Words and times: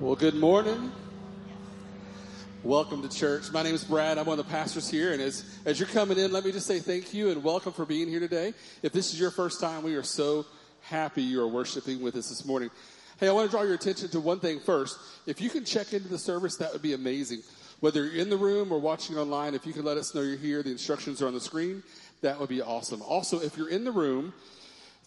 Well, 0.00 0.14
good 0.14 0.36
morning. 0.36 0.92
Welcome 2.62 3.02
to 3.02 3.08
church. 3.08 3.50
My 3.50 3.64
name 3.64 3.74
is 3.74 3.82
Brad. 3.82 4.16
I'm 4.16 4.26
one 4.26 4.38
of 4.38 4.46
the 4.46 4.50
pastors 4.52 4.88
here. 4.88 5.12
And 5.12 5.20
as, 5.20 5.44
as 5.64 5.80
you're 5.80 5.88
coming 5.88 6.18
in, 6.18 6.30
let 6.30 6.44
me 6.44 6.52
just 6.52 6.68
say 6.68 6.78
thank 6.78 7.12
you 7.12 7.32
and 7.32 7.42
welcome 7.42 7.72
for 7.72 7.84
being 7.84 8.06
here 8.06 8.20
today. 8.20 8.54
If 8.84 8.92
this 8.92 9.12
is 9.12 9.18
your 9.18 9.32
first 9.32 9.60
time, 9.60 9.82
we 9.82 9.96
are 9.96 10.04
so 10.04 10.46
happy 10.82 11.22
you 11.22 11.42
are 11.42 11.48
worshiping 11.48 12.00
with 12.00 12.14
us 12.14 12.28
this 12.28 12.44
morning. 12.44 12.70
Hey, 13.18 13.26
I 13.26 13.32
want 13.32 13.50
to 13.50 13.50
draw 13.50 13.64
your 13.64 13.74
attention 13.74 14.08
to 14.10 14.20
one 14.20 14.38
thing 14.38 14.60
first. 14.60 15.00
If 15.26 15.40
you 15.40 15.50
can 15.50 15.64
check 15.64 15.92
into 15.92 16.06
the 16.06 16.16
service, 16.16 16.54
that 16.58 16.72
would 16.72 16.82
be 16.82 16.92
amazing. 16.92 17.40
Whether 17.80 18.04
you're 18.04 18.22
in 18.22 18.30
the 18.30 18.36
room 18.36 18.70
or 18.70 18.78
watching 18.78 19.18
online, 19.18 19.56
if 19.56 19.66
you 19.66 19.72
can 19.72 19.84
let 19.84 19.96
us 19.96 20.14
know 20.14 20.20
you're 20.20 20.36
here, 20.36 20.62
the 20.62 20.70
instructions 20.70 21.20
are 21.22 21.26
on 21.26 21.34
the 21.34 21.40
screen. 21.40 21.82
That 22.20 22.38
would 22.38 22.50
be 22.50 22.62
awesome. 22.62 23.02
Also, 23.02 23.40
if 23.40 23.56
you're 23.56 23.68
in 23.68 23.82
the 23.82 23.90
room, 23.90 24.32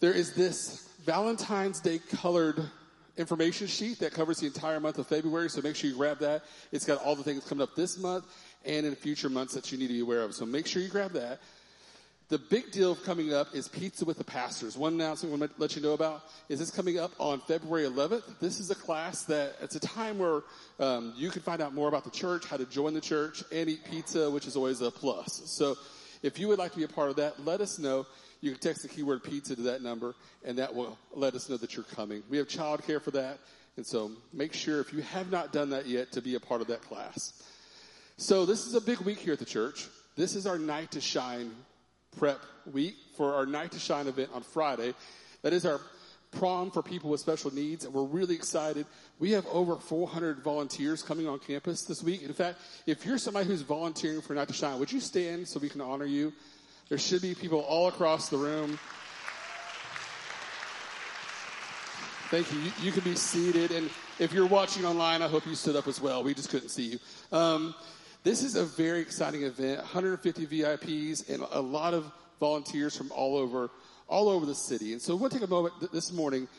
there 0.01 0.11
is 0.11 0.33
this 0.33 0.89
Valentine's 1.05 1.79
Day 1.79 2.01
colored 2.11 2.69
information 3.17 3.67
sheet 3.67 3.99
that 3.99 4.13
covers 4.13 4.39
the 4.39 4.47
entire 4.47 4.79
month 4.79 4.97
of 4.97 5.07
February. 5.07 5.49
So 5.49 5.61
make 5.61 5.75
sure 5.75 5.89
you 5.89 5.95
grab 5.95 6.19
that. 6.19 6.43
It's 6.71 6.85
got 6.85 7.03
all 7.03 7.15
the 7.15 7.23
things 7.23 7.43
coming 7.45 7.63
up 7.63 7.75
this 7.75 7.97
month 7.97 8.25
and 8.65 8.85
in 8.85 8.95
future 8.95 9.29
months 9.29 9.53
that 9.53 9.71
you 9.71 9.77
need 9.77 9.87
to 9.87 9.93
be 9.93 9.99
aware 9.99 10.21
of. 10.21 10.33
So 10.33 10.45
make 10.45 10.67
sure 10.67 10.81
you 10.81 10.89
grab 10.89 11.11
that. 11.11 11.39
The 12.29 12.39
big 12.39 12.71
deal 12.71 12.95
coming 12.95 13.33
up 13.33 13.53
is 13.53 13.67
Pizza 13.67 14.05
with 14.05 14.17
the 14.17 14.23
Pastors. 14.23 14.77
One 14.77 14.93
announcement 14.93 15.35
I 15.35 15.37
want 15.37 15.53
to 15.53 15.61
let 15.61 15.75
you 15.75 15.81
know 15.81 15.91
about 15.91 16.23
is 16.47 16.59
this 16.59 16.71
coming 16.71 16.97
up 16.97 17.11
on 17.19 17.41
February 17.41 17.83
11th. 17.83 18.39
This 18.39 18.61
is 18.61 18.71
a 18.71 18.75
class 18.75 19.23
that 19.23 19.55
it's 19.61 19.75
a 19.75 19.81
time 19.81 20.17
where 20.17 20.43
um, 20.79 21.13
you 21.17 21.29
can 21.29 21.41
find 21.41 21.61
out 21.61 21.73
more 21.73 21.89
about 21.89 22.05
the 22.05 22.09
church, 22.09 22.45
how 22.45 22.55
to 22.55 22.65
join 22.65 22.93
the 22.93 23.01
church, 23.01 23.43
and 23.51 23.69
eat 23.69 23.83
pizza, 23.83 24.31
which 24.31 24.47
is 24.47 24.55
always 24.55 24.79
a 24.79 24.89
plus. 24.89 25.41
So 25.43 25.75
if 26.23 26.39
you 26.39 26.47
would 26.47 26.57
like 26.57 26.71
to 26.71 26.77
be 26.77 26.85
a 26.85 26.87
part 26.87 27.09
of 27.09 27.17
that, 27.17 27.43
let 27.43 27.59
us 27.59 27.77
know. 27.77 28.05
You 28.41 28.51
can 28.51 28.59
text 28.59 28.81
the 28.81 28.87
keyword 28.87 29.23
pizza 29.23 29.55
to 29.55 29.61
that 29.63 29.83
number, 29.83 30.15
and 30.43 30.57
that 30.57 30.73
will 30.73 30.97
let 31.13 31.35
us 31.35 31.47
know 31.47 31.57
that 31.57 31.75
you're 31.75 31.85
coming. 31.85 32.23
We 32.29 32.37
have 32.37 32.47
childcare 32.47 33.01
for 33.01 33.11
that, 33.11 33.37
and 33.77 33.85
so 33.85 34.11
make 34.33 34.53
sure 34.53 34.79
if 34.79 34.91
you 34.91 35.01
have 35.01 35.31
not 35.31 35.53
done 35.53 35.69
that 35.69 35.85
yet 35.85 36.11
to 36.13 36.21
be 36.21 36.35
a 36.35 36.39
part 36.39 36.61
of 36.61 36.67
that 36.67 36.81
class. 36.81 37.43
So 38.17 38.45
this 38.45 38.65
is 38.65 38.73
a 38.73 38.81
big 38.81 38.99
week 38.99 39.19
here 39.19 39.33
at 39.33 39.39
the 39.39 39.45
church. 39.45 39.87
This 40.15 40.35
is 40.35 40.47
our 40.47 40.57
Night 40.57 40.91
to 40.91 41.01
Shine 41.01 41.51
prep 42.17 42.39
week 42.71 42.95
for 43.15 43.35
our 43.35 43.45
Night 43.45 43.71
to 43.71 43.79
Shine 43.79 44.07
event 44.07 44.31
on 44.33 44.41
Friday. 44.41 44.93
That 45.43 45.53
is 45.53 45.65
our 45.65 45.79
prom 46.31 46.71
for 46.71 46.81
people 46.81 47.09
with 47.09 47.19
special 47.19 47.53
needs, 47.53 47.85
and 47.85 47.93
we're 47.93 48.03
really 48.03 48.35
excited. 48.35 48.85
We 49.19 49.31
have 49.31 49.45
over 49.47 49.75
400 49.75 50.39
volunteers 50.39 51.03
coming 51.03 51.27
on 51.27 51.39
campus 51.39 51.83
this 51.83 52.01
week. 52.01 52.23
In 52.23 52.33
fact, 52.33 52.59
if 52.87 53.05
you're 53.05 53.17
somebody 53.17 53.47
who's 53.47 53.61
volunteering 53.61 54.21
for 54.21 54.33
Night 54.33 54.47
to 54.47 54.53
Shine, 54.53 54.79
would 54.79 54.91
you 54.91 54.99
stand 54.99 55.47
so 55.47 55.59
we 55.59 55.69
can 55.69 55.81
honor 55.81 56.05
you? 56.05 56.33
There 56.91 56.97
should 56.97 57.21
be 57.21 57.33
people 57.33 57.61
all 57.61 57.87
across 57.87 58.27
the 58.27 58.35
room. 58.35 58.77
Thank 62.29 62.51
you. 62.51 62.59
you. 62.59 62.71
You 62.81 62.91
can 62.91 63.01
be 63.05 63.15
seated. 63.15 63.71
And 63.71 63.89
if 64.19 64.33
you're 64.33 64.45
watching 64.45 64.83
online, 64.83 65.21
I 65.21 65.29
hope 65.29 65.45
you 65.45 65.55
stood 65.55 65.77
up 65.77 65.87
as 65.87 66.01
well. 66.01 66.21
We 66.21 66.33
just 66.33 66.49
couldn't 66.49 66.67
see 66.67 66.89
you. 66.89 66.99
Um, 67.31 67.73
this 68.25 68.43
is 68.43 68.57
a 68.57 68.65
very 68.65 68.99
exciting 68.99 69.43
event 69.43 69.77
150 69.77 70.45
VIPs 70.47 71.29
and 71.33 71.45
a 71.53 71.61
lot 71.61 71.93
of 71.93 72.11
volunteers 72.41 72.97
from 72.97 73.09
all 73.13 73.37
over, 73.37 73.69
all 74.09 74.27
over 74.27 74.45
the 74.45 74.53
city. 74.53 74.91
And 74.91 75.01
so 75.01 75.15
we'll 75.15 75.29
take 75.29 75.43
a 75.43 75.47
moment 75.47 75.75
th- 75.79 75.93
this 75.93 76.11
morning, 76.11 76.49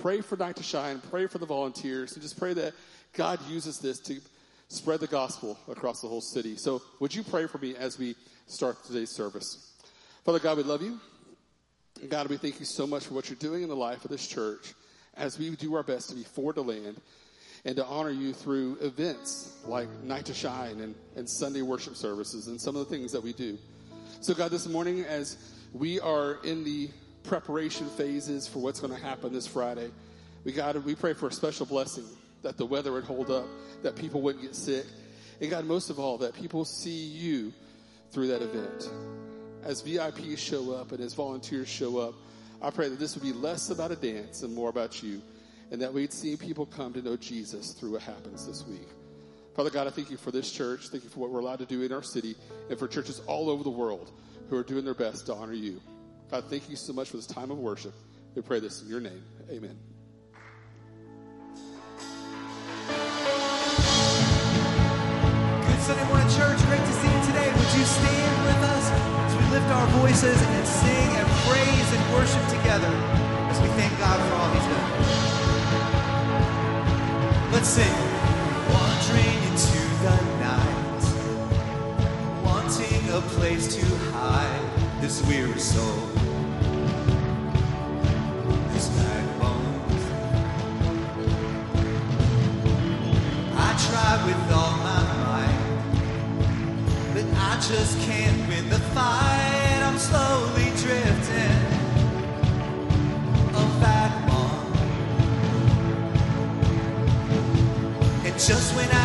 pray 0.00 0.22
for 0.22 0.38
Night 0.38 0.56
to 0.56 0.62
Shine, 0.62 1.02
pray 1.10 1.26
for 1.26 1.36
the 1.36 1.44
volunteers, 1.44 2.14
and 2.14 2.22
just 2.22 2.38
pray 2.38 2.54
that 2.54 2.72
God 3.12 3.40
uses 3.46 3.78
this 3.78 4.00
to 4.00 4.22
spread 4.68 5.00
the 5.00 5.06
gospel 5.06 5.58
across 5.68 6.00
the 6.00 6.08
whole 6.08 6.22
city. 6.22 6.56
So 6.56 6.80
would 6.98 7.14
you 7.14 7.22
pray 7.22 7.46
for 7.46 7.58
me 7.58 7.76
as 7.76 7.98
we 7.98 8.16
start 8.46 8.82
today's 8.86 9.10
service? 9.10 9.68
Father 10.24 10.38
God, 10.38 10.56
we 10.56 10.62
love 10.62 10.82
you. 10.82 11.00
And 12.00 12.08
God, 12.08 12.28
we 12.28 12.36
thank 12.36 12.60
you 12.60 12.64
so 12.64 12.86
much 12.86 13.06
for 13.06 13.14
what 13.14 13.28
you're 13.28 13.36
doing 13.38 13.64
in 13.64 13.68
the 13.68 13.74
life 13.74 14.04
of 14.04 14.10
this 14.10 14.26
church 14.26 14.72
as 15.16 15.36
we 15.36 15.50
do 15.50 15.74
our 15.74 15.82
best 15.82 16.10
to 16.10 16.14
be 16.14 16.22
for 16.22 16.52
DeLand 16.52 17.00
and 17.64 17.76
to 17.76 17.84
honor 17.84 18.10
you 18.10 18.32
through 18.32 18.78
events 18.80 19.58
like 19.66 19.88
Night 20.04 20.26
to 20.26 20.34
Shine 20.34 20.80
and, 20.80 20.94
and 21.16 21.28
Sunday 21.28 21.62
worship 21.62 21.96
services 21.96 22.46
and 22.46 22.60
some 22.60 22.76
of 22.76 22.88
the 22.88 22.94
things 22.96 23.10
that 23.10 23.20
we 23.20 23.32
do. 23.32 23.58
So, 24.20 24.32
God, 24.32 24.52
this 24.52 24.68
morning, 24.68 25.00
as 25.00 25.36
we 25.72 25.98
are 25.98 26.38
in 26.44 26.62
the 26.62 26.88
preparation 27.24 27.88
phases 27.88 28.46
for 28.46 28.60
what's 28.60 28.78
going 28.78 28.92
to 28.92 29.00
happen 29.00 29.32
this 29.32 29.48
Friday, 29.48 29.90
we 30.44 30.52
God, 30.52 30.76
we 30.84 30.94
pray 30.94 31.14
for 31.14 31.26
a 31.26 31.32
special 31.32 31.66
blessing 31.66 32.04
that 32.42 32.56
the 32.56 32.66
weather 32.66 32.92
would 32.92 33.04
hold 33.04 33.28
up, 33.28 33.46
that 33.82 33.96
people 33.96 34.22
wouldn't 34.22 34.44
get 34.44 34.54
sick, 34.54 34.86
and 35.40 35.50
God, 35.50 35.64
most 35.64 35.90
of 35.90 35.98
all, 35.98 36.18
that 36.18 36.34
people 36.34 36.64
see 36.64 36.90
you 36.90 37.52
through 38.12 38.28
that 38.28 38.42
event 38.42 38.88
as 39.64 39.82
VIPs 39.82 40.38
show 40.38 40.72
up 40.72 40.92
and 40.92 41.00
as 41.00 41.14
volunteers 41.14 41.68
show 41.68 41.98
up, 41.98 42.14
I 42.60 42.70
pray 42.70 42.88
that 42.88 42.98
this 42.98 43.14
would 43.14 43.24
be 43.24 43.32
less 43.32 43.70
about 43.70 43.90
a 43.90 43.96
dance 43.96 44.42
and 44.42 44.54
more 44.54 44.68
about 44.68 45.02
you, 45.02 45.22
and 45.70 45.80
that 45.80 45.92
we'd 45.92 46.12
see 46.12 46.36
people 46.36 46.66
come 46.66 46.92
to 46.92 47.02
know 47.02 47.16
Jesus 47.16 47.72
through 47.72 47.92
what 47.92 48.02
happens 48.02 48.46
this 48.46 48.66
week. 48.66 48.88
Father 49.54 49.70
God, 49.70 49.86
I 49.86 49.90
thank 49.90 50.10
you 50.10 50.16
for 50.16 50.30
this 50.30 50.50
church. 50.50 50.88
Thank 50.88 51.04
you 51.04 51.10
for 51.10 51.20
what 51.20 51.30
we're 51.30 51.40
allowed 51.40 51.58
to 51.58 51.66
do 51.66 51.82
in 51.82 51.92
our 51.92 52.02
city 52.02 52.36
and 52.70 52.78
for 52.78 52.88
churches 52.88 53.20
all 53.26 53.50
over 53.50 53.62
the 53.62 53.70
world 53.70 54.10
who 54.48 54.56
are 54.56 54.62
doing 54.62 54.84
their 54.84 54.94
best 54.94 55.26
to 55.26 55.34
honor 55.34 55.52
you. 55.52 55.80
God, 56.30 56.44
thank 56.48 56.70
you 56.70 56.76
so 56.76 56.92
much 56.92 57.10
for 57.10 57.16
this 57.16 57.26
time 57.26 57.50
of 57.50 57.58
worship. 57.58 57.92
We 58.34 58.42
pray 58.42 58.60
this 58.60 58.82
in 58.82 58.88
your 58.88 59.00
name. 59.00 59.22
Amen. 59.50 59.78
Good 65.66 65.80
Sunday 65.80 66.04
morning, 66.06 66.21
our 69.82 69.88
voices 69.98 70.40
and 70.40 70.66
sing 70.66 71.10
and 71.16 71.28
praise 71.42 71.92
and 71.92 72.12
worship 72.14 72.46
together 72.46 72.92
as 73.50 73.60
we 73.60 73.66
thank 73.78 73.92
God 73.98 74.18
for 74.28 74.34
all 74.38 74.50
He's 74.54 74.66
done. 74.72 74.90
Let's 77.52 77.68
sing. 77.68 77.96
Wandering 78.74 79.38
into 79.48 79.82
the 80.04 80.16
night, 80.46 81.04
wanting 82.44 83.02
a 83.10 83.20
place 83.34 83.74
to 83.74 83.84
hide 84.12 84.66
this 85.00 85.20
weary 85.26 85.58
soul. 85.58 86.06
This 88.72 88.88
bones. 89.40 90.04
I 93.56 93.70
try 93.86 94.12
with 94.26 94.52
all 94.58 94.74
my 94.88 95.02
might, 95.24 95.62
but 97.14 97.26
I 97.36 97.52
just 97.68 97.94
can't 98.06 98.40
win 98.48 98.64
the 98.68 98.78
fight 98.94 99.41
just 108.48 108.74
when 108.74 108.90
I 108.90 109.01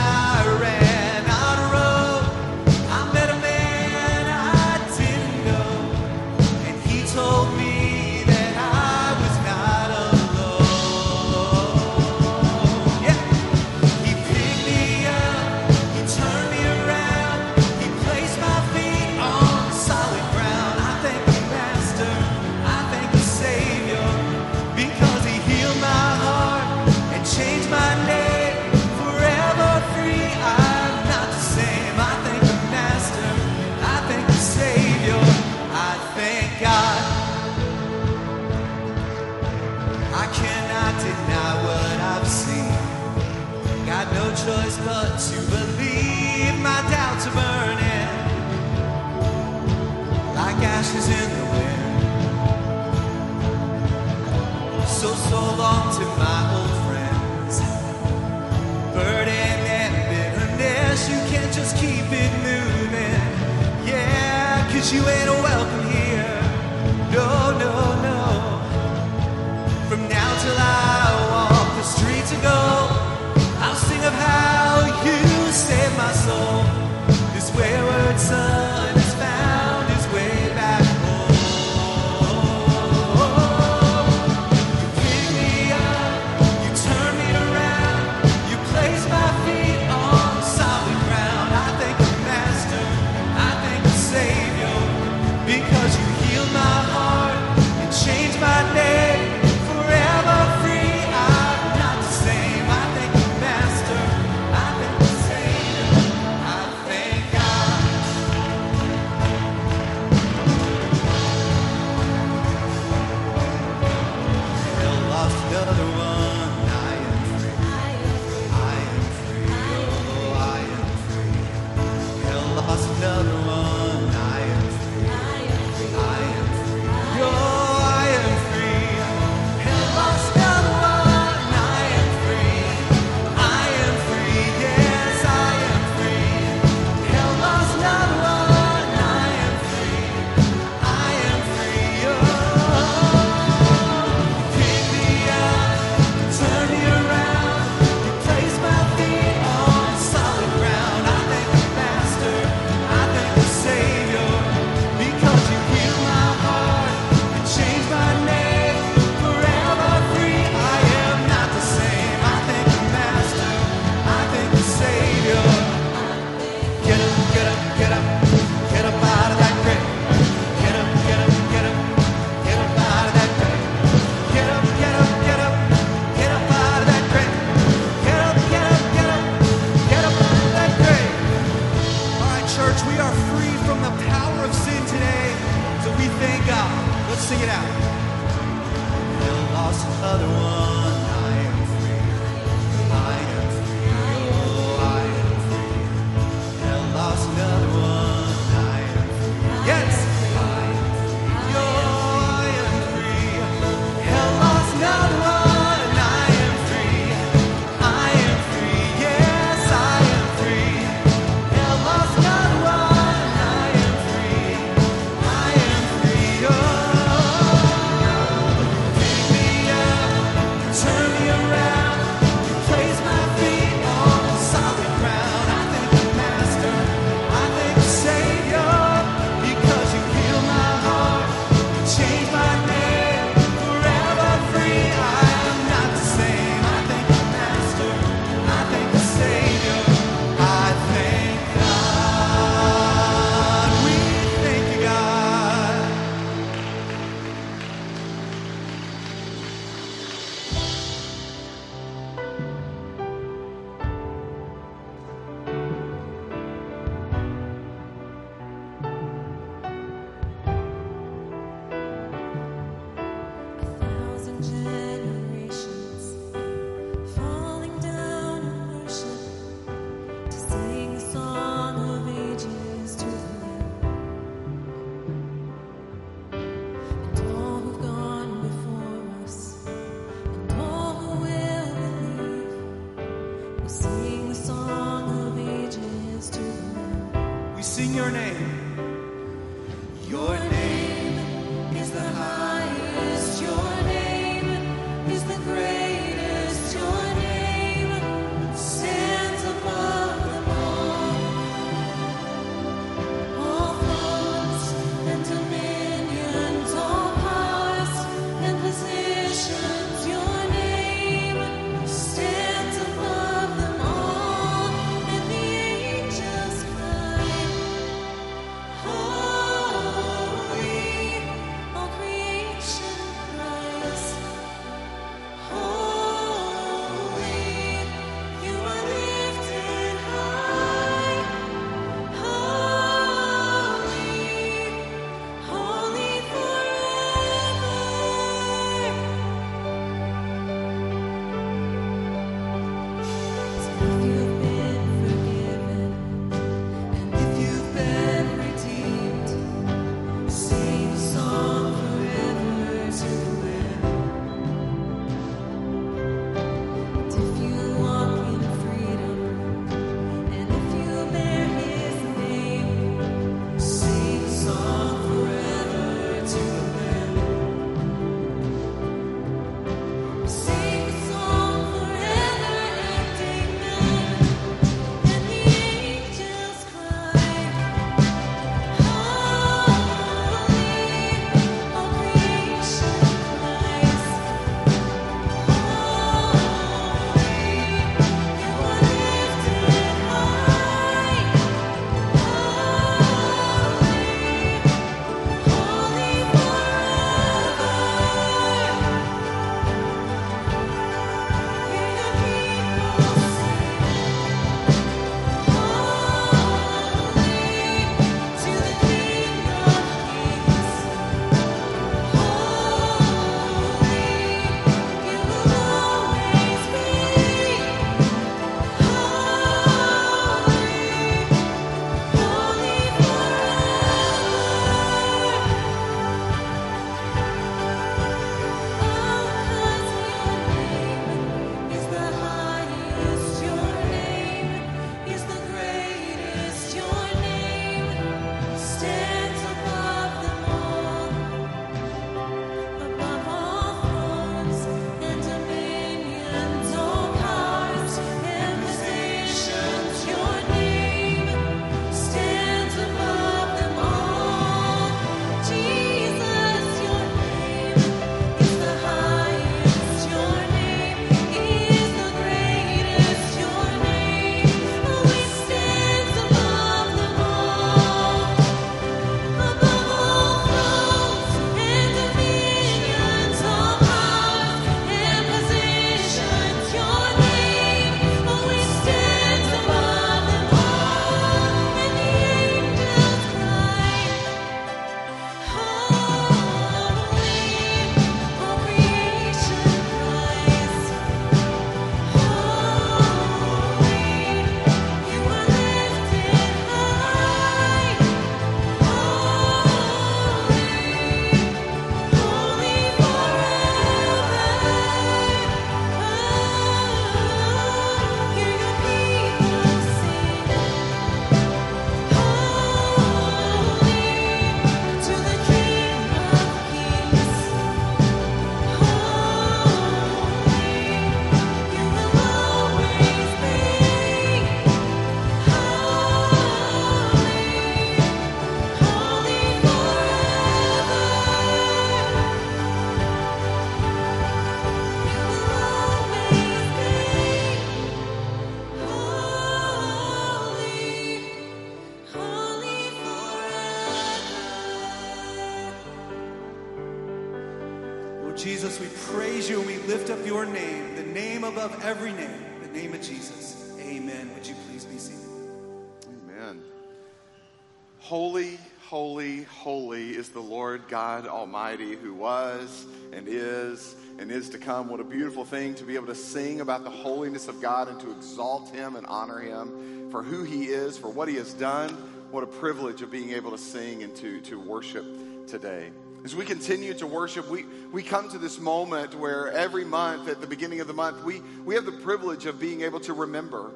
and 563.18 563.28
is 563.28 563.96
and 564.20 564.32
is 564.32 564.50
to 564.50 564.58
come. 564.58 564.90
What 564.90 565.00
a 565.00 565.04
beautiful 565.04 565.44
thing 565.44 565.76
to 565.76 565.84
be 565.84 565.96
able 565.96 566.08
to 566.08 566.16
sing 566.16 566.62
about 566.62 566.84
the 566.84 566.90
holiness 566.90 567.48
of 567.48 567.60
God 567.60 567.88
and 567.88 568.00
to 568.00 568.12
exalt 568.12 568.70
Him 568.70 568.96
and 568.96 569.06
honor 569.08 569.40
Him 569.40 570.10
for 570.12 570.24
who 570.24 570.44
He 570.44 570.66
is, 570.66 570.98
for 570.98 571.10
what 571.10 571.28
He 571.28 571.36
has 571.36 571.54
done. 571.54 571.90
What 572.32 572.44
a 572.44 572.48
privilege 572.48 573.02
of 573.02 573.12
being 573.12 573.32
able 573.32 573.52
to 573.52 573.58
sing 573.58 574.04
and 574.04 574.16
to, 574.18 574.40
to 574.42 574.60
worship 574.60 575.06
today. 575.48 575.92
As 576.24 576.36
we 576.36 576.46
continue 576.46 576.94
to 576.96 577.08
worship, 577.08 577.50
we, 577.50 577.66
we 577.92 578.04
come 578.04 578.30
to 578.30 578.38
this 578.38 578.60
moment 578.60 579.16
where 579.16 579.50
every 579.52 579.86
month, 579.86 580.28
at 580.28 580.42
the 580.42 580.48
beginning 580.48 580.82
of 580.82 580.88
the 580.88 580.94
month, 580.94 581.24
we, 581.24 581.42
we 581.64 581.76
have 581.76 581.86
the 581.86 581.92
privilege 581.92 582.46
of 582.46 582.60
being 582.60 582.82
able 582.82 583.00
to 583.02 583.14
remember, 583.14 583.72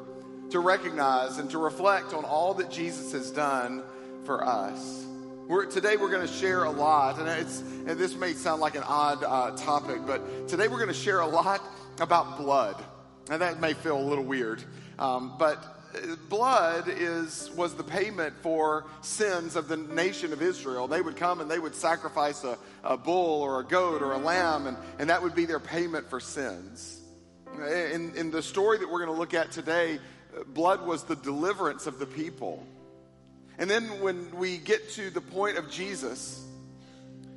to 0.49 0.59
recognize, 0.59 1.37
and 1.37 1.49
to 1.51 1.57
reflect 1.57 2.13
on 2.13 2.25
all 2.25 2.53
that 2.55 2.69
Jesus 2.69 3.13
has 3.13 3.31
done 3.31 3.83
for 4.25 4.45
us. 4.45 5.05
We're, 5.51 5.65
today 5.65 5.97
we're 5.97 6.09
going 6.09 6.25
to 6.25 6.33
share 6.33 6.63
a 6.63 6.71
lot, 6.71 7.19
and, 7.19 7.27
and 7.27 7.99
this 7.99 8.15
may 8.15 8.31
sound 8.31 8.61
like 8.61 8.75
an 8.75 8.83
odd 8.83 9.21
uh, 9.21 9.51
topic, 9.57 9.97
but 10.07 10.47
today 10.47 10.69
we're 10.69 10.77
going 10.77 10.87
to 10.87 10.93
share 10.93 11.19
a 11.19 11.27
lot 11.27 11.61
about 11.99 12.37
blood. 12.37 12.81
And 13.29 13.41
that 13.41 13.59
may 13.59 13.73
feel 13.73 13.97
a 13.97 13.99
little 13.99 14.23
weird, 14.23 14.63
um, 14.97 15.35
but 15.37 15.61
blood 16.29 16.85
is 16.87 17.51
was 17.57 17.73
the 17.73 17.83
payment 17.83 18.33
for 18.41 18.85
sins 19.01 19.57
of 19.57 19.67
the 19.67 19.75
nation 19.75 20.31
of 20.31 20.41
Israel. 20.41 20.87
They 20.87 21.01
would 21.01 21.17
come 21.17 21.41
and 21.41 21.51
they 21.51 21.59
would 21.59 21.75
sacrifice 21.75 22.45
a, 22.45 22.57
a 22.85 22.95
bull 22.95 23.41
or 23.41 23.59
a 23.59 23.65
goat 23.65 24.01
or 24.01 24.13
a 24.13 24.19
lamb, 24.19 24.67
and, 24.67 24.77
and 24.99 25.09
that 25.09 25.21
would 25.21 25.35
be 25.35 25.43
their 25.43 25.59
payment 25.59 26.09
for 26.09 26.21
sins. 26.21 27.01
In, 27.57 28.15
in 28.15 28.31
the 28.31 28.41
story 28.41 28.77
that 28.77 28.89
we're 28.89 29.05
going 29.05 29.13
to 29.13 29.19
look 29.19 29.33
at 29.33 29.51
today, 29.51 29.99
blood 30.53 30.87
was 30.87 31.03
the 31.03 31.17
deliverance 31.17 31.87
of 31.87 31.99
the 31.99 32.05
people. 32.05 32.65
And 33.61 33.69
then 33.69 34.01
when 34.01 34.35
we 34.35 34.57
get 34.57 34.89
to 34.91 35.09
the 35.09 35.21
point 35.21 35.57
of 35.57 35.69
Jesus, 35.71 36.45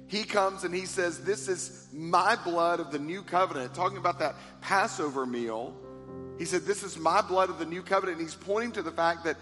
he 0.09 0.25
comes 0.25 0.64
and 0.64 0.75
he 0.75 0.87
says, 0.87 1.23
This 1.23 1.47
is 1.47 1.88
my 1.93 2.35
blood 2.35 2.81
of 2.81 2.90
the 2.90 2.99
new 2.99 3.23
covenant, 3.23 3.75
talking 3.75 3.99
about 3.99 4.19
that 4.19 4.35
Passover 4.61 5.25
meal 5.25 5.76
he 6.38 6.45
said, 6.45 6.62
This 6.62 6.83
is 6.83 6.99
my 6.99 7.23
blood 7.23 7.50
of 7.50 7.59
the 7.59 7.66
new 7.66 7.83
covenant. 7.83 8.19
And 8.19 8.26
he's 8.26 8.35
pointing 8.35 8.73
to 8.73 8.83
the 8.83 8.90
fact 8.90 9.25
that 9.25 9.37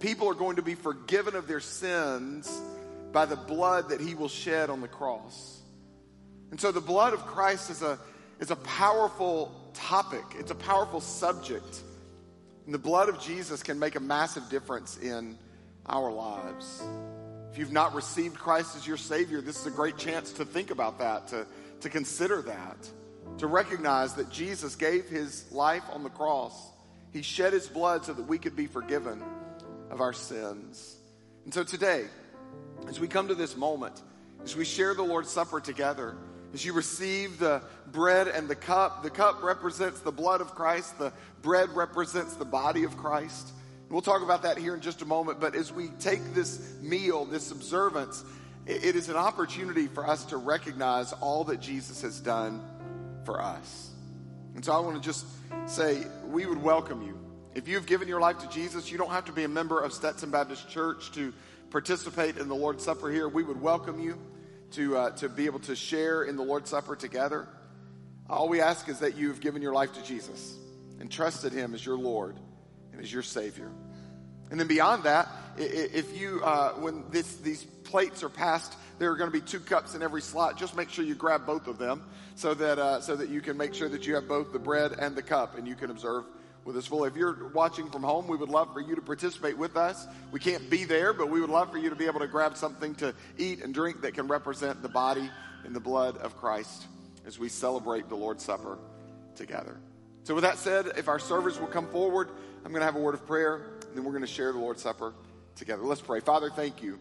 people 0.00 0.28
are 0.28 0.34
going 0.34 0.56
to 0.56 0.62
be 0.62 0.74
forgiven 0.74 1.36
of 1.36 1.46
their 1.46 1.60
sins 1.60 2.60
by 3.12 3.26
the 3.26 3.36
blood 3.36 3.90
that 3.90 4.00
he 4.00 4.14
will 4.14 4.28
shed 4.28 4.70
on 4.70 4.80
the 4.80 4.88
cross. 4.88 5.60
And 6.50 6.60
so 6.60 6.72
the 6.72 6.80
blood 6.80 7.12
of 7.12 7.26
Christ 7.26 7.70
is 7.70 7.82
a, 7.82 7.98
is 8.40 8.50
a 8.50 8.56
powerful 8.56 9.54
topic, 9.74 10.24
it's 10.38 10.50
a 10.50 10.56
powerful 10.56 11.00
subject. 11.00 11.82
And 12.64 12.74
the 12.74 12.78
blood 12.78 13.08
of 13.08 13.20
Jesus 13.20 13.62
can 13.62 13.78
make 13.78 13.96
a 13.96 14.00
massive 14.00 14.48
difference 14.50 14.98
in 14.98 15.38
our 15.88 16.10
lives. 16.10 16.82
If 17.50 17.58
you've 17.58 17.72
not 17.72 17.94
received 17.94 18.38
Christ 18.38 18.76
as 18.76 18.86
your 18.86 18.96
Savior, 18.96 19.40
this 19.40 19.60
is 19.60 19.66
a 19.66 19.70
great 19.70 19.96
chance 19.96 20.32
to 20.32 20.44
think 20.44 20.70
about 20.70 20.98
that, 20.98 21.28
to, 21.28 21.46
to 21.80 21.88
consider 21.88 22.42
that 22.42 22.76
to 23.38 23.46
recognize 23.46 24.14
that 24.14 24.30
Jesus 24.30 24.74
gave 24.74 25.08
his 25.08 25.50
life 25.52 25.84
on 25.92 26.02
the 26.02 26.10
cross. 26.10 26.72
He 27.12 27.22
shed 27.22 27.52
his 27.52 27.66
blood 27.68 28.04
so 28.04 28.12
that 28.12 28.26
we 28.26 28.38
could 28.38 28.56
be 28.56 28.66
forgiven 28.66 29.22
of 29.90 30.00
our 30.00 30.12
sins. 30.12 30.96
And 31.44 31.54
so 31.54 31.62
today, 31.62 32.06
as 32.88 32.98
we 32.98 33.06
come 33.06 33.28
to 33.28 33.34
this 33.34 33.56
moment, 33.56 34.02
as 34.44 34.56
we 34.56 34.64
share 34.64 34.94
the 34.94 35.02
Lord's 35.02 35.30
Supper 35.30 35.60
together, 35.60 36.16
as 36.52 36.64
you 36.64 36.72
receive 36.72 37.38
the 37.38 37.62
bread 37.92 38.28
and 38.28 38.48
the 38.48 38.56
cup, 38.56 39.02
the 39.02 39.10
cup 39.10 39.42
represents 39.42 40.00
the 40.00 40.12
blood 40.12 40.40
of 40.40 40.54
Christ, 40.54 40.98
the 40.98 41.12
bread 41.42 41.68
represents 41.70 42.34
the 42.34 42.44
body 42.44 42.84
of 42.84 42.96
Christ. 42.96 43.50
We'll 43.90 44.02
talk 44.02 44.22
about 44.22 44.42
that 44.42 44.58
here 44.58 44.74
in 44.74 44.82
just 44.82 45.00
a 45.00 45.06
moment, 45.06 45.40
but 45.40 45.54
as 45.54 45.72
we 45.72 45.88
take 45.98 46.34
this 46.34 46.74
meal, 46.82 47.24
this 47.24 47.50
observance, 47.50 48.22
it 48.66 48.96
is 48.96 49.08
an 49.08 49.16
opportunity 49.16 49.86
for 49.86 50.06
us 50.06 50.26
to 50.26 50.36
recognize 50.36 51.14
all 51.14 51.44
that 51.44 51.58
Jesus 51.58 52.02
has 52.02 52.20
done 52.20 52.62
for 53.24 53.40
us. 53.40 53.90
And 54.54 54.62
so 54.62 54.72
I 54.72 54.80
want 54.80 54.96
to 54.96 55.02
just 55.02 55.24
say 55.64 56.04
we 56.26 56.44
would 56.44 56.62
welcome 56.62 57.00
you. 57.00 57.18
If 57.54 57.66
you've 57.66 57.86
given 57.86 58.08
your 58.08 58.20
life 58.20 58.38
to 58.40 58.48
Jesus, 58.50 58.92
you 58.92 58.98
don't 58.98 59.10
have 59.10 59.24
to 59.24 59.32
be 59.32 59.44
a 59.44 59.48
member 59.48 59.80
of 59.80 59.94
Stetson 59.94 60.30
Baptist 60.30 60.68
Church 60.68 61.10
to 61.12 61.32
participate 61.70 62.36
in 62.36 62.48
the 62.48 62.54
Lord's 62.54 62.84
Supper 62.84 63.10
here. 63.10 63.26
We 63.26 63.42
would 63.42 63.60
welcome 63.60 63.98
you 63.98 64.18
to, 64.72 64.98
uh, 64.98 65.10
to 65.12 65.30
be 65.30 65.46
able 65.46 65.60
to 65.60 65.74
share 65.74 66.24
in 66.24 66.36
the 66.36 66.42
Lord's 66.42 66.68
Supper 66.68 66.94
together. 66.94 67.48
All 68.28 68.50
we 68.50 68.60
ask 68.60 68.86
is 68.90 68.98
that 68.98 69.16
you've 69.16 69.40
given 69.40 69.62
your 69.62 69.72
life 69.72 69.94
to 69.94 70.02
Jesus 70.02 70.58
and 71.00 71.10
trusted 71.10 71.54
Him 71.54 71.72
as 71.74 71.84
your 71.84 71.96
Lord 71.96 72.36
and 72.98 73.06
as 73.06 73.12
your 73.12 73.22
Savior. 73.22 73.70
And 74.50 74.60
then 74.60 74.66
beyond 74.66 75.04
that, 75.04 75.28
if 75.56 76.18
you, 76.18 76.42
uh, 76.44 76.72
when 76.72 77.04
this, 77.10 77.36
these 77.36 77.64
plates 77.64 78.22
are 78.22 78.28
passed 78.28 78.74
there 78.98 79.12
are 79.12 79.16
going 79.16 79.30
to 79.30 79.40
be 79.40 79.44
two 79.44 79.60
cups 79.60 79.94
in 79.94 80.02
every 80.02 80.20
slot. 80.20 80.58
Just 80.58 80.76
make 80.76 80.90
sure 80.90 81.04
you 81.04 81.14
grab 81.14 81.46
both 81.46 81.66
of 81.66 81.78
them 81.78 82.02
so 82.34 82.54
that, 82.54 82.78
uh, 82.78 83.00
so 83.00 83.16
that 83.16 83.28
you 83.28 83.40
can 83.40 83.56
make 83.56 83.74
sure 83.74 83.88
that 83.88 84.06
you 84.06 84.14
have 84.16 84.26
both 84.26 84.52
the 84.52 84.58
bread 84.58 84.92
and 84.98 85.16
the 85.16 85.22
cup 85.22 85.56
and 85.56 85.66
you 85.66 85.74
can 85.74 85.90
observe 85.90 86.24
with 86.64 86.76
us 86.76 86.86
fully. 86.86 87.08
If 87.08 87.16
you're 87.16 87.48
watching 87.50 87.88
from 87.90 88.02
home, 88.02 88.26
we 88.26 88.36
would 88.36 88.48
love 88.48 88.72
for 88.72 88.80
you 88.80 88.94
to 88.94 89.00
participate 89.00 89.56
with 89.56 89.76
us. 89.76 90.06
We 90.32 90.40
can't 90.40 90.68
be 90.68 90.84
there, 90.84 91.12
but 91.12 91.30
we 91.30 91.40
would 91.40 91.50
love 91.50 91.70
for 91.70 91.78
you 91.78 91.90
to 91.90 91.96
be 91.96 92.06
able 92.06 92.20
to 92.20 92.26
grab 92.26 92.56
something 92.56 92.94
to 92.96 93.14
eat 93.38 93.62
and 93.62 93.72
drink 93.72 94.02
that 94.02 94.14
can 94.14 94.26
represent 94.26 94.82
the 94.82 94.88
body 94.88 95.30
and 95.64 95.74
the 95.74 95.80
blood 95.80 96.16
of 96.18 96.36
Christ 96.36 96.86
as 97.24 97.38
we 97.38 97.48
celebrate 97.48 98.08
the 98.08 98.16
Lord's 98.16 98.44
Supper 98.44 98.78
together. 99.36 99.76
So, 100.24 100.34
with 100.34 100.44
that 100.44 100.58
said, 100.58 100.86
if 100.98 101.08
our 101.08 101.18
servers 101.18 101.58
will 101.58 101.68
come 101.68 101.86
forward, 101.86 102.28
I'm 102.68 102.72
going 102.74 102.82
to 102.82 102.84
have 102.84 102.96
a 102.96 103.00
word 103.00 103.14
of 103.14 103.26
prayer, 103.26 103.78
and 103.86 103.96
then 103.96 104.04
we're 104.04 104.10
going 104.10 104.20
to 104.20 104.26
share 104.26 104.52
the 104.52 104.58
Lord's 104.58 104.82
Supper 104.82 105.14
together. 105.56 105.84
Let's 105.84 106.02
pray. 106.02 106.20
Father, 106.20 106.50
thank 106.50 106.82
you. 106.82 107.00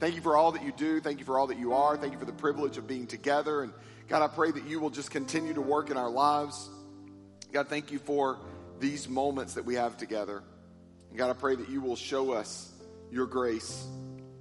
Thank 0.00 0.16
you 0.16 0.20
for 0.20 0.36
all 0.36 0.50
that 0.50 0.64
you 0.64 0.72
do. 0.72 1.00
Thank 1.00 1.20
you 1.20 1.24
for 1.24 1.38
all 1.38 1.46
that 1.46 1.56
you 1.56 1.72
are. 1.72 1.96
Thank 1.96 2.14
you 2.14 2.18
for 2.18 2.24
the 2.24 2.32
privilege 2.32 2.78
of 2.78 2.88
being 2.88 3.06
together. 3.06 3.62
And 3.62 3.72
God, 4.08 4.22
I 4.22 4.26
pray 4.26 4.50
that 4.50 4.66
you 4.66 4.80
will 4.80 4.90
just 4.90 5.12
continue 5.12 5.54
to 5.54 5.60
work 5.60 5.88
in 5.90 5.96
our 5.96 6.10
lives. 6.10 6.68
God, 7.52 7.68
thank 7.68 7.92
you 7.92 8.00
for 8.00 8.40
these 8.80 9.08
moments 9.08 9.54
that 9.54 9.64
we 9.64 9.76
have 9.76 9.96
together. 9.96 10.42
And 11.10 11.16
God, 11.16 11.30
I 11.30 11.34
pray 11.34 11.54
that 11.54 11.68
you 11.68 11.80
will 11.80 11.94
show 11.94 12.32
us 12.32 12.72
your 13.12 13.26
grace, 13.26 13.86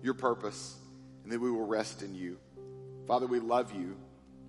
your 0.01 0.15
purpose, 0.15 0.75
and 1.22 1.32
that 1.32 1.39
we 1.39 1.51
will 1.51 1.68
rest 1.68 2.01
in 2.01 2.15
you. 2.15 2.39
Father, 3.06 3.27
we 3.27 3.39
love 3.39 3.75
you. 3.75 3.96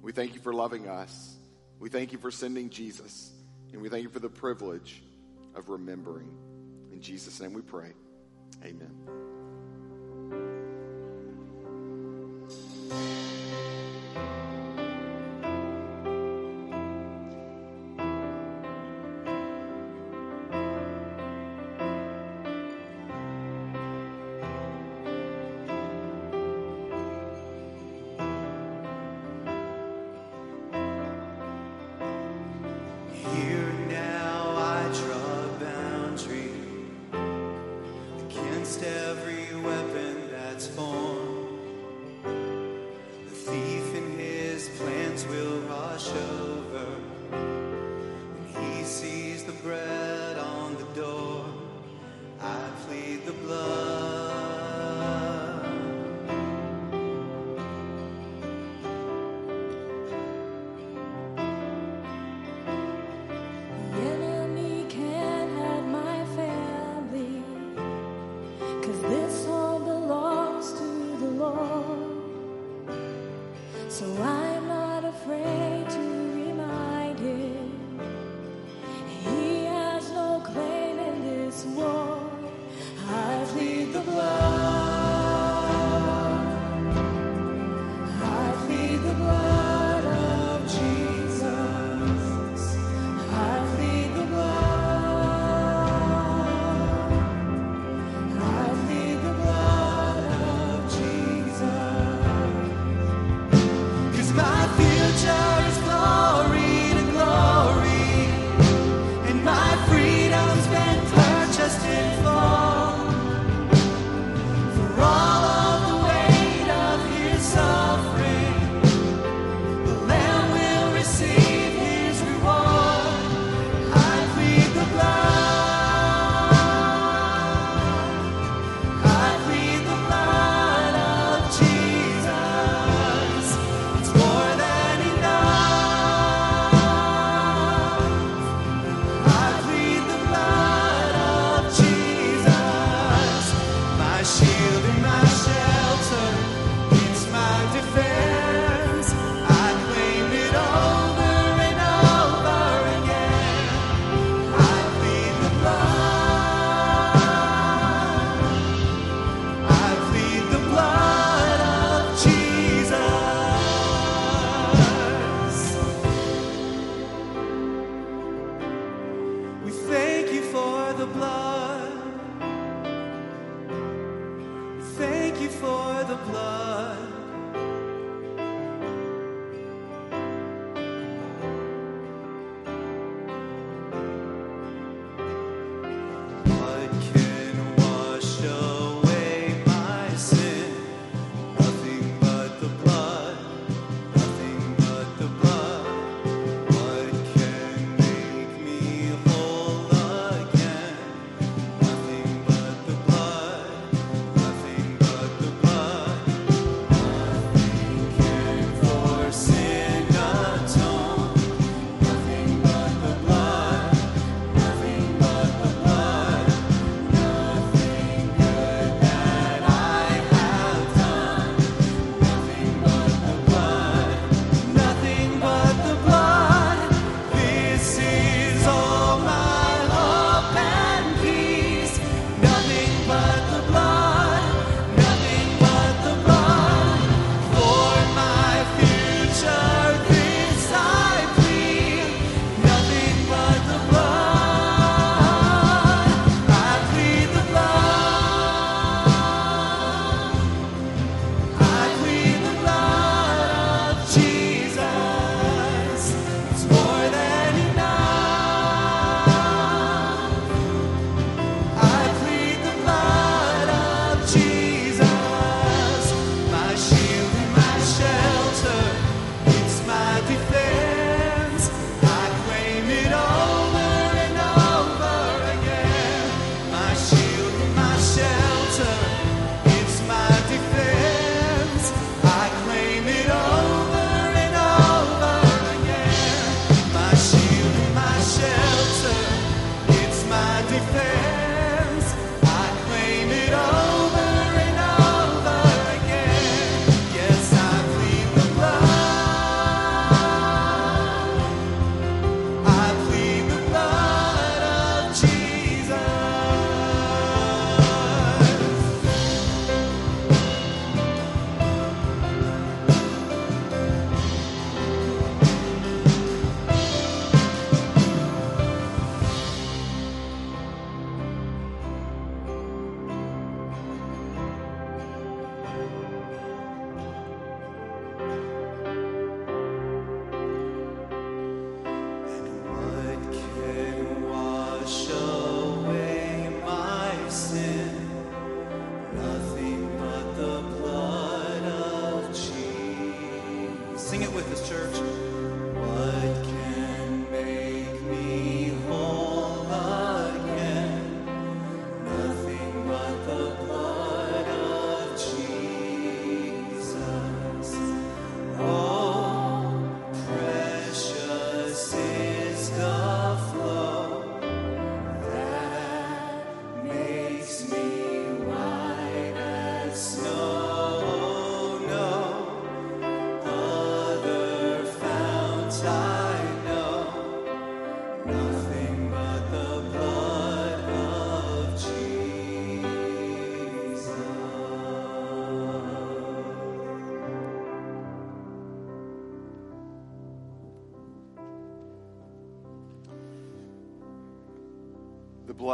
We 0.01 0.13
thank 0.13 0.33
you 0.33 0.41
for 0.41 0.55
loving 0.55 0.89
us. 0.89 1.37
We 1.79 1.91
thank 1.91 2.13
you 2.13 2.19
for 2.19 2.31
sending 2.31 2.71
Jesus. 2.71 3.31
And 3.75 3.83
we 3.83 3.91
thank 3.91 4.05
you 4.05 4.09
for 4.09 4.21
the 4.21 4.31
privilege 4.31 5.03
of 5.55 5.69
remembering. 5.69 6.31
In 6.93 7.01
Jesus' 7.01 7.41
name 7.41 7.53
we 7.53 7.63
pray. 7.63 7.93
Amen. 8.65 8.91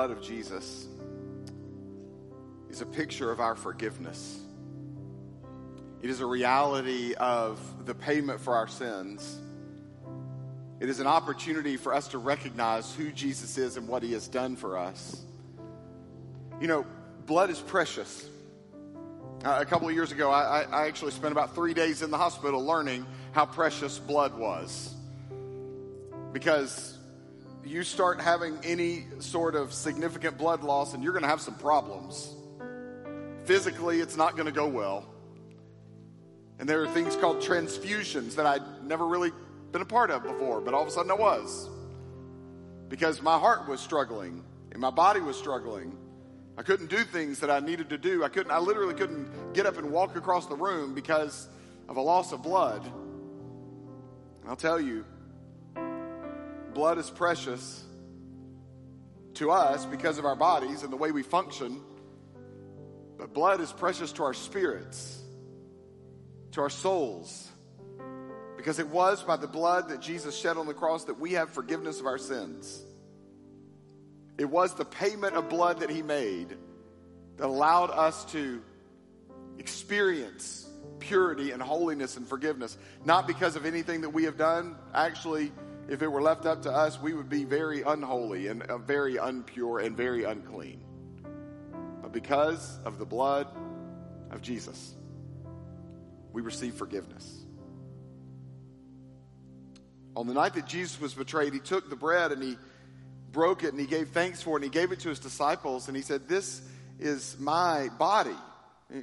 Blood 0.01 0.13
of 0.13 0.23
Jesus 0.23 0.87
is 2.71 2.81
a 2.81 2.87
picture 2.87 3.31
of 3.31 3.39
our 3.39 3.55
forgiveness. 3.55 4.41
It 6.01 6.09
is 6.09 6.21
a 6.21 6.27
reality 6.27 7.13
of 7.13 7.61
the 7.85 7.95
payment 7.95 8.41
for 8.41 8.55
our 8.55 8.67
sins. 8.67 9.39
It 10.81 10.89
is 10.89 11.01
an 11.01 11.07
opportunity 11.07 11.77
for 11.77 11.93
us 11.93 12.09
to 12.09 12.19
recognize 12.19 12.95
who 12.95 13.13
Jesus 13.13 13.59
is 13.59 13.77
and 13.77 13.87
what 13.89 14.03
he 14.03 14.13
has 14.13 14.27
done 14.27 14.57
for 14.57 14.79
us. 14.79 15.21
You 16.63 16.67
know, 16.67 16.87
blood 17.27 17.51
is 17.51 17.61
precious. 17.61 18.27
Uh, 19.45 19.59
a 19.61 19.67
couple 19.67 19.87
of 19.87 19.95
years 19.95 20.13
ago, 20.13 20.31
I, 20.31 20.63
I 20.63 20.85
I 20.85 20.87
actually 20.87 21.13
spent 21.13 21.33
about 21.33 21.55
three 21.55 21.75
days 21.75 22.01
in 22.01 22.11
the 22.11 22.17
hospital 22.17 22.65
learning 22.65 23.05
how 23.33 23.45
precious 23.45 23.99
blood 23.99 24.39
was. 24.39 24.95
Because 26.33 26.97
you 27.65 27.83
start 27.83 28.21
having 28.21 28.59
any 28.63 29.07
sort 29.19 29.55
of 29.55 29.73
significant 29.73 30.39
blood 30.39 30.63
loss, 30.63 30.95
and 30.95 31.03
you're 31.03 31.13
going 31.13 31.23
to 31.23 31.29
have 31.29 31.41
some 31.41 31.55
problems. 31.55 32.35
Physically, 33.45 34.01
it's 34.01 34.17
not 34.17 34.37
going 34.37 34.47
to 34.47 34.53
go 34.53 34.67
well. 34.67 35.07
And 36.59 36.69
there 36.69 36.83
are 36.83 36.89
things 36.89 37.17
called 37.17 37.39
transfusions 37.39 38.35
that 38.35 38.47
I'd 38.47 38.85
never 38.85 39.07
really 39.07 39.33
been 39.73 39.83
a 39.83 39.87
part 39.87 40.11
of 40.11 40.23
before, 40.23 40.61
but 40.61 40.75
all 40.75 40.83
of 40.83 40.89
a 40.89 40.91
sudden 40.91 41.11
I 41.11 41.15
was. 41.15 41.69
Because 42.89 43.23
my 43.23 43.39
heart 43.39 43.69
was 43.69 43.81
struggling 43.81 44.45
and 44.73 44.81
my 44.81 44.91
body 44.91 45.21
was 45.21 45.37
struggling. 45.37 45.97
I 46.59 46.63
couldn't 46.63 46.91
do 46.91 46.99
things 47.05 47.41
that 47.41 47.51
I 47.51 47.61
needed 47.61 47.89
to 47.91 47.99
do. 47.99 48.25
I 48.25 48.29
couldn't 48.29 48.53
I 48.53 48.59
literally 48.59 48.95
couldn't 48.95 49.55
get 49.55 49.65
up 49.65 49.79
and 49.79 49.91
walk 49.91 50.17
across 50.17 50.47
the 50.47 50.55
room 50.55 50.95
because 50.95 51.49
of 51.89 51.97
a 51.97 52.01
loss 52.01 52.33
of 52.33 52.43
blood. 52.43 52.85
And 52.85 54.49
I'll 54.49 54.57
tell 54.57 54.81
you, 54.81 55.05
blood 56.75 56.99
is 56.99 57.11
precious 57.11 57.85
to 59.35 59.51
us 59.51 59.87
because 59.87 60.19
of 60.19 60.25
our 60.25 60.37
bodies 60.37 60.83
and 60.83 60.93
the 60.93 60.97
way 60.97 61.13
we 61.13 61.23
function. 61.23 61.81
But 63.19 63.35
blood 63.35 63.61
is 63.61 63.73
precious 63.73 64.13
to 64.13 64.25
our 64.25 64.35
spirits, 64.35 65.21
to 66.53 66.63
our 66.63 66.71
souls, 66.71 67.49
because 68.57 68.79
it 68.79 68.89
was 68.89 69.23
by 69.23 69.37
the 69.37 69.47
blood 69.47 69.89
that 69.91 70.01
Jesus 70.01 70.37
shed 70.37 70.57
on 70.57 70.67
the 70.67 70.75
cross 70.75 71.05
that 71.05 71.19
we 71.19 71.33
have 71.33 71.51
forgiveness 71.51 72.01
of 72.01 72.07
our 72.07 72.19
sins. 72.19 72.83
It 74.39 74.49
was 74.49 74.75
the 74.75 74.85
payment 74.85 75.35
of 75.35 75.49
blood 75.49 75.81
that 75.81 75.91
he 75.91 76.03
made 76.03 76.57
that 77.37 77.47
allowed 77.47 77.91
us 77.91 78.25
to 78.33 78.63
experience 79.59 80.67
purity 80.99 81.51
and 81.51 81.63
holiness 81.63 82.17
and 82.17 82.27
forgiveness, 82.27 82.77
not 83.05 83.27
because 83.27 83.57
of 83.57 83.67
anything 83.67 84.03
that 84.03 84.11
we 84.11 84.25
have 84.25 84.37
done. 84.37 84.77
Actually, 84.95 85.53
if 85.91 86.03
it 86.03 86.09
were 86.09 86.23
left 86.23 86.47
up 86.47 86.63
to 86.63 86.71
us, 86.71 87.01
we 87.01 87.13
would 87.13 87.29
be 87.29 87.43
very 87.43 87.83
unholy 87.83 88.47
and 88.47 88.63
uh, 88.63 88.79
very 88.79 89.17
unpure 89.17 89.85
and 89.85 89.97
very 89.97 90.23
unclean. 90.23 90.81
But 92.01 92.13
because 92.13 92.79
of 92.85 93.01
the 93.01 93.05
blood 93.05 93.49
of 94.31 94.41
Jesus, 94.41 94.95
we 96.33 96.43
receive 96.43 96.75
forgiveness. 96.75 97.45
On 100.15 100.29
the 100.29 100.35
night 100.35 100.55
that 100.55 100.67
Jesus 100.67 101.01
was 101.01 101.13
betrayed, 101.13 101.53
he 101.53 101.59
took 101.59 101.91
the 101.91 101.97
bread 101.97 102.31
and 102.31 102.41
he 102.41 102.57
broke 103.33 103.65
it 103.65 103.71
and 103.71 103.81
he 103.81 103.87
gave 103.87 104.11
thanks 104.11 104.41
for 104.41 104.53
it 104.53 104.63
and 104.63 104.65
he 104.65 104.71
gave 104.71 104.93
it 104.93 105.01
to 105.01 105.09
his 105.09 105.19
disciples 105.19 105.89
and 105.89 105.97
he 105.97 106.05
said, 106.05 106.29
This 106.29 106.63
is 107.01 107.37
my 107.41 107.89
body. 107.99 108.37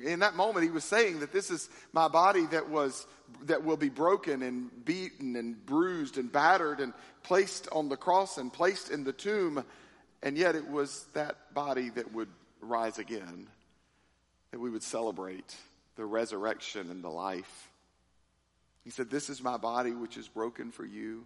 In 0.05 0.19
that 0.19 0.35
moment, 0.35 0.63
he 0.63 0.71
was 0.71 0.85
saying 0.85 1.19
that 1.19 1.33
this 1.33 1.51
is 1.51 1.69
my 1.91 2.07
body 2.07 2.45
that 2.51 2.69
was 2.69 3.05
that 3.43 3.63
will 3.63 3.77
be 3.77 3.89
broken 3.89 4.41
and 4.41 4.85
beaten 4.85 5.35
and 5.35 5.65
bruised 5.65 6.17
and 6.17 6.31
battered 6.31 6.79
and 6.79 6.93
placed 7.23 7.67
on 7.71 7.89
the 7.89 7.97
cross 7.97 8.37
and 8.37 8.51
placed 8.51 8.89
in 8.89 9.03
the 9.03 9.13
tomb, 9.13 9.63
and 10.23 10.37
yet 10.37 10.55
it 10.55 10.67
was 10.67 11.05
that 11.13 11.53
body 11.53 11.89
that 11.91 12.13
would 12.13 12.29
rise 12.61 12.99
again, 12.99 13.47
that 14.51 14.59
we 14.59 14.69
would 14.69 14.83
celebrate 14.83 15.55
the 15.95 16.05
resurrection 16.05 16.89
and 16.91 17.03
the 17.03 17.09
life. 17.09 17.69
He 18.83 18.89
said, 18.89 19.09
This 19.09 19.29
is 19.29 19.43
my 19.43 19.57
body 19.57 19.91
which 19.91 20.17
is 20.17 20.27
broken 20.27 20.71
for 20.71 20.85
you. 20.85 21.25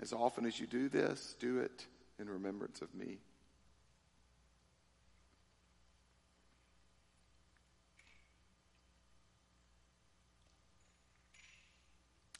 As 0.00 0.12
often 0.12 0.46
as 0.46 0.58
you 0.58 0.66
do 0.66 0.88
this, 0.88 1.34
do 1.40 1.58
it 1.58 1.86
in 2.18 2.28
remembrance 2.28 2.80
of 2.82 2.94
me. 2.94 3.18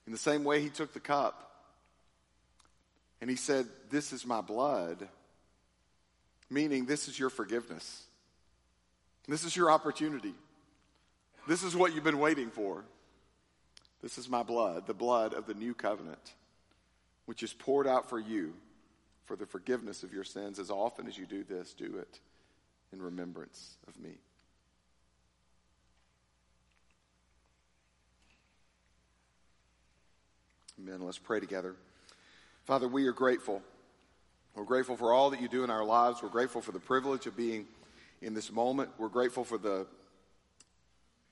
In 0.08 0.12
the 0.12 0.16
same 0.16 0.42
way, 0.42 0.62
he 0.62 0.70
took 0.70 0.94
the 0.94 1.00
cup 1.00 1.52
and 3.20 3.28
he 3.28 3.36
said, 3.36 3.66
This 3.90 4.14
is 4.14 4.24
my 4.24 4.40
blood, 4.40 5.06
meaning 6.48 6.86
this 6.86 7.08
is 7.08 7.18
your 7.18 7.28
forgiveness. 7.28 8.04
This 9.26 9.44
is 9.44 9.54
your 9.54 9.70
opportunity. 9.70 10.32
This 11.46 11.62
is 11.62 11.76
what 11.76 11.94
you've 11.94 12.04
been 12.04 12.20
waiting 12.20 12.48
for. 12.48 12.84
This 14.00 14.16
is 14.16 14.30
my 14.30 14.42
blood, 14.42 14.86
the 14.86 14.94
blood 14.94 15.34
of 15.34 15.44
the 15.44 15.52
new 15.52 15.74
covenant, 15.74 16.32
which 17.26 17.42
is 17.42 17.52
poured 17.52 17.86
out 17.86 18.08
for 18.08 18.18
you 18.18 18.54
for 19.26 19.36
the 19.36 19.44
forgiveness 19.44 20.04
of 20.04 20.14
your 20.14 20.24
sins. 20.24 20.58
As 20.58 20.70
often 20.70 21.06
as 21.06 21.18
you 21.18 21.26
do 21.26 21.44
this, 21.44 21.74
do 21.74 21.98
it 21.98 22.18
in 22.94 23.02
remembrance 23.02 23.76
of 23.86 24.00
me. 24.00 24.12
Amen. 30.80 31.00
Let's 31.00 31.18
pray 31.18 31.40
together. 31.40 31.74
Father, 32.64 32.86
we 32.86 33.06
are 33.06 33.12
grateful. 33.12 33.62
We're 34.54 34.64
grateful 34.64 34.96
for 34.96 35.12
all 35.12 35.30
that 35.30 35.40
you 35.40 35.48
do 35.48 35.64
in 35.64 35.70
our 35.70 35.84
lives. 35.84 36.22
We're 36.22 36.28
grateful 36.28 36.60
for 36.60 36.70
the 36.70 36.78
privilege 36.78 37.26
of 37.26 37.36
being 37.36 37.66
in 38.22 38.32
this 38.32 38.52
moment. 38.52 38.90
We're 38.96 39.08
grateful 39.08 39.44
for 39.44 39.58
the 39.58 39.86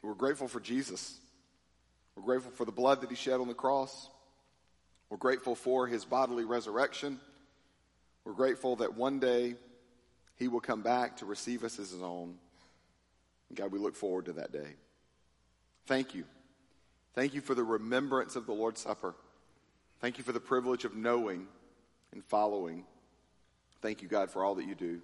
we're 0.02 0.14
grateful 0.14 0.48
for 0.48 0.60
Jesus. 0.60 1.18
We're 2.14 2.24
grateful 2.24 2.52
for 2.52 2.64
the 2.64 2.72
blood 2.72 3.00
that 3.00 3.10
he 3.10 3.16
shed 3.16 3.40
on 3.40 3.48
the 3.48 3.54
cross. 3.54 4.08
We're 5.10 5.16
grateful 5.16 5.54
for 5.54 5.86
his 5.86 6.04
bodily 6.04 6.44
resurrection. 6.44 7.20
We're 8.24 8.32
grateful 8.32 8.76
that 8.76 8.96
one 8.96 9.20
day 9.20 9.54
he 10.36 10.48
will 10.48 10.60
come 10.60 10.82
back 10.82 11.18
to 11.18 11.26
receive 11.26 11.62
us 11.62 11.78
as 11.78 11.90
his 11.90 12.02
own. 12.02 12.34
And 13.48 13.58
God, 13.58 13.72
we 13.72 13.78
look 13.78 13.94
forward 13.94 14.26
to 14.26 14.32
that 14.34 14.52
day. 14.52 14.74
Thank 15.86 16.14
you. 16.14 16.24
Thank 17.14 17.34
you 17.34 17.40
for 17.40 17.54
the 17.54 17.64
remembrance 17.64 18.36
of 18.36 18.46
the 18.46 18.52
Lord's 18.52 18.80
Supper. 18.80 19.14
Thank 20.00 20.18
you 20.18 20.24
for 20.24 20.32
the 20.32 20.40
privilege 20.40 20.84
of 20.84 20.94
knowing 20.94 21.46
and 22.12 22.22
following. 22.24 22.84
Thank 23.80 24.02
you, 24.02 24.08
God, 24.08 24.30
for 24.30 24.44
all 24.44 24.54
that 24.56 24.66
you 24.66 24.74
do. 24.74 25.00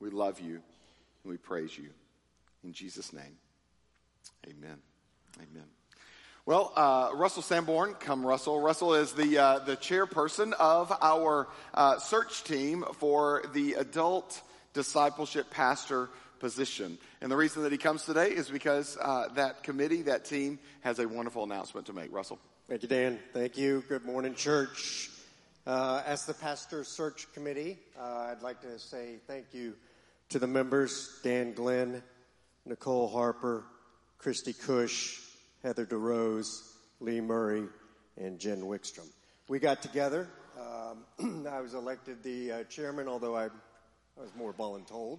We 0.00 0.10
love 0.10 0.40
you 0.40 0.54
and 0.54 1.30
we 1.30 1.36
praise 1.36 1.76
you. 1.78 1.90
In 2.64 2.72
Jesus' 2.72 3.12
name, 3.12 3.36
amen. 4.46 4.78
Amen. 5.36 5.64
Well, 6.44 6.72
uh, 6.74 7.10
Russell 7.14 7.42
Sanborn, 7.42 7.94
come 7.94 8.26
Russell. 8.26 8.60
Russell 8.60 8.94
is 8.94 9.12
the, 9.12 9.38
uh, 9.38 9.58
the 9.60 9.76
chairperson 9.76 10.52
of 10.54 10.92
our 11.00 11.48
uh, 11.72 11.98
search 11.98 12.42
team 12.42 12.84
for 12.94 13.44
the 13.54 13.74
adult 13.74 14.42
discipleship 14.72 15.50
pastor 15.50 16.08
position. 16.40 16.98
And 17.20 17.30
the 17.30 17.36
reason 17.36 17.62
that 17.62 17.72
he 17.72 17.78
comes 17.78 18.04
today 18.04 18.30
is 18.30 18.48
because 18.48 18.96
uh, 19.00 19.28
that 19.34 19.62
committee, 19.62 20.02
that 20.02 20.24
team, 20.24 20.58
has 20.80 20.98
a 20.98 21.06
wonderful 21.06 21.44
announcement 21.44 21.86
to 21.86 21.92
make. 21.92 22.12
Russell. 22.12 22.40
Thank 22.70 22.84
you, 22.84 22.88
Dan. 22.88 23.18
Thank 23.32 23.58
you. 23.58 23.82
Good 23.88 24.04
morning, 24.04 24.32
church. 24.32 25.10
Uh, 25.66 26.04
as 26.06 26.24
the 26.24 26.34
pastor 26.34 26.84
search 26.84 27.26
committee, 27.34 27.76
uh, 27.98 28.28
I'd 28.30 28.42
like 28.42 28.60
to 28.60 28.78
say 28.78 29.16
thank 29.26 29.46
you 29.52 29.74
to 30.28 30.38
the 30.38 30.46
members 30.46 31.18
Dan 31.24 31.52
Glenn, 31.52 32.00
Nicole 32.64 33.08
Harper, 33.08 33.64
Christy 34.18 34.52
Cush, 34.52 35.18
Heather 35.64 35.84
DeRose, 35.84 36.74
Lee 37.00 37.20
Murray, 37.20 37.64
and 38.16 38.38
Jen 38.38 38.60
Wickstrom. 38.60 39.08
We 39.48 39.58
got 39.58 39.82
together. 39.82 40.28
Um, 40.56 41.44
I 41.50 41.60
was 41.60 41.74
elected 41.74 42.22
the 42.22 42.52
uh, 42.52 42.64
chairman, 42.68 43.08
although 43.08 43.34
I, 43.34 43.46
I 43.46 44.20
was 44.20 44.30
more 44.38 44.52
voluntold 44.52 45.18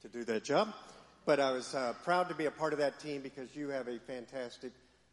to 0.00 0.08
do 0.08 0.24
that 0.24 0.42
job. 0.42 0.74
But 1.26 1.38
I 1.38 1.52
was 1.52 1.76
uh, 1.76 1.92
proud 2.02 2.28
to 2.30 2.34
be 2.34 2.46
a 2.46 2.50
part 2.50 2.72
of 2.72 2.80
that 2.80 2.98
team 2.98 3.22
because 3.22 3.54
you 3.54 3.68
have 3.68 3.86
a 3.86 4.00
fantastic 4.00 4.72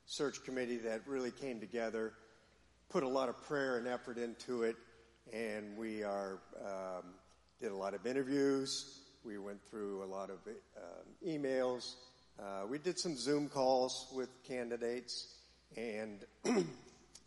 search 0.09 0.43
committee 0.43 0.77
that 0.77 1.07
really 1.07 1.29
came 1.29 1.59
together, 1.59 2.13
put 2.89 3.03
a 3.03 3.07
lot 3.07 3.29
of 3.29 3.39
prayer 3.43 3.77
and 3.77 3.87
effort 3.87 4.17
into 4.17 4.63
it, 4.63 4.75
and 5.31 5.77
we 5.77 6.03
are 6.03 6.39
um, 6.59 7.03
did 7.61 7.71
a 7.71 7.75
lot 7.75 7.93
of 7.93 8.07
interviews. 8.07 9.01
We 9.23 9.37
went 9.37 9.59
through 9.69 10.03
a 10.03 10.09
lot 10.09 10.31
of 10.31 10.39
uh, 10.47 10.81
emails. 11.25 11.93
Uh, 12.39 12.65
we 12.67 12.79
did 12.79 12.97
some 12.97 13.15
Zoom 13.15 13.49
calls 13.49 14.11
with 14.15 14.29
candidates, 14.43 15.35
and 15.77 16.25
and 16.43 16.65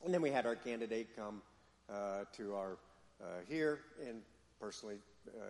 then 0.09 0.21
we 0.21 0.31
had 0.31 0.45
our 0.45 0.57
candidate 0.57 1.15
come 1.17 1.41
uh, 1.89 2.25
to 2.37 2.57
our 2.57 2.79
uh, 3.23 3.27
here 3.49 3.79
and 4.09 4.23
personally 4.59 4.97
uh, 5.29 5.45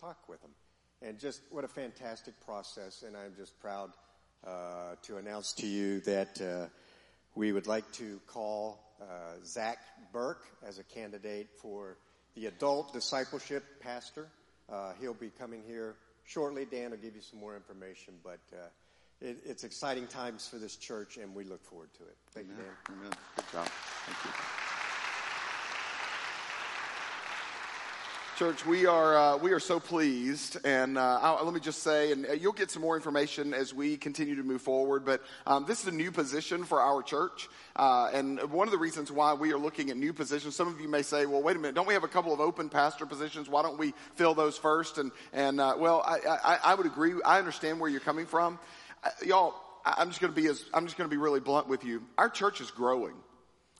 talk 0.00 0.28
with 0.28 0.42
them. 0.42 0.50
And 1.02 1.20
just 1.20 1.42
what 1.50 1.62
a 1.62 1.68
fantastic 1.68 2.34
process, 2.44 3.04
and 3.06 3.16
I'm 3.16 3.36
just 3.36 3.60
proud 3.60 3.92
uh, 4.46 4.94
to 5.02 5.16
announce 5.16 5.52
to 5.54 5.66
you 5.66 6.00
that 6.00 6.40
uh, 6.40 6.66
we 7.34 7.52
would 7.52 7.66
like 7.66 7.90
to 7.92 8.20
call 8.26 8.80
uh, 9.00 9.04
Zach 9.44 9.78
Burke 10.12 10.46
as 10.66 10.78
a 10.78 10.84
candidate 10.84 11.48
for 11.60 11.96
the 12.34 12.46
adult 12.46 12.92
discipleship 12.92 13.64
pastor. 13.80 14.28
Uh, 14.70 14.92
he'll 15.00 15.14
be 15.14 15.30
coming 15.38 15.62
here 15.66 15.96
shortly. 16.24 16.64
Dan 16.64 16.90
will 16.90 16.98
give 16.98 17.14
you 17.14 17.22
some 17.22 17.40
more 17.40 17.56
information, 17.56 18.14
but 18.22 18.40
uh, 18.52 18.66
it, 19.20 19.38
it's 19.44 19.64
exciting 19.64 20.06
times 20.06 20.48
for 20.48 20.56
this 20.56 20.76
church, 20.76 21.16
and 21.16 21.34
we 21.34 21.44
look 21.44 21.64
forward 21.64 21.90
to 21.98 22.02
it. 22.04 22.16
Thank 22.32 22.46
Amen. 22.46 22.58
you, 22.58 22.64
Dan. 22.64 22.96
Amen. 22.98 23.12
Good 23.36 23.52
job. 23.52 23.68
Thank 24.06 24.24
you. 24.24 24.63
Church, 28.36 28.66
we 28.66 28.84
are 28.84 29.16
uh, 29.16 29.36
we 29.36 29.52
are 29.52 29.60
so 29.60 29.78
pleased, 29.78 30.56
and 30.64 30.98
uh, 30.98 31.38
let 31.44 31.54
me 31.54 31.60
just 31.60 31.84
say, 31.84 32.10
and 32.10 32.26
uh, 32.26 32.32
you'll 32.32 32.52
get 32.52 32.68
some 32.68 32.82
more 32.82 32.96
information 32.96 33.54
as 33.54 33.72
we 33.72 33.96
continue 33.96 34.34
to 34.34 34.42
move 34.42 34.60
forward. 34.60 35.04
But 35.04 35.22
um, 35.46 35.66
this 35.68 35.82
is 35.82 35.86
a 35.86 35.92
new 35.92 36.10
position 36.10 36.64
for 36.64 36.80
our 36.80 37.00
church, 37.00 37.48
uh, 37.76 38.10
and 38.12 38.40
one 38.50 38.66
of 38.66 38.72
the 38.72 38.78
reasons 38.78 39.12
why 39.12 39.34
we 39.34 39.52
are 39.52 39.58
looking 39.58 39.90
at 39.90 39.96
new 39.96 40.12
positions. 40.12 40.56
Some 40.56 40.66
of 40.66 40.80
you 40.80 40.88
may 40.88 41.02
say, 41.02 41.26
"Well, 41.26 41.42
wait 41.42 41.54
a 41.54 41.60
minute, 41.60 41.76
don't 41.76 41.86
we 41.86 41.94
have 41.94 42.02
a 42.02 42.08
couple 42.08 42.32
of 42.32 42.40
open 42.40 42.68
pastor 42.68 43.06
positions? 43.06 43.48
Why 43.48 43.62
don't 43.62 43.78
we 43.78 43.94
fill 44.16 44.34
those 44.34 44.58
first? 44.58 44.98
And 44.98 45.12
and 45.32 45.60
uh, 45.60 45.76
well, 45.78 46.02
I, 46.04 46.18
I, 46.26 46.58
I 46.64 46.74
would 46.74 46.86
agree. 46.86 47.12
I 47.24 47.38
understand 47.38 47.78
where 47.78 47.88
you're 47.88 48.00
coming 48.00 48.26
from, 48.26 48.58
uh, 49.04 49.10
y'all. 49.24 49.54
I'm 49.84 50.08
just 50.08 50.20
going 50.20 50.34
to 50.34 50.40
be 50.40 50.48
as 50.48 50.64
I'm 50.74 50.86
just 50.86 50.98
going 50.98 51.08
to 51.08 51.14
be 51.14 51.20
really 51.20 51.40
blunt 51.40 51.68
with 51.68 51.84
you. 51.84 52.02
Our 52.18 52.30
church 52.30 52.60
is 52.60 52.72
growing. 52.72 53.14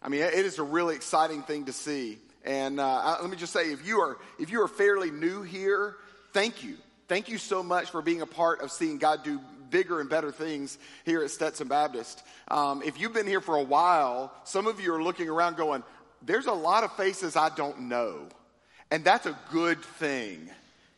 I 0.00 0.10
mean, 0.10 0.20
it 0.20 0.34
is 0.34 0.60
a 0.60 0.62
really 0.62 0.94
exciting 0.94 1.42
thing 1.42 1.64
to 1.64 1.72
see. 1.72 2.18
And 2.44 2.78
uh, 2.78 3.16
let 3.20 3.30
me 3.30 3.36
just 3.36 3.52
say, 3.52 3.72
if 3.72 3.86
you 3.86 4.00
are 4.00 4.18
if 4.38 4.50
you 4.50 4.62
are 4.62 4.68
fairly 4.68 5.10
new 5.10 5.42
here, 5.42 5.96
thank 6.32 6.62
you, 6.62 6.76
thank 7.08 7.28
you 7.28 7.38
so 7.38 7.62
much 7.62 7.90
for 7.90 8.02
being 8.02 8.20
a 8.20 8.26
part 8.26 8.60
of 8.60 8.70
seeing 8.70 8.98
God 8.98 9.24
do 9.24 9.40
bigger 9.70 10.00
and 10.00 10.10
better 10.10 10.30
things 10.30 10.78
here 11.04 11.22
at 11.22 11.30
Stetson 11.30 11.68
Baptist. 11.68 12.22
Um, 12.48 12.82
if 12.82 13.00
you've 13.00 13.14
been 13.14 13.26
here 13.26 13.40
for 13.40 13.56
a 13.56 13.62
while, 13.62 14.32
some 14.44 14.66
of 14.66 14.78
you 14.78 14.94
are 14.94 15.02
looking 15.02 15.28
around 15.28 15.56
going, 15.56 15.82
"There's 16.22 16.46
a 16.46 16.52
lot 16.52 16.84
of 16.84 16.94
faces 16.96 17.34
I 17.34 17.48
don't 17.48 17.88
know," 17.88 18.28
and 18.90 19.02
that's 19.02 19.26
a 19.26 19.38
good 19.50 19.82
thing. 19.82 20.50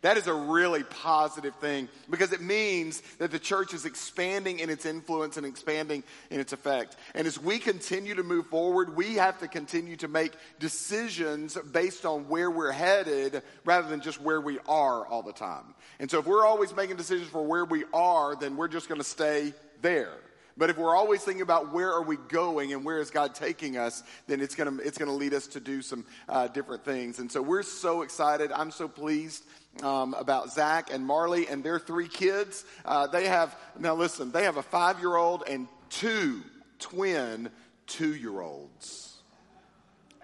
That 0.07 0.19
is 0.19 0.29
a 0.29 0.35
really 0.35 0.85
positive 0.85 1.57
thing 1.57 1.88
because 2.09 2.33
it 2.33 2.40
means 2.40 3.01
that 3.19 3.33
the 3.33 3.40
church 3.40 3.75
is 3.75 3.85
expanding 3.85 4.61
in 4.61 4.71
its 4.71 4.87
influence 4.87 5.37
and 5.37 5.45
expanding 5.45 6.05
in 6.31 6.38
its 6.38 6.53
effect. 6.53 6.95
And 7.16 7.27
as 7.27 7.40
we 7.40 7.59
continue 7.59 8.14
to 8.14 8.23
move 8.23 8.47
forward, 8.47 8.95
we 8.95 9.14
have 9.14 9.40
to 9.40 9.49
continue 9.49 9.97
to 9.97 10.07
make 10.07 10.35
decisions 10.61 11.59
based 11.73 12.07
on 12.07 12.29
where 12.29 12.53
we're 12.53 12.71
headed 12.71 13.42
rather 13.64 13.88
than 13.88 14.01
just 14.01 14.21
where 14.21 14.40
we 14.40 14.61
are 14.69 15.05
all 15.05 15.25
the 15.25 15.33
time. 15.33 15.75
And 15.99 16.09
so 16.09 16.21
if 16.21 16.27
we're 16.27 16.47
always 16.47 16.73
making 16.77 16.95
decisions 16.95 17.29
for 17.29 17.45
where 17.45 17.64
we 17.64 17.83
are, 17.92 18.37
then 18.37 18.57
we're 18.57 18.69
just 18.69 18.88
going 18.88 19.01
to 19.01 19.05
stay 19.05 19.55
there. 19.83 20.14
But 20.59 20.71
if 20.71 20.79
we're 20.79 20.97
always 20.97 21.23
thinking 21.23 21.42
about 21.42 21.73
where 21.73 21.92
are 21.92 22.03
we 22.03 22.16
going 22.29 22.73
and 22.73 22.83
where 22.85 22.99
is 22.99 23.11
God 23.11 23.35
taking 23.35 23.77
us, 23.77 24.03
then 24.27 24.40
it's 24.40 24.55
going 24.55 24.79
to 24.79 24.83
it's 24.83 24.97
going 24.97 25.11
to 25.11 25.14
lead 25.14 25.35
us 25.35 25.49
to 25.49 25.61
do 25.61 25.83
some 25.83 26.07
uh, 26.29 26.49
different 26.49 26.85
things. 26.85 27.19
And 27.19 27.31
so 27.31 27.42
we're 27.42 27.62
so 27.62 28.03
excited. 28.03 28.53
I'm 28.53 28.71
so 28.71 28.88
pleased 28.88 29.45
um, 29.83 30.15
about 30.15 30.53
Zach 30.53 30.93
and 30.93 31.05
Marley 31.05 31.49
and 31.49 31.62
their 31.62 31.79
three 31.79 32.09
kids. 32.09 32.65
Uh, 32.85 33.07
they 33.07 33.27
have 33.27 33.57
now 33.79 33.95
listen. 33.95 34.33
They 34.33 34.45
have 34.45 34.57
a 34.57 34.62
five 34.62 34.99
year 35.01 35.17
old 35.17 35.45
and 35.49 35.69
two 35.91 36.43
twin 36.79 37.51
two 37.87 38.15
year 38.15 38.41
olds. 38.41 39.17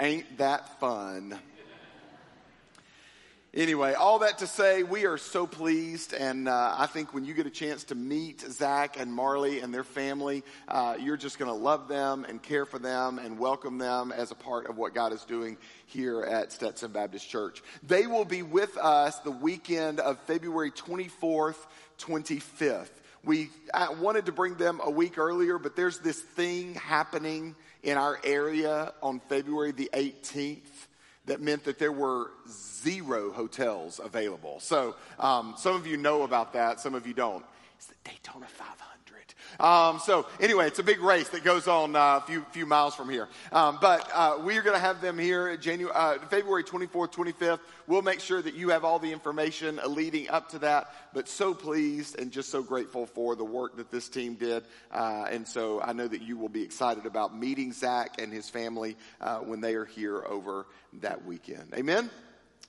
Ain't 0.00 0.38
that 0.38 0.80
fun? 0.80 1.38
Anyway, 3.54 3.92
all 3.92 4.20
that 4.20 4.38
to 4.38 4.46
say, 4.46 4.82
we 4.82 5.04
are 5.04 5.18
so 5.18 5.46
pleased, 5.46 6.14
and 6.14 6.48
uh, 6.48 6.74
I 6.78 6.86
think 6.86 7.12
when 7.12 7.26
you 7.26 7.34
get 7.34 7.46
a 7.46 7.50
chance 7.50 7.84
to 7.84 7.94
meet 7.94 8.40
Zach 8.40 8.98
and 8.98 9.12
Marley 9.12 9.60
and 9.60 9.74
their 9.74 9.84
family, 9.84 10.42
uh, 10.68 10.96
you're 10.98 11.18
just 11.18 11.38
going 11.38 11.50
to 11.50 11.54
love 11.54 11.86
them 11.86 12.24
and 12.26 12.42
care 12.42 12.64
for 12.64 12.78
them 12.78 13.18
and 13.18 13.38
welcome 13.38 13.76
them 13.76 14.10
as 14.10 14.30
a 14.30 14.34
part 14.34 14.70
of 14.70 14.78
what 14.78 14.94
God 14.94 15.12
is 15.12 15.24
doing 15.24 15.58
here 15.84 16.22
at 16.22 16.50
Stetson 16.50 16.92
Baptist 16.92 17.28
Church. 17.28 17.62
They 17.82 18.06
will 18.06 18.24
be 18.24 18.42
with 18.42 18.78
us 18.78 19.18
the 19.18 19.30
weekend 19.30 20.00
of 20.00 20.18
February 20.20 20.70
24th, 20.70 21.66
25th. 21.98 22.88
We 23.22 23.50
I 23.74 23.92
wanted 23.92 24.24
to 24.26 24.32
bring 24.32 24.54
them 24.54 24.80
a 24.82 24.90
week 24.90 25.18
earlier, 25.18 25.58
but 25.58 25.76
there's 25.76 25.98
this 25.98 26.18
thing 26.18 26.72
happening 26.72 27.54
in 27.82 27.98
our 27.98 28.18
area 28.24 28.94
on 29.02 29.20
February 29.28 29.72
the 29.72 29.90
18th 29.92 30.86
that 31.26 31.40
meant 31.40 31.64
that 31.64 31.78
there 31.78 31.92
were 31.92 32.32
zero 32.48 33.30
hotels 33.32 34.00
available. 34.02 34.60
So 34.60 34.96
um, 35.18 35.54
some 35.56 35.76
of 35.76 35.86
you 35.86 35.96
know 35.96 36.22
about 36.22 36.52
that, 36.54 36.80
some 36.80 36.94
of 36.94 37.06
you 37.06 37.14
don't. 37.14 37.44
It's 37.76 37.86
the 37.86 37.94
Daytona 38.04 38.46
500. 38.46 38.91
Um, 39.60 39.98
so 39.98 40.26
anyway, 40.40 40.66
it's 40.66 40.78
a 40.78 40.84
big 40.84 41.00
race 41.00 41.28
that 41.30 41.44
goes 41.44 41.68
on 41.68 41.96
uh, 41.96 42.20
a 42.22 42.26
few 42.26 42.44
few 42.52 42.66
miles 42.66 42.94
from 42.94 43.08
here. 43.08 43.28
Um, 43.52 43.78
but 43.80 44.08
uh, 44.12 44.38
we 44.42 44.56
are 44.58 44.62
going 44.62 44.76
to 44.76 44.80
have 44.80 45.00
them 45.00 45.18
here 45.18 45.58
uh, 45.94 46.18
February 46.28 46.64
24th, 46.64 47.12
25th. 47.12 47.60
We'll 47.86 48.02
make 48.02 48.20
sure 48.20 48.40
that 48.40 48.54
you 48.54 48.70
have 48.70 48.84
all 48.84 48.98
the 48.98 49.12
information 49.12 49.80
leading 49.86 50.28
up 50.30 50.50
to 50.50 50.58
that. 50.60 50.92
But 51.12 51.28
so 51.28 51.54
pleased 51.54 52.18
and 52.18 52.30
just 52.30 52.50
so 52.50 52.62
grateful 52.62 53.06
for 53.06 53.36
the 53.36 53.44
work 53.44 53.76
that 53.76 53.90
this 53.90 54.08
team 54.08 54.34
did. 54.34 54.64
Uh, 54.90 55.26
and 55.30 55.46
so 55.46 55.80
I 55.80 55.92
know 55.92 56.08
that 56.08 56.22
you 56.22 56.36
will 56.36 56.48
be 56.48 56.62
excited 56.62 57.06
about 57.06 57.36
meeting 57.36 57.72
Zach 57.72 58.20
and 58.20 58.32
his 58.32 58.48
family 58.48 58.96
uh, 59.20 59.38
when 59.38 59.60
they 59.60 59.74
are 59.74 59.84
here 59.84 60.24
over 60.24 60.66
that 61.00 61.24
weekend. 61.24 61.72
Amen. 61.74 62.10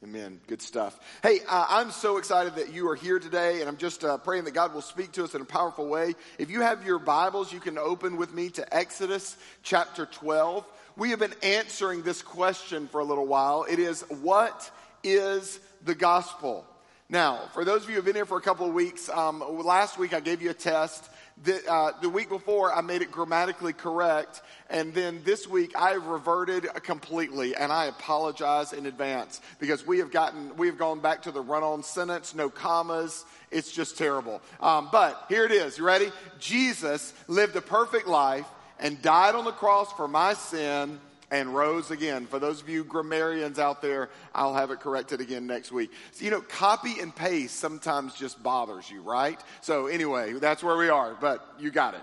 Amen. 0.03 0.41
Good 0.47 0.61
stuff. 0.61 0.99
Hey, 1.21 1.39
uh, 1.47 1.65
I'm 1.69 1.89
so 1.89 2.17
excited 2.17 2.55
that 2.55 2.73
you 2.73 2.89
are 2.89 2.95
here 2.95 3.19
today, 3.19 3.61
and 3.61 3.69
I'm 3.69 3.77
just 3.77 4.03
uh, 4.03 4.17
praying 4.17 4.43
that 4.43 4.53
God 4.53 4.73
will 4.73 4.81
speak 4.81 5.13
to 5.13 5.23
us 5.23 5.33
in 5.33 5.39
a 5.39 5.45
powerful 5.45 5.87
way. 5.87 6.15
If 6.37 6.49
you 6.49 6.59
have 6.59 6.85
your 6.85 6.99
Bibles, 6.99 7.53
you 7.53 7.61
can 7.61 7.77
open 7.77 8.17
with 8.17 8.33
me 8.33 8.49
to 8.49 8.75
Exodus 8.75 9.37
chapter 9.61 10.05
12. 10.05 10.65
We 10.97 11.11
have 11.11 11.19
been 11.19 11.33
answering 11.41 12.01
this 12.01 12.21
question 12.21 12.89
for 12.89 12.99
a 12.99 13.05
little 13.05 13.25
while. 13.25 13.65
It 13.69 13.79
is, 13.79 14.01
what 14.09 14.69
is 15.05 15.57
the 15.85 15.95
gospel? 15.95 16.65
Now, 17.07 17.49
for 17.53 17.63
those 17.63 17.83
of 17.83 17.89
you 17.89 17.93
who 17.93 17.99
have 17.99 18.05
been 18.05 18.15
here 18.15 18.25
for 18.25 18.37
a 18.37 18.41
couple 18.41 18.67
of 18.67 18.73
weeks, 18.73 19.07
um, 19.07 19.41
last 19.63 19.97
week 19.97 20.13
I 20.13 20.19
gave 20.19 20.41
you 20.41 20.49
a 20.49 20.53
test. 20.53 21.09
The, 21.41 21.61
uh, 21.67 21.91
the 22.01 22.09
week 22.09 22.29
before, 22.29 22.73
I 22.73 22.81
made 22.81 23.01
it 23.01 23.11
grammatically 23.11 23.73
correct. 23.73 24.41
And 24.69 24.93
then 24.93 25.21
this 25.25 25.47
week, 25.47 25.75
I 25.75 25.91
have 25.91 26.05
reverted 26.05 26.67
completely. 26.83 27.55
And 27.55 27.71
I 27.71 27.85
apologize 27.85 28.71
in 28.71 28.85
advance 28.85 29.41
because 29.59 29.85
we 29.85 29.97
have 29.99 30.11
gotten, 30.11 30.55
we 30.57 30.67
have 30.67 30.77
gone 30.77 30.99
back 30.99 31.23
to 31.23 31.31
the 31.31 31.41
run 31.41 31.63
on 31.63 31.83
sentence, 31.83 32.35
no 32.35 32.49
commas. 32.49 33.25
It's 33.51 33.71
just 33.71 33.97
terrible. 33.97 34.41
Um, 34.59 34.89
but 34.91 35.25
here 35.27 35.45
it 35.45 35.51
is. 35.51 35.77
You 35.77 35.85
ready? 35.85 36.11
Jesus 36.39 37.13
lived 37.27 37.55
a 37.55 37.61
perfect 37.61 38.07
life 38.07 38.47
and 38.79 39.01
died 39.01 39.35
on 39.35 39.45
the 39.45 39.51
cross 39.51 39.91
for 39.93 40.07
my 40.07 40.33
sin 40.33 40.99
and 41.33 41.53
rose 41.53 41.89
again. 41.89 42.27
For 42.27 42.37
those 42.37 42.61
of 42.61 42.69
you 42.69 42.83
grammarians 42.83 43.57
out 43.57 43.81
there, 43.81 44.11
I'll 44.35 44.53
have 44.53 44.69
it 44.69 44.79
corrected 44.79 45.19
again 45.19 45.47
next 45.47 45.71
week. 45.71 45.89
So, 46.11 46.25
you 46.25 46.29
know, 46.29 46.41
copy 46.41 46.99
and 46.99 47.13
paste 47.13 47.55
sometimes 47.55 48.13
just 48.13 48.41
bothers 48.43 48.87
you, 48.87 49.01
right? 49.01 49.39
So 49.61 49.87
anyway, 49.87 50.33
that's 50.33 50.61
where 50.61 50.77
we 50.77 50.89
are, 50.89 51.17
but 51.19 51.43
you 51.57 51.71
got 51.71 51.95
it. 51.95 52.01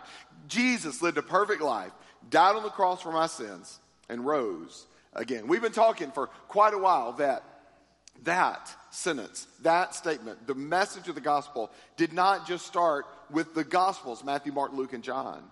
Jesus 0.48 1.00
lived 1.00 1.16
a 1.16 1.22
perfect 1.22 1.62
life, 1.62 1.92
died 2.28 2.56
on 2.56 2.64
the 2.64 2.70
cross 2.70 3.02
for 3.02 3.12
my 3.12 3.28
sins, 3.28 3.78
and 4.08 4.26
rose 4.26 4.86
again. 5.12 5.46
We've 5.46 5.62
been 5.62 5.70
talking 5.70 6.10
for 6.10 6.26
quite 6.48 6.74
a 6.74 6.78
while 6.78 7.12
that 7.12 7.44
that 8.24 8.68
sentence, 8.90 9.46
that 9.62 9.94
statement, 9.94 10.44
the 10.48 10.56
message 10.56 11.08
of 11.08 11.14
the 11.14 11.20
gospel 11.20 11.70
did 11.96 12.12
not 12.12 12.48
just 12.48 12.66
start 12.66 13.06
with 13.30 13.54
the 13.54 13.62
gospels, 13.62 14.24
Matthew, 14.24 14.50
Mark, 14.50 14.72
Luke, 14.72 14.92
and 14.92 15.04
John 15.04 15.44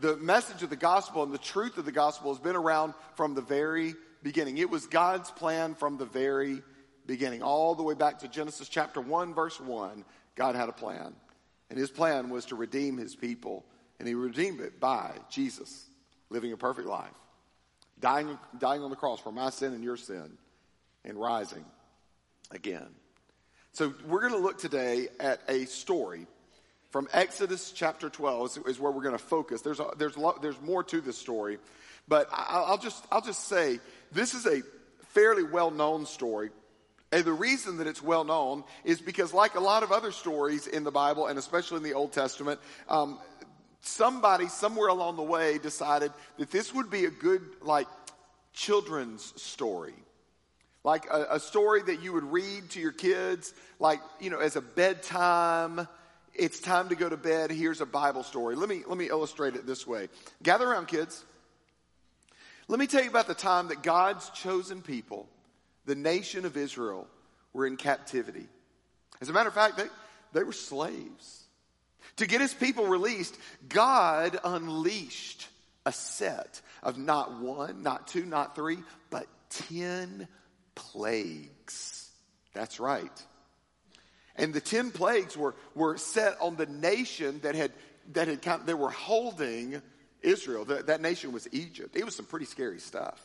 the 0.00 0.16
message 0.16 0.62
of 0.62 0.70
the 0.70 0.76
gospel 0.76 1.22
and 1.22 1.32
the 1.32 1.38
truth 1.38 1.78
of 1.78 1.84
the 1.84 1.92
gospel 1.92 2.32
has 2.32 2.42
been 2.42 2.56
around 2.56 2.94
from 3.14 3.34
the 3.34 3.42
very 3.42 3.94
beginning. 4.22 4.58
It 4.58 4.70
was 4.70 4.86
God's 4.86 5.30
plan 5.30 5.74
from 5.74 5.96
the 5.96 6.04
very 6.04 6.62
beginning, 7.06 7.42
all 7.42 7.74
the 7.74 7.82
way 7.82 7.94
back 7.94 8.18
to 8.20 8.28
Genesis 8.28 8.68
chapter 8.68 9.00
1, 9.00 9.34
verse 9.34 9.60
1. 9.60 10.04
God 10.34 10.54
had 10.54 10.68
a 10.68 10.72
plan, 10.72 11.14
and 11.70 11.78
his 11.78 11.90
plan 11.90 12.28
was 12.28 12.46
to 12.46 12.56
redeem 12.56 12.96
his 12.96 13.14
people, 13.14 13.64
and 13.98 14.08
he 14.08 14.14
redeemed 14.14 14.60
it 14.60 14.80
by 14.80 15.12
Jesus 15.30 15.88
living 16.28 16.52
a 16.52 16.56
perfect 16.56 16.88
life, 16.88 17.14
dying, 18.00 18.38
dying 18.58 18.82
on 18.82 18.90
the 18.90 18.96
cross 18.96 19.20
for 19.20 19.32
my 19.32 19.50
sin 19.50 19.72
and 19.72 19.84
your 19.84 19.96
sin, 19.96 20.36
and 21.04 21.18
rising 21.18 21.64
again. 22.50 22.88
So, 23.72 23.94
we're 24.06 24.20
going 24.20 24.32
to 24.32 24.38
look 24.38 24.58
today 24.58 25.08
at 25.20 25.40
a 25.48 25.66
story 25.66 26.26
from 26.96 27.08
Exodus 27.12 27.72
chapter 27.72 28.08
12 28.08 28.60
is, 28.68 28.80
where 28.80 28.90
we're 28.90 29.02
going 29.02 29.12
to 29.12 29.22
focus. 29.22 29.60
There's, 29.60 29.80
a, 29.80 29.88
there's, 29.98 30.16
there's 30.40 30.58
more 30.62 30.82
to 30.84 31.02
this 31.02 31.18
story, 31.18 31.58
but 32.08 32.26
I, 32.32 32.64
I'll, 32.66 32.78
just, 32.78 33.04
I'll 33.12 33.20
just 33.20 33.48
say 33.48 33.80
this 34.12 34.32
is 34.32 34.46
a 34.46 34.62
fairly 35.08 35.42
well 35.42 35.70
known 35.70 36.06
story. 36.06 36.48
And 37.12 37.22
the 37.22 37.34
reason 37.34 37.76
that 37.76 37.86
it's 37.86 38.02
well 38.02 38.24
known 38.24 38.64
is 38.82 39.02
because, 39.02 39.34
like 39.34 39.56
a 39.56 39.60
lot 39.60 39.82
of 39.82 39.92
other 39.92 40.10
stories 40.10 40.66
in 40.66 40.84
the 40.84 40.90
Bible, 40.90 41.26
and 41.26 41.38
especially 41.38 41.76
in 41.76 41.82
the 41.82 41.92
Old 41.92 42.12
Testament, 42.12 42.60
um, 42.88 43.18
somebody 43.82 44.48
somewhere 44.48 44.88
along 44.88 45.16
the 45.16 45.22
way 45.22 45.58
decided 45.58 46.12
that 46.38 46.50
this 46.50 46.72
would 46.72 46.88
be 46.88 47.04
a 47.04 47.10
good, 47.10 47.42
like, 47.60 47.88
children's 48.54 49.38
story. 49.38 49.92
Like 50.82 51.04
a, 51.12 51.26
a 51.32 51.40
story 51.40 51.82
that 51.82 52.02
you 52.02 52.14
would 52.14 52.32
read 52.32 52.70
to 52.70 52.80
your 52.80 52.92
kids, 52.92 53.52
like, 53.78 54.00
you 54.18 54.30
know, 54.30 54.38
as 54.38 54.56
a 54.56 54.62
bedtime 54.62 55.86
it's 56.38 56.60
time 56.60 56.88
to 56.90 56.96
go 56.96 57.08
to 57.08 57.16
bed. 57.16 57.50
Here's 57.50 57.80
a 57.80 57.86
Bible 57.86 58.22
story. 58.22 58.56
Let 58.56 58.68
me, 58.68 58.82
let 58.86 58.98
me 58.98 59.08
illustrate 59.08 59.54
it 59.54 59.66
this 59.66 59.86
way. 59.86 60.08
Gather 60.42 60.68
around, 60.68 60.86
kids. 60.86 61.24
Let 62.68 62.78
me 62.80 62.86
tell 62.86 63.02
you 63.02 63.10
about 63.10 63.28
the 63.28 63.34
time 63.34 63.68
that 63.68 63.82
God's 63.82 64.28
chosen 64.30 64.82
people, 64.82 65.28
the 65.84 65.94
nation 65.94 66.44
of 66.44 66.56
Israel, 66.56 67.06
were 67.52 67.66
in 67.66 67.76
captivity. 67.76 68.46
As 69.20 69.28
a 69.28 69.32
matter 69.32 69.48
of 69.48 69.54
fact, 69.54 69.76
they, 69.76 69.86
they 70.32 70.42
were 70.42 70.52
slaves. 70.52 71.44
To 72.16 72.26
get 72.26 72.40
his 72.40 72.54
people 72.54 72.86
released, 72.86 73.36
God 73.68 74.38
unleashed 74.42 75.48
a 75.84 75.92
set 75.92 76.60
of 76.82 76.98
not 76.98 77.40
one, 77.40 77.82
not 77.82 78.08
two, 78.08 78.24
not 78.24 78.54
three, 78.54 78.78
but 79.10 79.26
ten 79.50 80.26
plagues. 80.74 82.10
That's 82.52 82.80
right. 82.80 83.26
And 84.36 84.52
the 84.52 84.60
10 84.60 84.90
plagues 84.90 85.36
were, 85.36 85.54
were 85.74 85.96
set 85.96 86.40
on 86.40 86.56
the 86.56 86.66
nation 86.66 87.40
that 87.42 87.54
had, 87.54 87.72
that 88.12 88.28
had 88.28 88.66
they 88.66 88.74
were 88.74 88.90
holding 88.90 89.80
Israel. 90.22 90.64
That, 90.66 90.86
that 90.88 91.00
nation 91.00 91.32
was 91.32 91.48
Egypt. 91.52 91.96
It 91.96 92.04
was 92.04 92.14
some 92.14 92.26
pretty 92.26 92.46
scary 92.46 92.80
stuff. 92.80 93.20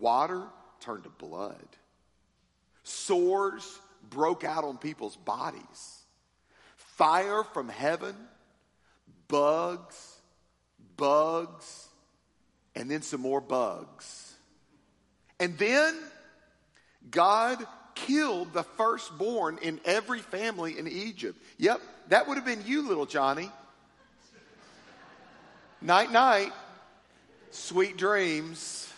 Water 0.00 0.42
turned 0.80 1.04
to 1.04 1.10
blood. 1.10 1.66
Sores 2.82 3.78
broke 4.10 4.44
out 4.44 4.64
on 4.64 4.78
people's 4.78 5.16
bodies. 5.16 6.04
Fire 6.76 7.44
from 7.44 7.68
heaven, 7.68 8.14
bugs, 9.28 10.16
bugs, 10.96 11.88
and 12.74 12.90
then 12.90 13.02
some 13.02 13.20
more 13.20 13.40
bugs. 13.40 14.34
And 15.38 15.56
then 15.58 15.96
God 17.10 17.64
killed 17.96 18.52
the 18.52 18.62
firstborn 18.62 19.58
in 19.62 19.80
every 19.84 20.20
family 20.20 20.78
in 20.78 20.86
Egypt. 20.86 21.36
Yep, 21.58 21.80
that 22.10 22.28
would 22.28 22.36
have 22.36 22.46
been 22.46 22.62
you, 22.64 22.86
little 22.86 23.06
Johnny. 23.06 23.50
Night, 25.82 26.12
night. 26.12 26.52
Sweet 27.50 27.96
dreams. 27.96 28.92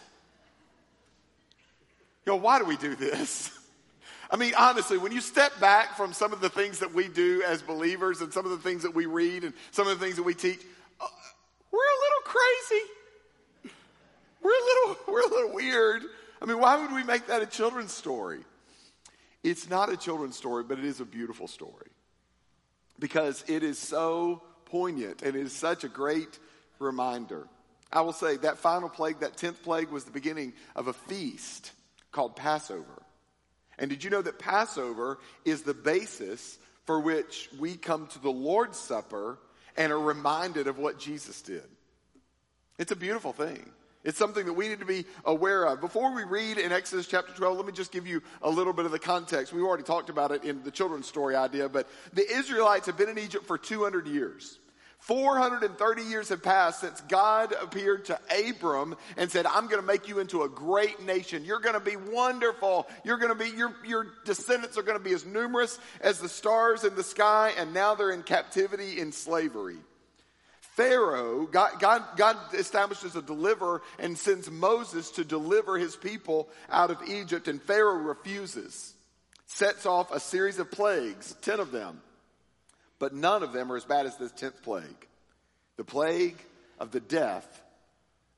Yo, 2.27 2.37
why 2.37 2.59
do 2.59 2.67
we 2.67 2.77
do 2.77 2.95
this? 2.95 3.51
I 4.31 4.37
mean, 4.37 4.53
honestly, 4.59 4.99
when 4.99 5.13
you 5.13 5.23
step 5.23 5.59
back 5.59 5.97
from 5.97 6.13
some 6.13 6.35
of 6.35 6.41
the 6.41 6.51
things 6.51 6.81
that 6.81 6.93
we 6.93 7.09
do 7.09 7.43
as 7.47 7.63
believers 7.63 8.21
and 8.21 8.33
some 8.33 8.45
of 8.45 8.51
the 8.51 8.59
things 8.59 8.83
that 8.83 8.95
we 8.95 9.07
read 9.07 9.45
and 9.45 9.55
some 9.71 9.89
of 9.89 9.99
the 9.99 10.05
things 10.05 10.17
that 10.17 10.23
we 10.25 10.35
teach, 10.35 10.61
uh, 11.01 11.07
we're 11.73 11.79
a 11.79 12.01
little 12.05 12.25
crazy. 12.25 13.73
We're 14.43 14.51
a 14.51 14.65
little, 14.65 14.97
we're 15.13 15.23
a 15.23 15.29
little 15.29 15.55
weird. 15.55 16.03
I 16.43 16.45
mean, 16.45 16.61
why 16.61 16.81
would 16.81 16.93
we 16.93 17.05
make 17.05 17.27
that 17.29 17.41
a 17.41 17.47
children's 17.47 17.93
story? 17.93 18.41
It's 19.43 19.69
not 19.69 19.93
a 19.93 19.97
children's 19.97 20.37
story, 20.37 20.65
but 20.65 20.79
it 20.79 20.85
is 20.85 21.01
a 21.01 21.05
beautiful 21.05 21.47
story 21.47 21.91
because 22.99 23.45
it 23.47 23.63
is 23.63 23.79
so 23.79 24.43
poignant 24.65 25.23
and 25.23 25.37
it 25.37 25.43
is 25.43 25.53
such 25.53 25.85
a 25.85 25.89
great 25.89 26.39
reminder. 26.79 27.47
I 27.93 28.03
will 28.03 28.13
say 28.13 28.37
that 28.39 28.59
final 28.59 28.89
plague, 28.89 29.21
that 29.21 29.37
10th 29.37 29.63
plague, 29.63 29.91
was 29.91 30.05
the 30.05 30.11
beginning 30.11 30.53
of 30.77 30.89
a 30.89 30.93
feast 30.93 31.73
called 32.13 32.37
Passover. 32.37 33.03
And 33.79 33.89
did 33.89 34.03
you 34.03 34.11
know 34.11 34.23
that 34.23 34.39
Passover 34.39 35.19
is 35.45 35.63
the 35.63 35.75
basis 35.75 36.59
for 36.85 37.01
which 37.01 37.49
we 37.59 37.77
come 37.77 38.09
to 38.09 38.19
the 38.19 38.31
Lord's 38.31 38.79
Supper 38.79 39.39
and 39.77 39.93
are 39.93 40.01
reminded 40.01 40.67
of 40.67 40.79
what 40.79 40.99
Jesus 40.99 41.41
did? 41.43 41.63
It's 42.79 42.93
a 42.93 42.97
beautiful 42.97 43.33
thing. 43.33 43.71
It's 44.09 44.17
something 44.17 44.47
that 44.47 44.55
we 44.55 44.69
need 44.69 44.81
to 44.81 44.87
be 44.87 45.05
aware 45.27 45.67
of. 45.67 45.83
Before 45.83 46.15
we 46.15 46.25
read 46.25 46.57
in 46.57 46.73
Exodus 46.73 47.07
chapter 47.07 47.31
12, 47.35 47.59
let 47.59 47.67
me 47.67 47.73
just 47.73 47.93
give 47.93 48.07
you 48.07 48.23
a 48.41 48.49
little 48.49 48.73
bit 48.73 48.87
of 48.87 48.91
the 48.91 48.99
context. 48.99 49.53
We've 49.53 49.63
already 49.63 49.83
talked 49.83 50.09
about 50.09 50.33
it 50.33 50.45
in 50.45 50.63
the 50.63 50.71
children's 50.71 51.07
story 51.07 51.37
idea, 51.37 51.69
but 51.69 51.87
the 52.15 52.27
Israelites 52.27 52.87
have 52.87 52.97
been 52.97 53.11
in 53.11 53.19
Egypt 53.19 53.45
for 53.47 53.59
200 53.59 54.07
years. 54.07 54.59
430 55.01 56.03
years 56.05 56.31
have 56.31 56.43
passed 56.43 56.81
since 56.81 57.03
God 57.03 57.53
appeared 57.61 58.07
to 58.07 58.19
Abram 58.49 58.97
and 59.19 59.31
said, 59.31 59.45
I'm 59.45 59.67
going 59.67 59.83
to 59.83 59.87
make 59.87 60.09
you 60.09 60.21
into 60.21 60.43
a 60.43 60.49
great 60.49 61.03
nation. 61.03 61.45
You're 61.45 61.61
going 61.61 61.75
to 61.75 61.81
be 61.81 61.97
wonderful. 61.97 62.89
You're 63.05 63.19
going 63.19 63.37
to 63.37 63.45
be, 63.45 63.51
your, 63.51 63.75
your 63.87 64.07
descendants 64.25 64.79
are 64.79 64.83
going 64.83 64.97
to 64.97 65.05
be 65.05 65.13
as 65.13 65.27
numerous 65.27 65.79
as 66.01 66.19
the 66.19 66.31
stars 66.31 66.85
in 66.85 66.95
the 66.95 67.05
sky. 67.05 67.53
And 67.59 67.75
now 67.75 67.95
they're 67.95 68.11
in 68.11 68.23
captivity 68.23 69.01
in 69.01 69.13
slavery. 69.13 69.77
Pharaoh, 70.79 71.45
God, 71.51 71.81
God, 71.81 72.05
God 72.17 72.37
establishes 72.55 73.17
a 73.17 73.21
deliverer 73.21 73.83
and 73.99 74.17
sends 74.17 74.49
Moses 74.49 75.11
to 75.11 75.25
deliver 75.25 75.77
his 75.77 75.97
people 75.97 76.49
out 76.71 76.93
of 76.93 76.99
Egypt. 77.09 77.49
And 77.49 77.61
Pharaoh 77.61 77.97
refuses, 77.97 78.95
sets 79.47 79.87
off 79.87 80.13
a 80.13 80.21
series 80.21 80.61
of 80.61 80.71
plagues, 80.71 81.35
10 81.43 81.59
of 81.59 81.73
them. 81.73 82.01
But 83.01 83.13
none 83.13 83.43
of 83.43 83.53
them 83.53 83.73
are 83.73 83.77
as 83.77 83.87
bad 83.87 84.07
as 84.07 84.17
this 84.19 84.31
10th 84.31 84.63
plague 84.63 85.07
the 85.77 85.83
plague 85.85 86.37
of 86.79 86.93
the 86.93 87.01
death 87.01 87.61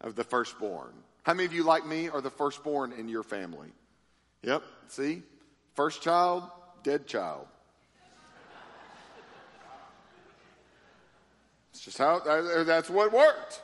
of 0.00 0.14
the 0.14 0.24
firstborn. 0.24 0.92
How 1.24 1.34
many 1.34 1.44
of 1.44 1.52
you, 1.52 1.62
like 1.62 1.86
me, 1.86 2.08
are 2.08 2.22
the 2.22 2.30
firstborn 2.30 2.92
in 2.92 3.10
your 3.10 3.22
family? 3.22 3.68
Yep, 4.44 4.62
see? 4.88 5.22
First 5.74 6.00
child, 6.00 6.44
dead 6.84 7.06
child. 7.06 7.46
It's 11.80 11.86
just 11.86 11.98
how, 11.98 12.20
uh, 12.26 12.60
uh, 12.60 12.64
that's 12.64 12.90
what 12.90 13.10
worked. 13.10 13.62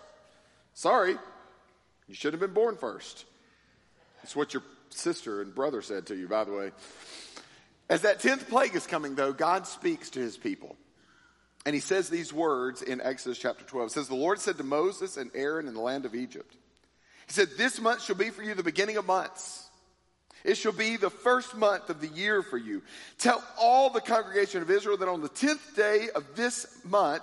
Sorry, 0.72 1.16
you 2.08 2.14
should 2.14 2.32
have 2.32 2.40
been 2.40 2.54
born 2.54 2.78
first. 2.78 3.26
That's 4.22 4.34
what 4.34 4.54
your 4.54 4.62
sister 4.88 5.42
and 5.42 5.54
brother 5.54 5.82
said 5.82 6.06
to 6.06 6.16
you, 6.16 6.26
by 6.26 6.44
the 6.44 6.52
way. 6.52 6.70
As 7.90 8.00
that 8.02 8.20
10th 8.20 8.48
plague 8.48 8.74
is 8.74 8.86
coming, 8.86 9.16
though, 9.16 9.34
God 9.34 9.66
speaks 9.66 10.08
to 10.10 10.18
his 10.18 10.38
people. 10.38 10.76
And 11.66 11.74
he 11.74 11.80
says 11.82 12.08
these 12.08 12.32
words 12.32 12.80
in 12.80 13.02
Exodus 13.02 13.36
chapter 13.36 13.66
12. 13.66 13.88
It 13.88 13.92
says, 13.92 14.08
The 14.08 14.14
Lord 14.14 14.40
said 14.40 14.56
to 14.56 14.64
Moses 14.64 15.18
and 15.18 15.30
Aaron 15.34 15.68
in 15.68 15.74
the 15.74 15.80
land 15.80 16.06
of 16.06 16.14
Egypt, 16.14 16.56
He 17.26 17.34
said, 17.34 17.48
This 17.58 17.78
month 17.78 18.02
shall 18.02 18.16
be 18.16 18.30
for 18.30 18.42
you 18.42 18.54
the 18.54 18.62
beginning 18.62 18.96
of 18.96 19.04
months. 19.04 19.68
It 20.42 20.56
shall 20.56 20.72
be 20.72 20.96
the 20.96 21.10
first 21.10 21.54
month 21.54 21.90
of 21.90 22.00
the 22.00 22.08
year 22.08 22.42
for 22.42 22.56
you. 22.56 22.80
Tell 23.18 23.44
all 23.58 23.90
the 23.90 24.00
congregation 24.00 24.62
of 24.62 24.70
Israel 24.70 24.96
that 24.96 25.08
on 25.08 25.20
the 25.20 25.28
tenth 25.28 25.76
day 25.76 26.08
of 26.14 26.24
this 26.34 26.66
month, 26.82 27.22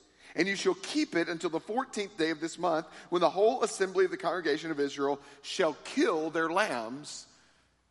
and 0.35 0.47
you 0.47 0.55
shall 0.55 0.75
keep 0.75 1.15
it 1.15 1.27
until 1.27 1.49
the 1.49 1.59
14th 1.59 2.17
day 2.17 2.29
of 2.29 2.39
this 2.39 2.57
month, 2.57 2.85
when 3.09 3.21
the 3.21 3.29
whole 3.29 3.63
assembly 3.63 4.05
of 4.05 4.11
the 4.11 4.17
congregation 4.17 4.71
of 4.71 4.79
Israel 4.79 5.19
shall 5.41 5.75
kill 5.83 6.29
their 6.29 6.49
lambs 6.49 7.27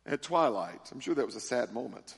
at 0.05 0.21
twilight. 0.21 0.79
I'm 0.91 0.99
sure 0.99 1.15
that 1.15 1.25
was 1.25 1.35
a 1.35 1.41
sad 1.41 1.73
moment. 1.73 2.15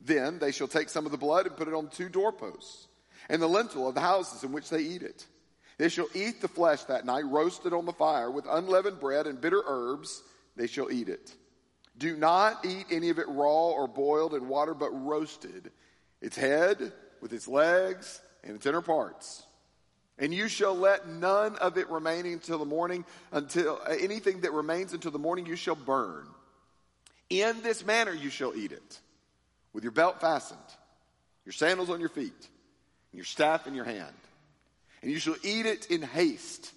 Then 0.00 0.38
they 0.38 0.52
shall 0.52 0.68
take 0.68 0.88
some 0.88 1.06
of 1.06 1.12
the 1.12 1.18
blood 1.18 1.46
and 1.46 1.56
put 1.56 1.68
it 1.68 1.74
on 1.74 1.88
two 1.88 2.08
doorposts 2.08 2.86
and 3.28 3.42
the 3.42 3.48
lintel 3.48 3.88
of 3.88 3.94
the 3.94 4.00
houses 4.00 4.44
in 4.44 4.52
which 4.52 4.70
they 4.70 4.80
eat 4.80 5.02
it. 5.02 5.26
They 5.76 5.88
shall 5.88 6.08
eat 6.14 6.40
the 6.40 6.48
flesh 6.48 6.84
that 6.84 7.06
night, 7.06 7.24
roasted 7.26 7.72
on 7.72 7.84
the 7.84 7.92
fire 7.92 8.30
with 8.30 8.46
unleavened 8.48 8.98
bread 8.98 9.26
and 9.26 9.40
bitter 9.40 9.62
herbs. 9.64 10.22
They 10.56 10.66
shall 10.66 10.90
eat 10.90 11.08
it. 11.08 11.32
Do 11.96 12.16
not 12.16 12.64
eat 12.64 12.86
any 12.90 13.10
of 13.10 13.18
it 13.18 13.28
raw 13.28 13.70
or 13.70 13.86
boiled 13.86 14.34
in 14.34 14.48
water, 14.48 14.74
but 14.74 14.90
roasted, 14.90 15.70
its 16.20 16.36
head 16.36 16.92
with 17.20 17.32
its 17.32 17.48
legs 17.48 18.20
and 18.44 18.56
its 18.56 18.66
inner 18.66 18.82
parts. 18.82 19.44
And 20.18 20.34
you 20.34 20.48
shall 20.48 20.74
let 20.76 21.08
none 21.08 21.56
of 21.56 21.78
it 21.78 21.88
remain 21.90 22.26
until 22.26 22.58
the 22.58 22.64
morning, 22.64 23.04
until 23.30 23.80
uh, 23.86 23.94
anything 24.00 24.40
that 24.40 24.52
remains 24.52 24.92
until 24.92 25.12
the 25.12 25.18
morning 25.18 25.46
you 25.46 25.56
shall 25.56 25.76
burn. 25.76 26.26
In 27.30 27.62
this 27.62 27.84
manner 27.84 28.12
you 28.12 28.30
shall 28.30 28.54
eat 28.56 28.72
it 28.72 29.00
with 29.72 29.84
your 29.84 29.92
belt 29.92 30.20
fastened, 30.20 30.58
your 31.44 31.52
sandals 31.52 31.90
on 31.90 32.00
your 32.00 32.08
feet, 32.08 32.32
and 33.12 33.14
your 33.14 33.24
staff 33.24 33.66
in 33.66 33.74
your 33.74 33.84
hand. 33.84 34.14
And 35.02 35.10
you 35.12 35.20
shall 35.20 35.36
eat 35.44 35.66
it 35.66 35.90
in 35.90 36.02
haste. 36.02 36.72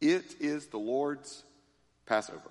It 0.00 0.24
is 0.40 0.66
the 0.66 0.78
Lord's 0.78 1.42
Passover. 2.04 2.50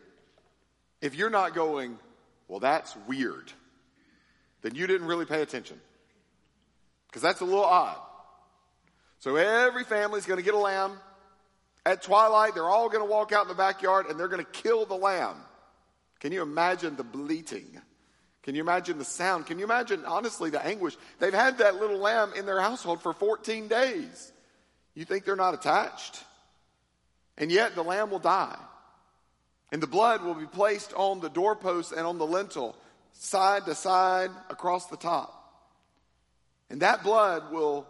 if 1.01 1.15
you're 1.15 1.29
not 1.29 1.53
going, 1.53 1.97
well, 2.47 2.59
that's 2.59 2.95
weird, 3.07 3.51
then 4.61 4.75
you 4.75 4.87
didn't 4.87 5.07
really 5.07 5.25
pay 5.25 5.41
attention. 5.41 5.79
Because 7.07 7.21
that's 7.21 7.41
a 7.41 7.45
little 7.45 7.65
odd. 7.65 7.97
So 9.19 9.35
every 9.35 9.83
family's 9.83 10.25
going 10.25 10.39
to 10.39 10.45
get 10.45 10.53
a 10.53 10.59
lamb. 10.59 10.97
At 11.85 12.03
twilight, 12.03 12.53
they're 12.53 12.69
all 12.69 12.89
going 12.89 13.03
to 13.03 13.11
walk 13.11 13.31
out 13.31 13.43
in 13.43 13.47
the 13.47 13.55
backyard 13.55 14.05
and 14.07 14.19
they're 14.19 14.27
going 14.27 14.43
to 14.43 14.51
kill 14.51 14.85
the 14.85 14.95
lamb. 14.95 15.35
Can 16.19 16.31
you 16.31 16.41
imagine 16.41 16.95
the 16.95 17.03
bleating? 17.03 17.81
Can 18.43 18.55
you 18.55 18.61
imagine 18.61 18.97
the 18.97 19.05
sound? 19.05 19.45
Can 19.47 19.59
you 19.59 19.65
imagine, 19.65 20.05
honestly, 20.05 20.49
the 20.49 20.63
anguish? 20.65 20.95
They've 21.19 21.33
had 21.33 21.59
that 21.59 21.75
little 21.75 21.97
lamb 21.97 22.33
in 22.35 22.45
their 22.45 22.61
household 22.61 23.01
for 23.01 23.13
14 23.13 23.67
days. 23.67 24.31
You 24.93 25.05
think 25.05 25.25
they're 25.25 25.35
not 25.35 25.53
attached? 25.53 26.23
And 27.37 27.51
yet 27.51 27.75
the 27.75 27.83
lamb 27.83 28.09
will 28.11 28.19
die. 28.19 28.57
And 29.71 29.81
the 29.81 29.87
blood 29.87 30.23
will 30.23 30.33
be 30.33 30.45
placed 30.45 30.93
on 30.93 31.21
the 31.21 31.29
doorpost 31.29 31.91
and 31.91 32.05
on 32.05 32.17
the 32.17 32.25
lintel, 32.25 32.75
side 33.13 33.65
to 33.65 33.75
side 33.75 34.31
across 34.49 34.87
the 34.87 34.97
top. 34.97 35.37
And 36.69 36.81
that 36.81 37.03
blood 37.03 37.51
will 37.51 37.87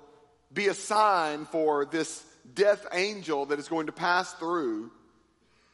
be 0.53 0.67
a 0.67 0.73
sign 0.73 1.45
for 1.45 1.86
this 1.86 2.23
death 2.53 2.86
angel 2.91 3.47
that 3.47 3.59
is 3.59 3.67
going 3.67 3.88
to 3.88 3.91
pass 3.91 4.34
through 4.34 4.91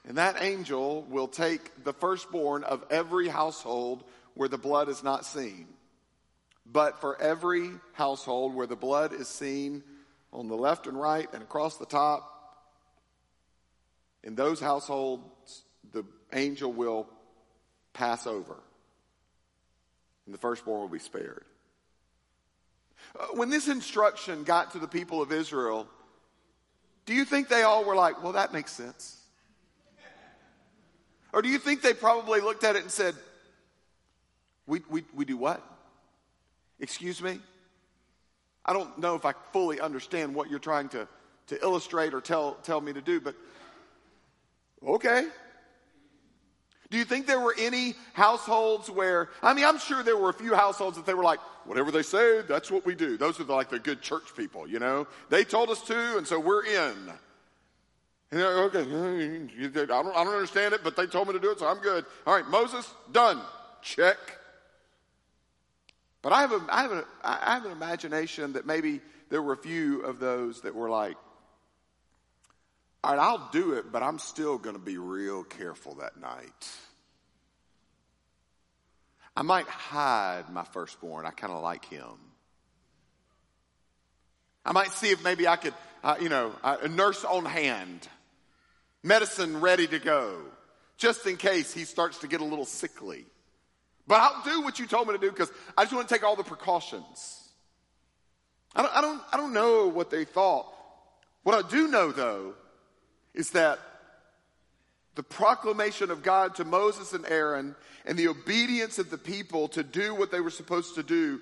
and 0.08 0.18
that 0.18 0.41
angel 0.41 1.05
will 1.10 1.28
take 1.28 1.84
the 1.84 1.91
firstborn 1.91 2.64
of 2.64 2.86
every 2.89 3.28
household 3.28 4.05
where 4.36 4.47
the 4.47 4.58
blood 4.58 4.88
is 4.88 5.03
not 5.03 5.26
seen. 5.26 5.68
But 6.66 7.01
for 7.01 7.22
every 7.22 7.72
household 7.91 8.55
where 8.55 8.68
the 8.68 8.78
blood 8.78 9.14
is 9.14 9.28
seen 9.28 9.84
on 10.32 10.47
the 10.47 10.55
left 10.55 10.88
and 10.88 10.99
right 10.99 11.28
and 11.34 11.43
across 11.43 11.76
the 11.78 11.86
top, 11.86 12.34
in 14.24 14.36
those 14.36 14.62
households, 14.62 15.24
the 15.94 16.06
angel 16.34 16.72
will 16.72 17.08
pass 17.94 18.28
over. 18.28 18.56
And 20.26 20.34
the 20.34 20.40
firstborn 20.40 20.82
will 20.82 20.90
be 20.90 21.00
spared. 21.00 21.46
Uh, 23.18 23.28
when 23.34 23.50
this 23.50 23.68
instruction 23.68 24.44
got 24.44 24.72
to 24.72 24.80
the 24.80 24.88
people 24.88 25.22
of 25.22 25.32
Israel, 25.32 25.88
Do 27.08 27.14
you 27.14 27.24
think 27.24 27.48
they 27.48 27.64
all 27.64 27.86
were 27.86 27.96
like, 27.96 28.22
well, 28.22 28.34
that 28.34 28.54
makes 28.54 28.72
sense? 28.72 29.18
Or 31.34 31.42
do 31.42 31.50
you 31.50 31.58
think 31.58 31.82
they 31.82 31.94
probably 31.94 32.42
looked 32.42 32.64
at 32.64 32.76
it 32.76 32.82
and 32.82 32.92
said, 32.92 33.16
we, 34.68 34.82
we, 34.90 35.04
we 35.16 35.24
do 35.24 35.38
what? 35.38 35.64
Excuse 36.80 37.22
me? 37.22 37.40
I 38.66 38.74
don't 38.74 38.98
know 39.00 39.16
if 39.16 39.26
I 39.26 39.34
fully 39.54 39.80
understand 39.80 40.36
what 40.36 40.50
you're 40.50 40.60
trying 40.60 40.90
to, 40.90 41.08
to 41.48 41.62
illustrate 41.64 42.14
or 42.14 42.20
tell, 42.20 42.56
tell 42.64 42.82
me 42.82 42.92
to 42.92 43.02
do, 43.02 43.22
but 43.22 43.36
okay. 44.86 45.28
Do 46.90 46.98
you 46.98 47.04
think 47.04 47.28
there 47.28 47.40
were 47.40 47.56
any 47.58 47.96
households 48.14 48.90
where, 48.90 49.30
I 49.44 49.54
mean, 49.54 49.66
I'm 49.66 49.78
sure 49.78 50.04
there 50.04 50.16
were 50.16 50.30
a 50.30 50.34
few 50.34 50.56
households 50.56 50.96
that 50.96 51.06
they 51.06 51.14
were 51.14 51.24
like, 51.24 51.40
whatever 51.66 51.92
they 51.92 52.02
say, 52.02 52.42
that's 52.48 52.72
what 52.72 52.86
we 52.86 52.96
do. 52.96 53.18
Those 53.18 53.40
are 53.40 53.44
the, 53.44 53.54
like 53.54 53.70
the 53.70 53.80
good 53.80 54.02
church 54.02 54.36
people, 54.38 54.68
you 54.68 54.80
know? 54.80 55.06
They 55.30 55.44
told 55.44 55.70
us 55.70 55.82
to, 55.84 56.18
and 56.18 56.26
so 56.26 56.40
we're 56.40 56.66
in. 56.66 56.96
And 58.32 58.40
they're, 58.40 58.68
like, 58.68 58.76
okay, 58.76 58.90
I 59.66 59.86
don't, 59.86 60.16
I 60.16 60.24
don't 60.24 60.34
understand 60.34 60.74
it, 60.74 60.82
but 60.84 60.96
they 60.96 61.08
told 61.08 61.28
me 61.28 61.34
to 61.34 61.40
do 61.40 61.52
it, 61.52 61.60
so 61.60 61.68
I'm 61.68 61.80
good. 61.80 62.06
All 62.26 62.34
right, 62.34 62.48
Moses, 62.48 62.90
done. 63.12 63.42
Check. 63.82 64.18
But 66.22 66.32
I 66.32 66.42
have, 66.42 66.52
a, 66.54 66.66
I, 66.70 66.82
have 66.82 66.92
a, 66.92 67.06
I 67.24 67.54
have 67.54 67.66
an 67.66 67.72
imagination 67.72 68.54
that 68.54 68.66
maybe 68.66 69.02
there 69.30 69.42
were 69.42 69.54
a 69.54 69.58
few 69.58 70.02
of 70.02 70.20
those 70.20 70.62
that 70.62 70.74
were 70.74 70.90
like, 70.90 71.18
all 73.08 73.16
right, 73.16 73.24
I'll 73.24 73.49
do 73.53 73.72
it, 73.72 73.89
but 73.89 74.03
I'm 74.03 74.20
still 74.20 74.58
going 74.58 74.76
to 74.76 74.82
be 74.82 74.97
real 74.97 75.45
careful 75.45 75.95
that 75.95 76.20
night. 76.20 76.70
I 79.34 79.43
might 79.43 79.66
hide 79.66 80.49
my 80.51 80.66
firstborn. 80.66 81.26
I 81.26 81.30
kind 81.30 81.53
of 81.53 81.64
like 81.64 81.86
him. 81.86 82.18
I 84.66 84.74
might 84.74 84.91
see 84.91 85.10
if 85.10 85.24
maybe 85.24 85.47
I 85.47 85.55
could, 85.55 85.74
uh, 86.03 86.18
you 86.20 86.28
know, 86.28 86.53
uh, 86.62 86.80
a 86.82 86.89
nurse 86.89 87.24
on 87.24 87.45
hand, 87.45 88.05
medicine 89.03 89.62
ready 89.62 89.88
to 89.88 89.99
go, 89.99 90.41
just 90.97 91.26
in 91.26 91.38
case 91.38 91.74
he 91.74 91.86
starts 91.86 92.18
to 92.18 92.28
get 92.28 92.41
a 92.41 92.45
little 92.45 92.66
sickly. 92.66 93.26
But 94.05 94.20
I'll 94.20 94.43
do 94.43 94.64
what 94.64 94.80
you 94.80 94.86
told 94.86 95.08
me 95.08 95.14
to 95.14 95.20
do 95.20 95.30
because 95.32 95.51
I 95.78 95.84
just 95.84 95.93
want 95.93 96.10
to 96.10 96.14
take 96.14 96.26
all 96.26 96.36
the 96.36 96.43
precautions. 96.43 97.51
I 98.76 98.82
don't, 98.82 98.97
I, 98.97 98.99
don't, 98.99 99.22
I 99.32 99.38
don't 99.38 99.53
know 99.53 99.88
what 99.88 100.10
they 100.10 100.26
thought. 100.26 100.66
What 101.43 101.64
I 101.64 101.70
do 101.70 101.88
know, 101.88 102.12
though, 102.12 102.55
is 103.38 103.52
that 103.52 103.80
the 105.16 105.24
proclamation 105.24 106.12
of 106.12 106.24
God 106.24 106.56
to 106.56 106.66
Moses 106.66 107.14
and 107.14 107.26
Aaron 107.28 107.76
and 108.06 108.18
the 108.18 108.28
obedience 108.28 109.00
of 109.00 109.10
the 109.10 109.18
people 109.18 109.68
to 109.70 109.84
do 109.84 110.14
what 110.14 110.32
they 110.32 110.42
were 110.42 110.50
supposed 110.50 110.96
to 110.96 111.04
do 111.04 111.40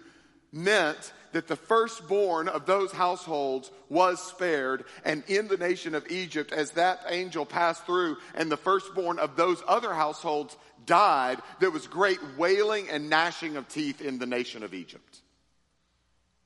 meant 0.52 1.14
that 1.32 1.48
the 1.48 1.56
firstborn 1.56 2.48
of 2.48 2.66
those 2.66 2.91
households 2.91 3.72
was 3.89 4.22
spared 4.22 4.84
and 5.04 5.24
in 5.28 5.48
the 5.48 5.58
nation 5.58 5.96
of 5.96 6.10
Egypt 6.10 6.52
as 6.52 6.72
that 6.72 7.00
angel 7.10 7.46
passed 7.46 7.86
through 7.86 8.18
and 8.36 8.52
the 8.52 8.58
firstborn 8.58 9.20
of 9.20 9.36
those 9.36 9.64
other 9.68 9.93
households 9.93 10.56
died, 10.86 11.39
there 11.60 11.72
was 11.72 11.88
great 11.88 12.20
wailing 12.38 12.89
and 12.89 13.10
gnashing 13.10 13.56
of 13.56 13.68
teeth 13.70 14.02
in 14.02 14.20
the 14.20 14.26
nation 14.26 14.64
of 14.64 14.74
Egypt. 14.74 15.22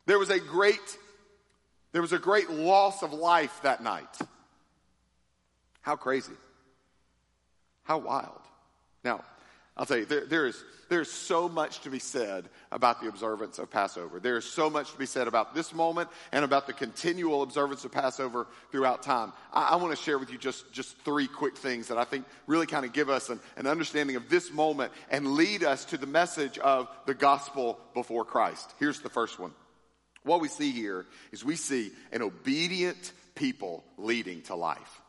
There 0.06 0.20
was 0.20 0.30
a 0.30 0.40
great, 0.40 0.98
there 1.92 2.02
was 2.02 2.14
a 2.14 2.20
great 2.20 2.50
loss 2.52 3.02
of 3.04 3.14
life 3.14 3.60
that 3.64 3.84
night. 3.84 4.18
How 5.90 5.96
crazy. 5.96 6.34
How 7.82 7.98
wild. 7.98 8.42
Now, 9.04 9.24
I'll 9.76 9.88
tell 9.88 9.98
you, 9.98 10.06
there, 10.06 10.24
there, 10.24 10.46
is, 10.46 10.64
there 10.88 11.02
is 11.02 11.12
so 11.12 11.50
much 11.50 11.80
to 11.80 11.90
be 11.90 11.98
said 11.98 12.48
about 12.72 13.02
the 13.02 13.08
observance 13.08 13.58
of 13.58 13.72
Passover. 13.72 14.20
There 14.20 14.38
is 14.38 14.46
so 14.46 14.70
much 14.70 14.92
to 14.92 15.00
be 15.00 15.08
said 15.08 15.28
about 15.28 15.56
this 15.56 15.74
moment 15.74 16.10
and 16.32 16.46
about 16.46 16.68
the 16.68 16.74
continual 16.74 17.42
observance 17.42 17.86
of 17.86 17.92
Passover 17.92 18.46
throughout 18.72 19.02
time. 19.02 19.34
I, 19.52 19.70
I 19.70 19.76
want 19.78 19.98
to 19.98 20.04
share 20.04 20.20
with 20.20 20.30
you 20.32 20.38
just, 20.38 20.72
just 20.72 20.96
three 21.00 21.26
quick 21.26 21.58
things 21.58 21.88
that 21.88 21.98
I 21.98 22.04
think 22.04 22.26
really 22.46 22.68
kind 22.68 22.86
of 22.86 22.94
give 22.94 23.10
us 23.10 23.32
an, 23.32 23.40
an 23.58 23.66
understanding 23.66 24.16
of 24.16 24.30
this 24.30 24.54
moment 24.54 24.92
and 25.10 25.32
lead 25.32 25.64
us 25.64 25.86
to 25.86 25.98
the 25.98 26.06
message 26.06 26.60
of 26.60 26.88
the 27.08 27.16
gospel 27.16 27.80
before 27.96 28.26
Christ. 28.26 28.72
Here's 28.78 29.00
the 29.00 29.10
first 29.10 29.40
one. 29.40 29.54
What 30.22 30.40
we 30.40 30.50
see 30.50 30.70
here 30.70 31.08
is 31.32 31.44
we 31.44 31.56
see 31.56 31.90
an 32.12 32.22
obedient 32.22 33.12
people 33.34 33.84
leading 33.98 34.44
to 34.44 34.56
life 34.56 35.02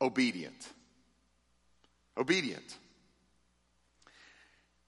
obedient. 0.00 0.68
Obedient. 2.16 2.76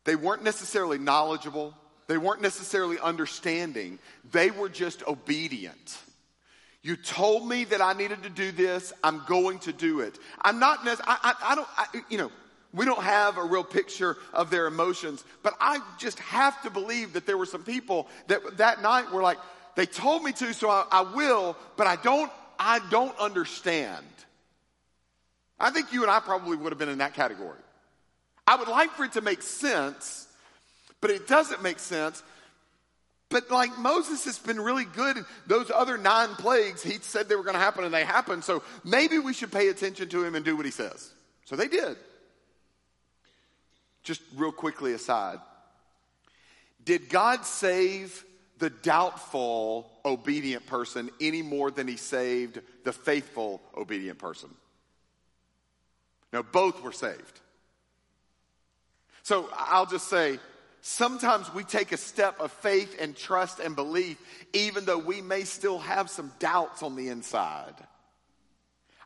They 0.04 0.16
weren't 0.16 0.42
necessarily 0.42 0.98
knowledgeable. 0.98 1.74
They 2.08 2.18
weren't 2.18 2.42
necessarily 2.42 2.98
understanding. 2.98 3.98
They 4.30 4.50
were 4.50 4.68
just 4.68 5.06
obedient. 5.06 5.98
You 6.82 6.96
told 6.96 7.48
me 7.48 7.64
that 7.64 7.80
I 7.80 7.92
needed 7.92 8.24
to 8.24 8.28
do 8.28 8.50
this. 8.50 8.92
I'm 9.04 9.22
going 9.28 9.60
to 9.60 9.72
do 9.72 10.00
it. 10.00 10.18
I'm 10.40 10.58
not, 10.58 10.80
I, 10.82 10.96
I, 11.06 11.34
I 11.44 11.54
don't, 11.54 11.68
I, 11.76 11.86
you 12.08 12.18
know, 12.18 12.32
we 12.74 12.84
don't 12.84 13.02
have 13.02 13.36
a 13.36 13.44
real 13.44 13.62
picture 13.62 14.16
of 14.32 14.50
their 14.50 14.66
emotions, 14.66 15.24
but 15.42 15.54
I 15.60 15.78
just 15.98 16.18
have 16.20 16.60
to 16.62 16.70
believe 16.70 17.12
that 17.12 17.26
there 17.26 17.38
were 17.38 17.46
some 17.46 17.62
people 17.62 18.08
that 18.26 18.56
that 18.56 18.82
night 18.82 19.12
were 19.12 19.22
like, 19.22 19.38
they 19.76 19.86
told 19.86 20.24
me 20.24 20.32
to, 20.32 20.52
so 20.52 20.70
I, 20.70 20.86
I 20.90 21.02
will, 21.02 21.56
but 21.76 21.86
I 21.86 21.96
don't, 21.96 22.32
I 22.58 22.80
don't 22.90 23.16
understand. 23.18 24.04
I 25.62 25.70
think 25.70 25.92
you 25.92 26.02
and 26.02 26.10
I 26.10 26.18
probably 26.18 26.56
would 26.56 26.72
have 26.72 26.78
been 26.78 26.88
in 26.88 26.98
that 26.98 27.14
category. 27.14 27.58
I 28.46 28.56
would 28.56 28.66
like 28.66 28.90
for 28.90 29.04
it 29.04 29.12
to 29.12 29.20
make 29.20 29.42
sense, 29.42 30.26
but 31.00 31.10
it 31.10 31.28
doesn't 31.28 31.62
make 31.62 31.78
sense. 31.78 32.22
But 33.28 33.48
like 33.50 33.78
Moses 33.78 34.24
has 34.24 34.40
been 34.40 34.60
really 34.60 34.84
good. 34.84 35.16
Those 35.46 35.70
other 35.70 35.96
nine 35.96 36.30
plagues, 36.30 36.82
he 36.82 36.98
said 37.00 37.28
they 37.28 37.36
were 37.36 37.44
going 37.44 37.54
to 37.54 37.60
happen 37.60 37.84
and 37.84 37.94
they 37.94 38.04
happened. 38.04 38.42
So 38.42 38.62
maybe 38.84 39.20
we 39.20 39.32
should 39.32 39.52
pay 39.52 39.68
attention 39.68 40.08
to 40.08 40.24
him 40.24 40.34
and 40.34 40.44
do 40.44 40.56
what 40.56 40.66
he 40.66 40.72
says. 40.72 41.12
So 41.44 41.54
they 41.54 41.68
did. 41.68 41.96
Just 44.02 44.20
real 44.34 44.52
quickly 44.52 44.92
aside. 44.94 45.38
Did 46.84 47.08
God 47.08 47.46
save 47.46 48.24
the 48.58 48.68
doubtful 48.68 49.90
obedient 50.04 50.66
person 50.66 51.08
any 51.20 51.40
more 51.40 51.70
than 51.70 51.86
he 51.86 51.96
saved 51.96 52.60
the 52.82 52.92
faithful 52.92 53.62
obedient 53.76 54.18
person? 54.18 54.50
No, 56.33 56.43
both 56.43 56.83
were 56.83 56.93
saved. 56.93 57.41
So 59.22 59.49
I'll 59.57 59.87
just 59.87 60.09
say, 60.09 60.39
sometimes 60.80 61.53
we 61.55 61.62
take 61.62 61.93
a 61.93 61.97
step 61.97 62.41
of 62.41 62.51
faith 62.53 62.97
and 63.01 63.16
trust 63.16 63.61
and 63.61 63.76
belief, 63.76 64.18
even 64.53 64.85
though 64.85 64.99
we 64.99 65.20
may 65.20 65.43
still 65.43 65.78
have 65.78 66.11
some 66.11 66.33
doubts 66.39 66.83
on 66.83 66.97
the 66.97 67.09
inside. 67.09 67.74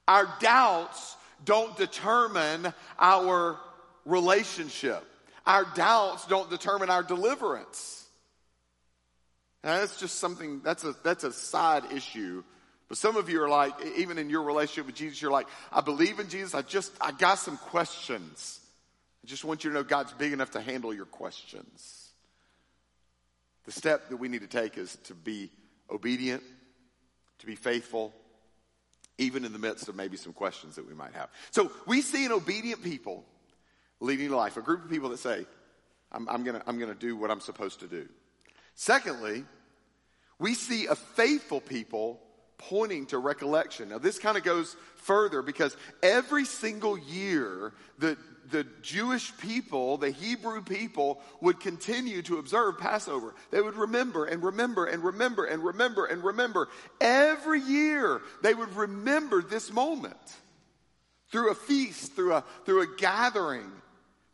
Our 0.09 0.29
doubts 0.41 1.17
don't 1.45 1.77
determine 1.77 2.73
our 2.99 3.59
relationship. 4.05 5.05
Our 5.45 5.67
doubts 5.75 6.27
don't 6.27 6.49
determine 6.49 6.91
our 6.91 7.03
deliverance. 7.03 8.05
Now, 9.63 9.81
that's 9.81 9.99
just 9.99 10.21
something, 10.21 10.61
that's 10.63 10.85
a, 10.85 10.95
that's 11.03 11.25
a 11.25 11.33
side 11.33 11.93
issue 11.93 12.45
but 12.89 12.99
some 12.99 13.17
of 13.17 13.29
you 13.29 13.43
are 13.43 13.49
like, 13.49 13.73
even 13.97 14.17
in 14.19 14.31
your 14.31 14.43
relationship 14.43 14.87
with 14.87 14.95
Jesus, 14.95 15.21
you're 15.21 15.33
like, 15.33 15.49
I 15.73 15.81
believe 15.81 16.21
in 16.21 16.29
Jesus. 16.29 16.55
I 16.55 16.63
just, 16.63 16.93
I 17.01 17.11
got 17.11 17.39
some 17.39 17.57
questions. 17.57 18.61
I 19.25 19.27
just 19.27 19.45
want 19.45 19.65
you 19.65 19.71
to 19.71 19.75
know 19.75 19.83
God's 19.83 20.13
big 20.13 20.33
enough 20.33 20.53
to 20.53 20.61
handle 20.61 20.95
your 20.95 21.07
questions. 21.07 22.11
The 23.65 23.73
step 23.73 24.11
that 24.11 24.19
we 24.19 24.29
need 24.29 24.43
to 24.43 24.47
take 24.47 24.79
is 24.79 24.97
to 25.05 25.15
be 25.15 25.51
obedient, 25.91 26.45
to 27.41 27.47
be 27.47 27.57
faithful, 27.57 28.15
even 29.19 29.45
in 29.45 29.53
the 29.53 29.59
midst 29.59 29.89
of 29.89 29.97
maybe 29.97 30.17
some 30.17 30.33
questions 30.33 30.77
that 30.77 30.87
we 30.87 30.95
might 30.95 31.15
have. 31.15 31.29
So 31.51 31.73
we 31.87 32.03
see 32.03 32.25
an 32.25 32.33
obedient 32.33 32.85
people 32.85 33.25
leading 33.99 34.31
life, 34.31 34.57
a 34.57 34.63
group 34.63 34.85
of 34.85 34.91
people 34.91 35.09
that 35.09 35.19
say, 35.19 35.45
I'm, 36.13 36.29
I'm 36.29 36.45
gonna, 36.45 36.63
I'm 36.67 36.79
gonna 36.79 36.95
do 36.95 37.17
what 37.17 37.33
I'm 37.33 37.41
supposed 37.41 37.81
to 37.81 37.89
do. 37.89 38.09
Secondly, 38.77 39.45
we 40.39 40.55
see 40.55 40.87
a 40.87 40.95
faithful 40.95 41.61
people 41.61 42.21
pointing 42.59 43.07
to 43.07 43.19
recollection. 43.19 43.91
Now, 43.91 43.99
this 43.99 44.19
kind 44.19 44.37
of 44.37 44.45
goes 44.45 44.77
further 44.97 45.43
because 45.43 45.77
every 46.03 46.45
single 46.45 46.99
year, 46.99 47.73
the, 47.99 48.17
the 48.51 48.67
Jewish 48.83 49.37
people, 49.39 49.99
the 49.99 50.11
Hebrew 50.11 50.63
people, 50.63 51.21
would 51.41 51.61
continue 51.61 52.23
to 52.23 52.39
observe 52.39 52.79
Passover. 52.79 53.35
They 53.51 53.61
would 53.61 53.77
remember 53.77 54.25
and 54.25 54.43
remember 54.43 54.87
and 54.87 55.03
remember 55.05 55.45
and 55.45 55.63
remember 55.63 56.07
and 56.07 56.25
remember. 56.25 56.69
Every 57.01 57.61
year, 57.61 58.21
they 58.43 58.55
would 58.55 58.75
remember 58.75 59.43
this 59.43 59.73
moment 59.73 60.17
through 61.31 61.51
a 61.51 61.55
feast, 61.55 62.15
through 62.15 62.35
a, 62.35 62.45
through 62.65 62.83
a 62.83 62.97
gathering, 62.97 63.71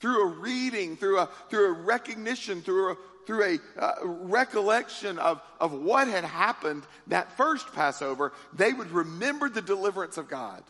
through 0.00 0.22
a 0.22 0.26
reading, 0.26 0.96
through 0.96 1.18
a, 1.18 1.28
through 1.48 1.68
a 1.68 1.72
recognition, 1.72 2.60
through 2.60 2.92
a, 2.92 2.96
through 3.26 3.58
a 3.78 3.80
uh, 3.80 3.94
recollection 4.02 5.18
of, 5.18 5.40
of 5.60 5.72
what 5.72 6.08
had 6.08 6.24
happened 6.24 6.82
that 7.08 7.36
first 7.36 7.72
Passover, 7.72 8.32
they 8.52 8.72
would 8.72 8.90
remember 8.90 9.48
the 9.48 9.62
deliverance 9.62 10.18
of 10.18 10.28
God. 10.28 10.62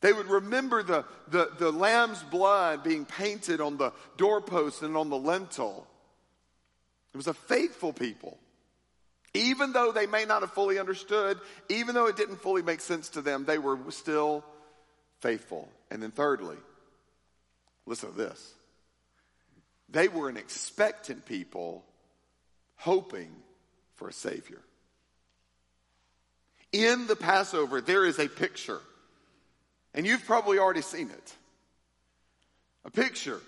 They 0.00 0.12
would 0.12 0.26
remember 0.26 0.82
the, 0.82 1.04
the, 1.28 1.50
the 1.58 1.72
lamb's 1.72 2.22
blood 2.24 2.84
being 2.84 3.06
painted 3.06 3.60
on 3.60 3.78
the 3.78 3.92
doorpost 4.16 4.82
and 4.82 4.96
on 4.96 5.08
the 5.08 5.16
lintel. 5.16 5.86
It 7.14 7.16
was 7.16 7.26
a 7.26 7.34
faithful 7.34 7.92
people. 7.92 8.38
Even 9.32 9.72
though 9.72 9.90
they 9.90 10.06
may 10.06 10.24
not 10.24 10.42
have 10.42 10.52
fully 10.52 10.78
understood, 10.78 11.40
even 11.68 11.94
though 11.94 12.06
it 12.06 12.16
didn't 12.16 12.36
fully 12.36 12.62
make 12.62 12.80
sense 12.80 13.08
to 13.10 13.22
them, 13.22 13.44
they 13.44 13.58
were 13.58 13.78
still 13.90 14.44
faithful. 15.20 15.68
And 15.90 16.02
then, 16.02 16.10
thirdly, 16.10 16.56
listen 17.86 18.10
to 18.10 18.16
this 18.16 18.54
they 19.94 20.08
were 20.08 20.28
an 20.28 20.36
expectant 20.36 21.24
people 21.24 21.84
hoping 22.76 23.30
for 23.94 24.08
a 24.08 24.12
Savior. 24.12 24.60
In 26.72 27.06
the 27.06 27.16
Passover, 27.16 27.80
there 27.80 28.04
is 28.04 28.18
a 28.18 28.28
picture, 28.28 28.80
and 29.94 30.04
you've 30.04 30.26
probably 30.26 30.58
already 30.58 30.82
seen 30.82 31.08
it. 31.10 31.34
A 32.84 32.90
picture, 32.90 33.40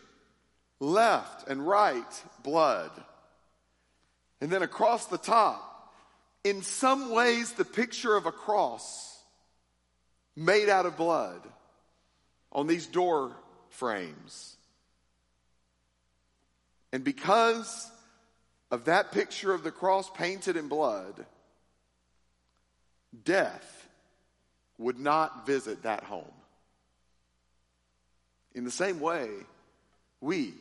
left 0.79 1.49
and 1.49 1.67
right, 1.67 2.23
blood. 2.45 2.93
And 4.41 4.49
then 4.49 4.63
across 4.63 5.07
the 5.07 5.19
top, 5.19 5.93
in 6.45 6.63
some 6.63 7.11
ways, 7.11 7.53
the 7.53 7.65
picture 7.65 8.17
of 8.17 8.27
a 8.27 8.33
cross 8.33 9.21
made 10.37 10.69
out 10.69 10.87
of 10.87 10.97
blood 10.97 11.41
on 12.53 12.69
these 12.69 12.87
door 12.87 13.33
frames. 13.71 14.56
And 16.93 17.05
because 17.05 17.91
of 18.71 18.87
that 18.87 19.13
picture 19.13 19.53
of 19.53 19.63
the 19.63 19.71
cross 19.71 20.11
painted 20.11 20.57
in 20.57 20.69
blood, 20.69 21.27
death 23.25 23.89
would 24.79 24.99
not 24.99 25.47
visit 25.47 25.83
that 25.83 26.05
home. 26.05 26.25
In 28.55 28.65
the 28.65 28.71
same 28.71 29.01
way, 29.01 29.29
we 30.21 30.55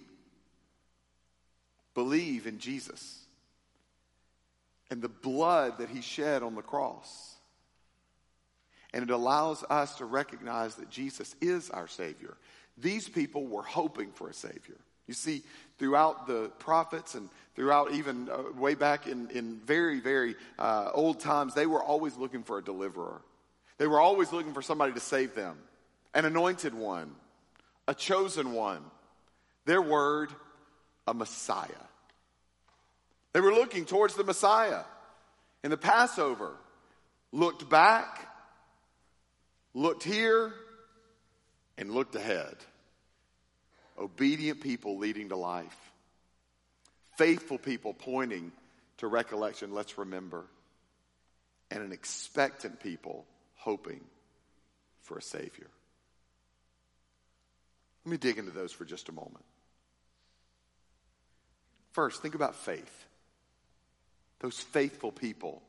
believe 1.93 2.45
in 2.45 2.59
Jesus 2.59 3.21
and 4.91 5.01
the 5.01 5.09
blood 5.09 5.79
that 5.79 5.89
he 5.89 6.01
shed 6.01 6.43
on 6.43 6.55
the 6.55 6.61
cross. 6.61 7.35
And 8.93 9.03
it 9.03 9.09
allows 9.09 9.63
us 9.69 9.95
to 9.95 10.05
recognize 10.05 10.75
that 10.75 10.89
Jesus 10.89 11.35
is 11.41 11.69
our 11.69 11.87
Savior. 11.87 12.37
These 12.77 13.09
people 13.09 13.45
were 13.45 13.63
hoping 13.63 14.11
for 14.11 14.29
a 14.29 14.33
Savior. 14.33 14.77
You 15.07 15.13
see, 15.13 15.43
throughout 15.77 16.27
the 16.27 16.51
prophets 16.59 17.15
and 17.15 17.29
throughout 17.55 17.91
even 17.93 18.29
uh, 18.29 18.51
way 18.57 18.75
back 18.75 19.07
in, 19.07 19.29
in 19.31 19.59
very, 19.65 19.99
very 19.99 20.35
uh, 20.59 20.91
old 20.93 21.19
times, 21.19 21.53
they 21.53 21.65
were 21.65 21.81
always 21.81 22.15
looking 22.17 22.43
for 22.43 22.57
a 22.57 22.63
deliverer. 22.63 23.21
They 23.77 23.87
were 23.87 23.99
always 23.99 24.31
looking 24.31 24.53
for 24.53 24.61
somebody 24.61 24.93
to 24.93 24.99
save 24.99 25.35
them 25.35 25.57
an 26.13 26.23
anointed 26.25 26.73
one, 26.73 27.13
a 27.87 27.93
chosen 27.93 28.53
one. 28.53 28.81
Their 29.65 29.81
word, 29.81 30.29
a 31.07 31.13
Messiah. 31.13 31.69
They 33.33 33.41
were 33.41 33.53
looking 33.53 33.85
towards 33.85 34.15
the 34.15 34.23
Messiah. 34.23 34.83
And 35.63 35.73
the 35.73 35.77
Passover 35.77 36.55
looked 37.31 37.67
back, 37.69 38.29
looked 39.73 40.03
here, 40.03 40.53
and 41.77 41.91
looked 41.91 42.15
ahead. 42.15 42.55
Obedient 43.97 44.61
people 44.61 44.97
leading 44.97 45.29
to 45.29 45.35
life. 45.35 45.77
Faithful 47.17 47.57
people 47.57 47.93
pointing 47.93 48.51
to 48.97 49.07
recollection, 49.07 49.73
let's 49.73 49.97
remember. 49.97 50.45
And 51.71 51.81
an 51.81 51.91
expectant 51.91 52.79
people 52.81 53.25
hoping 53.55 54.01
for 55.01 55.17
a 55.17 55.21
Savior. 55.21 55.67
Let 58.05 58.11
me 58.11 58.17
dig 58.17 58.37
into 58.37 58.51
those 58.51 58.71
for 58.71 58.85
just 58.85 59.09
a 59.09 59.11
moment. 59.11 59.43
First, 61.93 62.21
think 62.21 62.35
about 62.35 62.55
faith. 62.55 63.05
Those 64.39 64.59
faithful 64.59 65.11
people. 65.11 65.61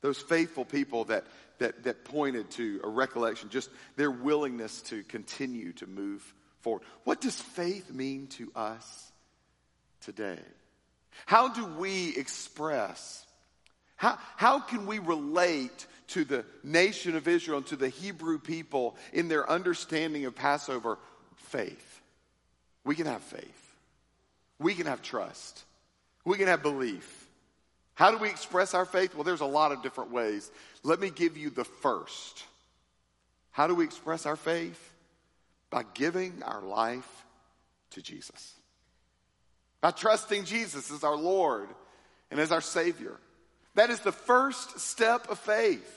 Those 0.00 0.18
faithful 0.18 0.64
people 0.64 1.06
that, 1.06 1.24
that, 1.58 1.84
that 1.84 2.04
pointed 2.04 2.50
to 2.52 2.80
a 2.84 2.88
recollection, 2.88 3.48
just 3.48 3.70
their 3.96 4.10
willingness 4.10 4.82
to 4.82 5.02
continue 5.04 5.72
to 5.74 5.86
move 5.86 6.34
forward. 6.60 6.82
What 7.04 7.20
does 7.20 7.40
faith 7.40 7.92
mean 7.92 8.28
to 8.28 8.50
us 8.54 9.12
today? 10.00 10.38
How 11.26 11.48
do 11.48 11.66
we 11.66 12.16
express? 12.16 13.24
How, 13.96 14.18
how 14.36 14.60
can 14.60 14.86
we 14.86 14.98
relate 14.98 15.86
to 16.08 16.24
the 16.24 16.44
nation 16.62 17.16
of 17.16 17.28
Israel 17.28 17.58
and 17.58 17.66
to 17.66 17.76
the 17.76 17.88
Hebrew 17.88 18.38
people 18.38 18.96
in 19.12 19.28
their 19.28 19.48
understanding 19.48 20.24
of 20.24 20.34
Passover? 20.34 20.98
Faith. 21.36 22.00
We 22.84 22.94
can 22.94 23.06
have 23.06 23.22
faith. 23.22 23.76
We 24.58 24.74
can 24.74 24.86
have 24.86 25.02
trust. 25.02 25.64
We 26.24 26.36
can 26.36 26.48
have 26.48 26.62
belief. 26.62 27.28
How 27.94 28.10
do 28.10 28.18
we 28.18 28.30
express 28.30 28.72
our 28.72 28.86
faith? 28.86 29.14
Well, 29.14 29.24
there's 29.24 29.40
a 29.40 29.46
lot 29.46 29.72
of 29.72 29.82
different 29.82 30.10
ways. 30.10 30.50
Let 30.82 31.00
me 31.00 31.10
give 31.10 31.36
you 31.36 31.50
the 31.50 31.64
first. 31.64 32.44
How 33.50 33.66
do 33.66 33.74
we 33.74 33.84
express 33.84 34.26
our 34.26 34.36
faith? 34.36 34.89
By 35.70 35.84
giving 35.94 36.42
our 36.42 36.62
life 36.62 37.24
to 37.92 38.02
Jesus. 38.02 38.54
By 39.80 39.92
trusting 39.92 40.44
Jesus 40.44 40.90
as 40.90 41.04
our 41.04 41.16
Lord 41.16 41.68
and 42.30 42.38
as 42.38 42.52
our 42.52 42.60
Savior. 42.60 43.18
That 43.74 43.90
is 43.90 44.00
the 44.00 44.12
first 44.12 44.80
step 44.80 45.30
of 45.30 45.38
faith. 45.38 45.96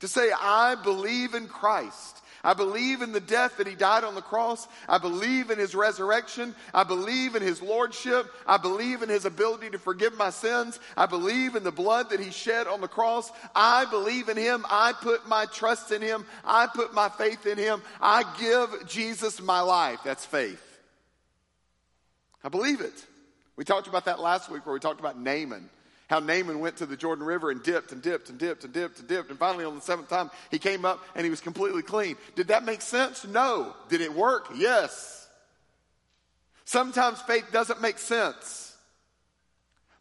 To 0.00 0.08
say, 0.08 0.30
I 0.30 0.76
believe 0.76 1.34
in 1.34 1.48
Christ. 1.48 2.22
I 2.44 2.54
believe 2.54 3.02
in 3.02 3.12
the 3.12 3.20
death 3.20 3.56
that 3.56 3.66
he 3.66 3.74
died 3.74 4.04
on 4.04 4.14
the 4.14 4.22
cross. 4.22 4.68
I 4.88 4.98
believe 4.98 5.50
in 5.50 5.58
his 5.58 5.74
resurrection. 5.74 6.54
I 6.72 6.84
believe 6.84 7.34
in 7.34 7.42
his 7.42 7.60
lordship. 7.60 8.26
I 8.46 8.56
believe 8.56 9.02
in 9.02 9.08
his 9.08 9.24
ability 9.24 9.70
to 9.70 9.78
forgive 9.78 10.16
my 10.16 10.30
sins. 10.30 10.78
I 10.96 11.06
believe 11.06 11.56
in 11.56 11.64
the 11.64 11.72
blood 11.72 12.10
that 12.10 12.20
he 12.20 12.30
shed 12.30 12.66
on 12.66 12.80
the 12.80 12.88
cross. 12.88 13.30
I 13.54 13.86
believe 13.86 14.28
in 14.28 14.36
him. 14.36 14.64
I 14.70 14.92
put 14.92 15.28
my 15.28 15.46
trust 15.46 15.90
in 15.90 16.02
him. 16.02 16.26
I 16.44 16.66
put 16.66 16.94
my 16.94 17.08
faith 17.08 17.46
in 17.46 17.58
him. 17.58 17.82
I 18.00 18.24
give 18.38 18.86
Jesus 18.86 19.40
my 19.40 19.60
life. 19.60 20.00
That's 20.04 20.24
faith. 20.24 20.62
I 22.44 22.48
believe 22.48 22.80
it. 22.80 22.94
We 23.56 23.64
talked 23.64 23.88
about 23.88 24.04
that 24.04 24.20
last 24.20 24.50
week 24.50 24.64
where 24.64 24.72
we 24.72 24.80
talked 24.80 25.00
about 25.00 25.18
Naaman 25.20 25.68
how 26.08 26.20
Naaman 26.20 26.60
went 26.60 26.78
to 26.78 26.86
the 26.86 26.96
Jordan 26.96 27.24
River 27.24 27.50
and 27.50 27.62
dipped 27.62 27.92
and 27.92 28.00
dipped 28.02 28.30
and 28.30 28.38
dipped 28.38 28.64
and 28.64 28.72
dipped 28.72 28.98
and 28.98 29.08
dipped. 29.08 29.30
And 29.30 29.38
finally, 29.38 29.64
on 29.64 29.74
the 29.74 29.80
seventh 29.80 30.08
time, 30.08 30.30
he 30.50 30.58
came 30.58 30.84
up 30.84 31.04
and 31.14 31.24
he 31.24 31.30
was 31.30 31.40
completely 31.40 31.82
clean. 31.82 32.16
Did 32.34 32.48
that 32.48 32.64
make 32.64 32.80
sense? 32.80 33.26
No. 33.26 33.74
Did 33.88 34.00
it 34.00 34.12
work? 34.14 34.48
Yes. 34.56 35.28
Sometimes 36.64 37.20
faith 37.22 37.46
doesn't 37.52 37.80
make 37.80 37.98
sense. 37.98 38.74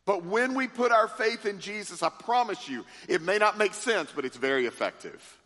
But 0.05 0.23
when 0.23 0.53
we 0.53 0.69
put 0.69 0.93
our 0.93 1.09
faith 1.09 1.45
in 1.45 1.59
Jesus, 1.59 2.01
I 2.01 2.09
promise 2.09 2.69
you, 2.69 2.85
it 3.09 3.21
may 3.21 3.37
not 3.37 3.57
make 3.57 3.73
sense, 3.73 4.09
but 4.15 4.23
it's 4.23 4.37
very 4.37 4.65
effective. 4.65 5.37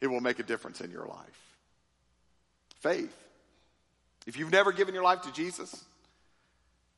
It 0.00 0.06
will 0.06 0.20
make 0.20 0.38
a 0.38 0.44
difference 0.44 0.80
in 0.80 0.92
your 0.92 1.06
life. 1.06 1.56
Faith. 2.78 3.16
If 4.26 4.38
you've 4.38 4.52
never 4.52 4.70
given 4.70 4.94
your 4.94 5.02
life 5.02 5.22
to 5.22 5.32
Jesus, 5.32 5.84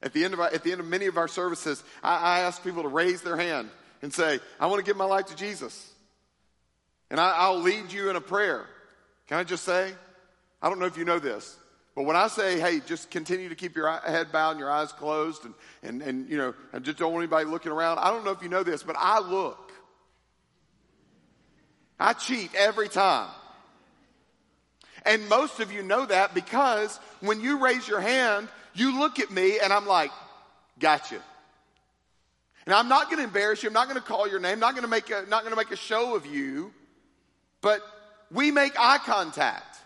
at 0.03 0.13
the 0.13 0.25
end 0.25 0.35
of, 0.35 0.41
our, 0.41 0.47
at 0.47 0.63
the 0.63 0.73
end 0.73 0.81
of 0.81 0.87
many 0.87 1.07
of 1.07 1.17
our 1.17 1.29
services, 1.29 1.83
I, 2.03 2.17
I 2.17 2.41
ask 2.41 2.63
people 2.63 2.83
to 2.83 2.89
raise 2.89 3.23
their 3.23 3.37
hand 3.37 3.71
and 4.03 4.13
say, 4.13 4.41
I 4.61 4.67
want 4.67 4.79
to 4.79 4.85
give 4.85 4.97
my 4.97 5.05
life 5.05 5.27
to 5.27 5.37
Jesus. 5.37 5.91
And 7.11 7.19
I, 7.19 7.31
I'll 7.37 7.61
lead 7.61 7.93
you 7.93 8.11
in 8.11 8.17
a 8.17 8.21
prayer. 8.21 8.67
Can 9.29 9.39
I 9.39 9.45
just 9.45 9.65
say? 9.65 9.93
I 10.61 10.69
don't 10.69 10.79
know 10.79 10.87
if 10.87 10.97
you 10.97 11.05
know 11.05 11.19
this, 11.19 11.57
but 11.95 12.05
when 12.05 12.17
I 12.17 12.29
say, 12.29 12.59
hey, 12.59 12.81
just 12.87 13.11
continue 13.11 13.49
to 13.49 13.55
keep 13.55 13.77
your 13.77 13.91
head 14.01 14.33
bowed 14.33 14.53
and 14.53 14.61
your 14.61 14.71
eyes 14.71 14.93
closed 14.93 15.45
and, 15.45 15.55
and, 15.83 16.03
and 16.03 16.29
you 16.29 16.37
know, 16.37 16.55
I 16.73 16.79
just 16.79 16.99
don't 16.99 17.13
want 17.13 17.23
anybody 17.23 17.47
looking 17.47 17.73
around, 17.73 17.99
I 17.99 18.11
don't 18.11 18.25
know 18.25 18.33
if 18.33 18.43
you 18.43 18.49
know 18.49 18.63
this, 18.63 18.83
but 18.83 18.97
I 18.99 19.21
look. 19.21 19.73
I 21.99 22.13
cheat 22.13 22.55
every 22.55 22.89
time. 22.89 23.31
And 25.05 25.29
most 25.29 25.61
of 25.61 25.73
you 25.73 25.83
know 25.83 26.05
that 26.05 26.35
because 26.35 26.99
when 27.21 27.41
you 27.41 27.59
raise 27.65 27.87
your 27.87 28.01
hand, 28.01 28.49
you 28.79 28.99
look 28.99 29.19
at 29.21 29.31
me 29.31 29.59
and 29.59 29.73
I'm 29.73 29.87
like, 29.87 30.11
gotcha. 30.79 31.21
And 32.67 32.75
I'm 32.75 32.89
not 32.89 33.07
going 33.07 33.19
to 33.19 33.25
embarrass 33.25 33.63
you. 33.63 33.69
I'm 33.69 33.75
not 33.75 33.89
going 33.89 34.01
to 34.01 34.07
call 34.07 34.29
your 34.29 34.41
name. 34.41 34.55
I'm 34.55 34.61
Not 34.61 34.73
going 34.73 34.85
to 34.85 34.91
make 34.91 35.11
a, 35.11 35.25
not 35.29 35.43
going 35.43 35.53
to 35.53 35.57
make 35.57 35.71
a 35.71 35.77
show 35.77 36.17
of 36.17 36.27
you. 36.27 36.73
But 37.61 37.81
we 38.31 38.51
make 38.51 38.73
eye 38.79 38.99
contact. 38.99 39.77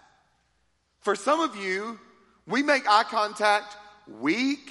For 1.00 1.14
some 1.14 1.40
of 1.40 1.56
you, 1.56 1.98
we 2.46 2.62
make 2.62 2.88
eye 2.88 3.04
contact 3.04 3.76
week 4.20 4.70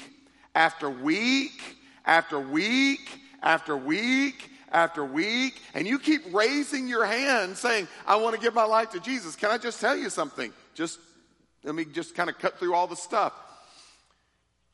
after 0.55 0.89
week 0.89 1.61
after 2.05 2.39
week 2.39 3.19
after 3.41 3.77
week 3.77 4.49
after 4.71 5.03
week, 5.03 5.59
and 5.73 5.87
you 5.87 5.97
keep 5.97 6.21
raising 6.31 6.87
your 6.87 7.05
hand 7.05 7.57
saying, 7.57 7.87
I 8.05 8.17
want 8.17 8.35
to 8.35 8.41
give 8.41 8.53
my 8.53 8.65
life 8.65 8.91
to 8.91 8.99
Jesus. 8.99 9.35
Can 9.35 9.49
I 9.49 9.57
just 9.57 9.79
tell 9.81 9.95
you 9.95 10.09
something? 10.09 10.53
Just 10.75 10.99
let 11.63 11.73
me 11.73 11.85
just 11.85 12.15
kind 12.15 12.29
of 12.29 12.37
cut 12.37 12.59
through 12.59 12.73
all 12.73 12.87
the 12.87 12.95
stuff. 12.95 13.33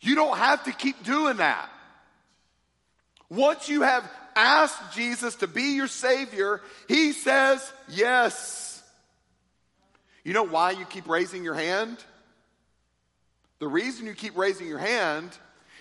You 0.02 0.16
don't 0.16 0.38
have 0.38 0.64
to 0.66 0.72
keep 0.72 1.04
doing 1.04 1.38
that. 1.38 1.70
Once 3.30 3.70
you 3.70 3.82
have 3.82 4.10
asked 4.36 4.94
Jesus 4.94 5.36
to 5.36 5.48
be 5.48 5.76
your 5.76 5.88
Savior, 5.88 6.62
He 6.88 7.12
says 7.12 7.72
yes. 7.90 8.84
You 10.24 10.34
know 10.34 10.44
why 10.44 10.72
you 10.72 10.86
keep 10.86 11.08
raising 11.08 11.44
your 11.44 11.54
hand? 11.54 11.98
The 13.60 13.68
reason 13.68 14.06
you 14.06 14.14
keep 14.14 14.38
raising 14.38 14.68
your 14.68 14.80
hand 14.80 15.30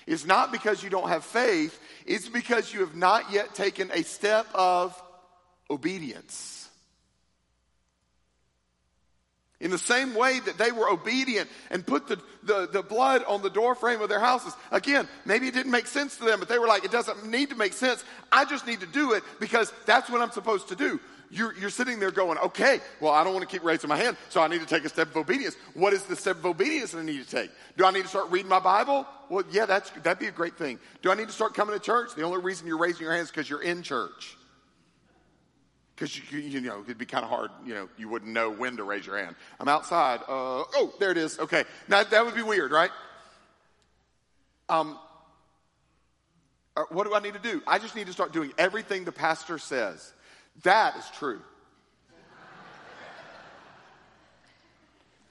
is 0.07 0.27
not 0.27 0.53
because 0.53 0.83
you 0.83 0.91
don't 0.91 1.09
have 1.09 1.25
faith, 1.25 1.79
it's 2.07 2.29
because 2.29 2.73
you 2.73 2.81
have 2.81 2.95
not 2.95 3.33
yet 3.33 3.55
taken 3.55 3.91
a 3.93 4.03
step 4.03 4.47
of 4.55 5.01
obedience. 5.71 6.64
In 9.61 9.71
the 9.71 9.79
same 9.79 10.15
way 10.15 10.41
that 10.41 10.59
they 10.59 10.73
were 10.73 10.91
obedient 10.91 11.49
and 11.71 11.87
put 11.87 12.09
the, 12.09 12.21
the, 12.43 12.69
the, 12.71 12.83
blood 12.83 13.23
on 13.25 13.41
the 13.41 13.49
door 13.49 13.75
frame 13.75 14.03
of 14.03 14.09
their 14.09 14.21
houses. 14.21 14.53
Again, 14.73 15.09
maybe 15.25 15.47
it 15.47 15.55
didn't 15.55 15.71
make 15.71 15.87
sense 15.87 16.17
to 16.17 16.25
them, 16.25 16.41
but 16.41 16.49
they 16.49 16.59
were 16.59 16.67
like, 16.67 16.85
it 16.85 16.91
doesn't 16.91 17.27
need 17.31 17.51
to 17.51 17.57
make 17.57 17.73
sense. 17.73 18.05
I 18.33 18.45
just 18.45 18.67
need 18.67 18.81
to 18.81 18.87
do 18.87 19.13
it 19.13 19.23
because 19.39 19.73
that's 19.87 20.11
what 20.11 20.21
I'm 20.21 20.33
supposed 20.33 20.69
to 20.69 20.77
do. 20.77 21.01
You're, 21.31 21.55
you're 21.55 21.71
sitting 21.71 21.99
there 21.99 22.11
going, 22.11 22.39
okay, 22.39 22.81
well, 23.01 23.13
I 23.13 23.25
don't 23.25 23.33
want 23.33 23.49
to 23.49 23.53
keep 23.53 23.65
raising 23.65 23.89
my 23.89 23.97
hand, 23.97 24.17
so 24.29 24.41
I 24.41 24.49
need 24.49 24.61
to 24.61 24.67
take 24.67 24.85
a 24.85 24.89
step 24.89 25.09
of 25.11 25.17
obedience. 25.17 25.57
What 25.75 25.93
is 25.93 26.05
the 26.05 26.17
step 26.17 26.37
of 26.37 26.47
obedience 26.47 26.93
that 26.93 26.99
I 26.99 27.03
need 27.03 27.25
to 27.25 27.29
take? 27.29 27.51
Do 27.77 27.85
I 27.85 27.91
need 27.91 28.03
to 28.03 28.09
start 28.09 28.31
reading 28.31 28.49
my 28.49 28.61
Bible? 28.61 29.07
Well, 29.31 29.45
yeah, 29.51 29.67
that's, 29.67 29.91
that'd 30.03 30.19
be 30.19 30.27
a 30.27 30.33
great 30.33 30.57
thing. 30.57 30.79
Do 31.03 31.11
I 31.11 31.15
need 31.15 31.27
to 31.27 31.33
start 31.33 31.55
coming 31.55 31.75
to 31.75 31.81
church? 31.81 32.15
The 32.15 32.23
only 32.23 32.41
reason 32.41 32.67
you're 32.67 32.79
raising 32.79 33.03
your 33.03 33.13
hands 33.13 33.27
is 33.27 33.31
because 33.31 33.49
you're 33.49 33.63
in 33.63 33.83
church. 33.83 34.37
Because 35.95 36.33
you, 36.33 36.41
you 36.41 36.61
know, 36.61 36.83
it'd 36.83 36.99
be 36.99 37.07
kind 37.07 37.25
of 37.25 37.31
hard, 37.31 37.51
you 37.65 37.75
know, 37.75 37.89
you 37.97 38.09
wouldn't 38.09 38.33
know 38.33 38.51
when 38.51 38.77
to 38.79 38.85
raise 38.85 39.07
your 39.07 39.17
hand. 39.17 39.37
I'm 39.61 39.69
outside. 39.69 40.21
Uh, 40.23 40.65
oh, 40.75 40.93
there 40.99 41.13
it 41.13 41.17
is. 41.17 41.39
Okay. 41.39 41.65
Now, 41.87 42.03
that 42.03 42.25
would 42.25 42.35
be 42.35 42.43
weird, 42.43 42.73
right? 42.73 42.91
Um, 44.69 44.99
uh, 46.77 46.83
what 46.91 47.07
do 47.07 47.15
I 47.15 47.21
need 47.21 47.35
to 47.35 47.41
do? 47.41 47.63
I 47.67 47.79
just 47.79 47.95
need 47.95 48.09
to 48.09 48.13
start 48.13 48.33
doing 48.33 48.53
everything 48.59 49.05
the 49.05 49.13
pastor 49.13 49.59
says. 49.59 50.13
That 50.65 50.97
is 50.97 51.05
true. 51.19 51.41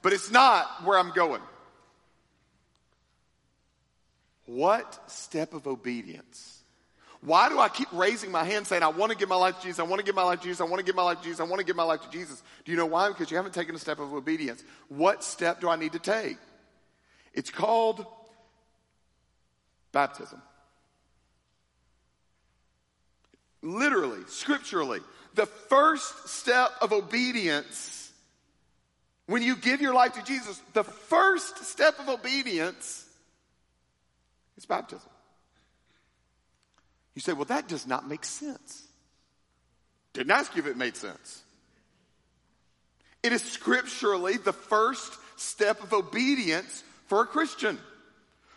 but 0.00 0.12
it's 0.12 0.30
not 0.30 0.84
where 0.84 0.98
I'm 0.98 1.12
going. 1.12 1.42
What 4.46 5.10
step 5.10 5.54
of 5.54 5.66
obedience 5.66 6.63
why 7.24 7.48
do 7.48 7.58
I 7.58 7.70
keep 7.70 7.88
raising 7.90 8.30
my 8.30 8.44
hand 8.44 8.66
saying, 8.66 8.82
I 8.82 8.88
want 8.88 9.10
to 9.10 9.16
give 9.16 9.30
my 9.30 9.36
life 9.36 9.56
to 9.56 9.62
Jesus, 9.62 9.80
I 9.80 9.84
want 9.84 9.98
to 9.98 10.04
give 10.04 10.14
my 10.14 10.22
life 10.22 10.40
to 10.40 10.44
Jesus, 10.44 10.60
I 10.60 10.64
want 10.64 10.80
to 10.80 10.84
give 10.84 10.94
my 10.94 11.02
life 11.02 11.18
to 11.18 11.24
Jesus, 11.24 11.40
I 11.40 11.44
want 11.44 11.58
to 11.58 11.64
give 11.64 11.74
my 11.74 11.82
life 11.82 12.02
to 12.02 12.10
Jesus? 12.10 12.42
Do 12.66 12.70
you 12.70 12.76
know 12.76 12.84
why? 12.84 13.08
Because 13.08 13.30
you 13.30 13.38
haven't 13.38 13.54
taken 13.54 13.74
a 13.74 13.78
step 13.78 13.98
of 13.98 14.12
obedience. 14.12 14.62
What 14.88 15.24
step 15.24 15.58
do 15.58 15.70
I 15.70 15.76
need 15.76 15.92
to 15.92 15.98
take? 15.98 16.36
It's 17.32 17.50
called 17.50 18.04
baptism. 19.90 20.42
Literally, 23.62 24.20
scripturally, 24.28 25.00
the 25.34 25.46
first 25.46 26.28
step 26.28 26.72
of 26.82 26.92
obedience, 26.92 28.12
when 29.26 29.42
you 29.42 29.56
give 29.56 29.80
your 29.80 29.94
life 29.94 30.12
to 30.12 30.24
Jesus, 30.24 30.60
the 30.74 30.84
first 30.84 31.64
step 31.64 31.98
of 32.00 32.10
obedience 32.10 33.06
is 34.58 34.66
baptism. 34.66 35.08
You 37.14 37.20
say, 37.20 37.32
well, 37.32 37.44
that 37.46 37.68
does 37.68 37.86
not 37.86 38.08
make 38.08 38.24
sense. 38.24 38.82
Didn't 40.12 40.32
ask 40.32 40.54
you 40.54 40.62
if 40.62 40.68
it 40.68 40.76
made 40.76 40.96
sense. 40.96 41.42
It 43.22 43.32
is 43.32 43.42
scripturally 43.42 44.36
the 44.36 44.52
first 44.52 45.12
step 45.36 45.82
of 45.82 45.92
obedience 45.92 46.82
for 47.06 47.22
a 47.22 47.26
Christian. 47.26 47.78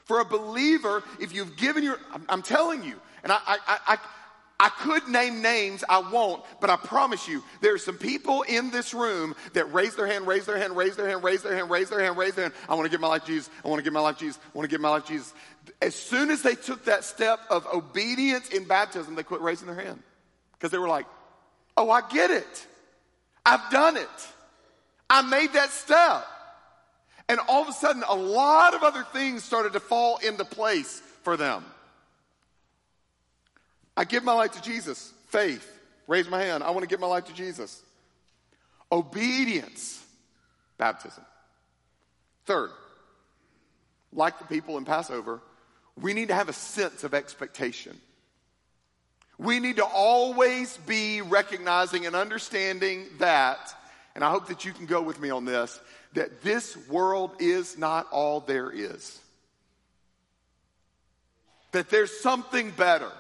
For 0.06 0.20
a 0.20 0.26
believer, 0.26 1.04
if 1.20 1.34
you've 1.34 1.58
given 1.58 1.84
your, 1.84 2.00
I'm, 2.30 2.42
telling 2.42 2.84
you, 2.84 2.96
and 3.24 3.32
I, 3.32 3.40
I, 3.46 3.58
I, 3.68 3.98
I 4.60 4.70
could 4.70 5.08
name 5.08 5.44
names, 5.44 5.84
I 5.88 6.00
won't, 6.00 6.44
but 6.60 6.72
I 6.72 6.78
promise 6.78 7.28
you, 7.28 7.44
there 7.62 7.76
are 7.76 7.80
some 7.80 7.98
people 7.98 8.42
in 8.42 8.72
this 8.72 8.92
room 8.92 9.36
that 9.54 9.72
raise 9.72 9.96
their 9.96 10.08
hand, 10.08 10.26
raise 10.26 10.46
their 10.46 10.58
hand, 10.58 10.76
raise 10.76 10.96
their 10.96 11.08
hand, 11.08 11.24
raise 11.24 11.44
their 11.44 11.56
hand, 11.56 11.70
raise 11.70 11.90
their 11.90 12.04
hand, 12.04 12.18
raise 12.18 12.34
their 12.34 12.46
hand. 12.46 12.56
I 12.68 12.74
want 12.74 12.86
to 12.86 12.90
give 12.90 13.00
my 13.00 13.08
life 13.08 13.22
to 13.22 13.28
Jesus. 13.28 13.52
I 13.64 13.68
want 13.68 13.80
to 13.80 13.84
give 13.84 13.94
my 13.94 14.00
life 14.00 14.18
to 14.18 14.24
Jesus. 14.24 14.40
I 14.44 14.58
want 14.58 14.68
to 14.68 14.74
give 14.74 14.82
my 14.82 14.90
life 14.90 15.06
to 15.06 15.14
Jesus. 15.14 15.34
As 15.80 15.94
soon 15.94 16.32
as 16.32 16.42
they 16.42 16.56
took 16.56 16.86
that 16.86 17.04
step 17.04 17.40
of 17.52 17.68
obedience 17.72 18.50
in 18.50 18.64
baptism, 18.64 19.14
they 19.14 19.22
quit 19.22 19.42
raising 19.42 19.68
their 19.68 19.80
hand. 19.80 20.02
Because 20.54 20.72
they 20.72 20.80
were 20.80 20.88
like, 20.88 21.06
oh, 21.76 21.92
I 21.92 22.02
get 22.10 22.32
it. 22.32 22.68
I've 23.46 23.70
done 23.70 23.96
it. 23.96 24.28
I 25.08 25.22
made 25.22 25.54
that 25.54 25.70
step. 25.70 26.26
And 27.30 27.40
all 27.48 27.62
of 27.62 27.68
a 27.68 27.74
sudden, 27.74 28.04
a 28.08 28.16
lot 28.16 28.74
of 28.74 28.82
other 28.82 29.04
things 29.14 29.44
started 29.44 29.74
to 29.74 29.80
fall 29.80 30.18
into 30.18 30.46
place 30.46 31.02
for 31.22 31.38
them. 31.38 31.64
I 33.98 34.04
give 34.06 34.24
my 34.24 34.34
life 34.34 34.52
to 34.52 34.62
Jesus. 34.62 35.12
Faith. 35.28 35.68
Raise 36.06 36.30
my 36.30 36.42
hand. 36.42 36.64
I 36.64 36.70
want 36.70 36.84
to 36.84 36.88
give 36.88 37.00
my 37.00 37.08
life 37.08 37.26
to 37.26 37.34
Jesus. 37.34 37.82
Obedience. 38.92 40.02
Baptism. 40.78 41.26
Third, 42.46 42.70
like 44.14 44.40
the 44.40 44.46
people 44.46 44.78
in 44.78 44.86
Passover, 44.86 45.42
we 46.00 46.14
need 46.14 46.30
to 46.30 46.36
have 46.36 46.48
a 46.48 46.54
sense 46.54 47.04
of 47.04 47.14
expectation. 47.14 48.00
We 49.38 49.60
need 49.60 49.78
to 49.78 49.86
always 49.86 50.78
be 50.78 51.22
recognizing 51.22 52.06
and 52.06 52.16
understanding 52.16 53.08
that, 53.20 53.76
and 54.16 54.24
I 54.24 54.30
hope 54.30 54.48
that 54.48 54.64
you 54.64 54.72
can 54.72 54.86
go 54.86 55.02
with 55.02 55.20
me 55.20 55.30
on 55.30 55.44
this, 55.44 55.78
that 56.14 56.42
this 56.42 56.78
world 56.88 57.32
is 57.40 57.78
not 57.78 58.08
all 58.12 58.40
there 58.40 58.72
is. 58.72 59.20
That 61.74 61.90
there's 61.90 62.18
something 62.22 62.72
better. 62.72 63.12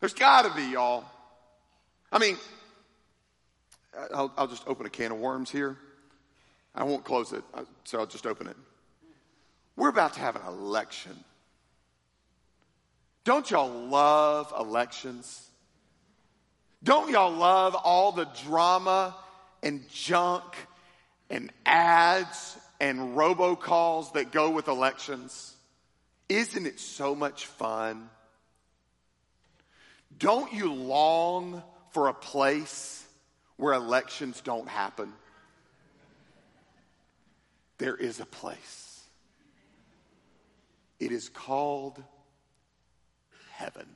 There's 0.00 0.14
got 0.14 0.42
to 0.42 0.54
be, 0.54 0.72
y'all. 0.72 1.04
I 2.12 2.18
mean, 2.18 2.36
I'll, 4.14 4.32
I'll, 4.36 4.46
just 4.46 4.66
open 4.66 4.86
a 4.86 4.90
can 4.90 5.12
of 5.12 5.18
worms 5.18 5.50
here. 5.50 5.76
I 6.74 6.84
won't 6.84 7.04
close 7.04 7.32
it, 7.32 7.42
uh, 7.52 7.64
so 7.84 7.98
I'll 7.98 8.06
just 8.06 8.26
open 8.26 8.46
it. 8.46 8.56
We're 9.76 9.88
about 9.88 10.14
to 10.14 10.20
have 10.20 10.36
an 10.36 10.42
election. 10.46 11.12
Don't 13.24 13.50
y'all 13.50 13.70
love 13.70 14.52
elections? 14.58 15.48
Don't 16.82 17.10
y'all 17.10 17.32
love 17.32 17.74
all 17.74 18.12
the 18.12 18.28
drama 18.44 19.16
and 19.62 19.88
junk 19.90 20.44
and 21.28 21.52
ads 21.66 22.56
and 22.80 23.16
robocalls 23.16 24.12
that 24.12 24.30
go 24.30 24.50
with 24.50 24.68
elections? 24.68 25.54
Isn't 26.28 26.66
it 26.66 26.78
so 26.78 27.14
much 27.14 27.46
fun? 27.46 28.08
Don't 30.18 30.52
you 30.52 30.72
long 30.72 31.62
for 31.90 32.08
a 32.08 32.14
place 32.14 33.06
where 33.56 33.72
elections 33.72 34.40
don't 34.40 34.68
happen? 34.68 35.12
There 37.78 37.96
is 37.96 38.18
a 38.18 38.26
place. 38.26 39.00
It 40.98 41.12
is 41.12 41.28
called 41.28 42.02
heaven. 43.52 43.86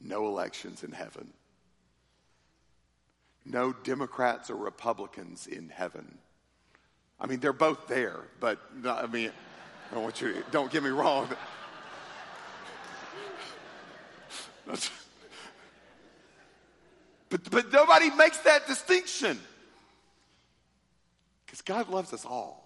No 0.00 0.26
elections 0.26 0.84
in 0.84 0.92
heaven. 0.92 1.32
No 3.44 3.72
Democrats 3.72 4.50
or 4.50 4.56
Republicans 4.56 5.46
in 5.46 5.68
heaven. 5.68 6.18
I 7.20 7.26
mean, 7.26 7.40
they're 7.40 7.52
both 7.52 7.88
there, 7.88 8.20
but 8.38 8.58
I 8.86 9.06
mean, 9.06 9.30
I 9.90 9.94
don't 9.94 10.04
want 10.04 10.20
you 10.20 10.44
don't 10.50 10.70
get 10.70 10.82
me 10.82 10.90
wrong. 10.90 11.28
but, 17.28 17.50
but 17.50 17.72
nobody 17.72 18.10
makes 18.10 18.38
that 18.38 18.66
distinction. 18.66 19.38
Because 21.44 21.60
God 21.62 21.88
loves 21.88 22.12
us 22.12 22.24
all. 22.24 22.62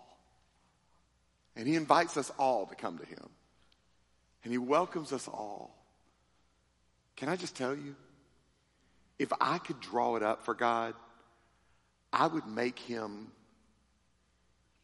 And 1.57 1.67
He 1.67 1.75
invites 1.75 2.17
us 2.17 2.31
all 2.39 2.67
to 2.67 2.75
come 2.75 2.99
to 2.99 3.07
Him. 3.07 3.29
And 4.45 4.53
He 4.53 4.59
welcomes 4.59 5.13
us 5.13 5.27
all. 5.29 5.75
Can 7.17 7.29
I 7.29 7.37
just 7.37 7.57
tell 7.57 7.75
you? 7.75 7.97
If 9.19 9.33
I 9.41 9.59
could 9.59 9.81
draw 9.81 10.15
it 10.17 10.23
up 10.23 10.45
for 10.45 10.55
God, 10.55 10.95
I 12.13 12.29
would 12.29 12.47
make 12.47 12.79
Him 12.79 13.33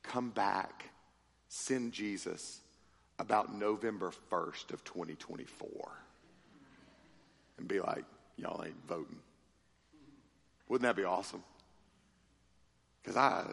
come 0.03 0.31
back, 0.31 0.91
send 1.49 1.93
Jesus 1.93 2.61
about 3.19 3.55
November 3.55 4.13
1st 4.31 4.73
of 4.73 4.83
2024 4.85 6.04
and 7.59 7.69
be 7.69 7.81
like, 7.81 8.05
y'all 8.37 8.63
ain't 8.65 8.87
voting. 8.89 9.19
Wouldn't 10.69 10.83
that 10.83 10.97
be 10.97 11.05
awesome? 11.05 11.43
Because 13.03 13.17
I, 13.17 13.45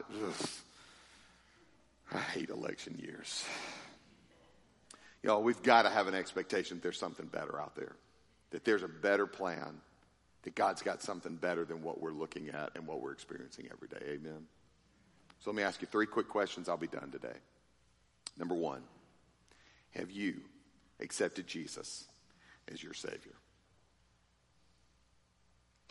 I 2.14 2.18
hate 2.18 2.50
election 2.50 2.98
years. 3.02 3.46
Y'all, 5.24 5.44
we've 5.44 5.62
got 5.62 5.84
to 5.84 5.90
have 5.90 6.08
an 6.08 6.16
expectation 6.16 6.78
that 6.78 6.84
there's 6.84 6.98
something 6.98 7.28
better 7.28 7.60
out 7.60 7.76
there, 7.76 7.96
that 8.52 8.66
there's 8.66 8.84
a 8.84 8.88
better 8.88 9.28
plan, 9.28 9.82
that 10.44 10.56
God's 10.56 10.82
got 10.82 11.02
something 11.02 11.36
better 11.36 11.66
than 11.66 11.84
what 11.84 12.02
we're 12.02 12.12
looking 12.12 12.50
at 12.50 12.72
and 12.76 12.88
what 12.88 13.02
we're 13.02 13.12
experiencing 13.12 13.68
every 13.72 13.88
day. 13.88 14.14
Amen. 14.14 14.48
So 15.40 15.52
let 15.52 15.58
me 15.58 15.64
ask 15.64 15.82
you 15.82 15.88
three 15.88 16.06
quick 16.08 16.28
questions. 16.28 16.70
I'll 16.70 16.78
be 16.78 16.88
done 16.88 17.12
today. 17.12 17.38
Number 18.38 18.56
one, 18.56 18.82
have 19.92 20.10
you 20.10 20.42
accepted 21.00 21.46
Jesus 21.46 22.06
as 22.72 22.82
your 22.82 22.94
Savior? 22.94 23.34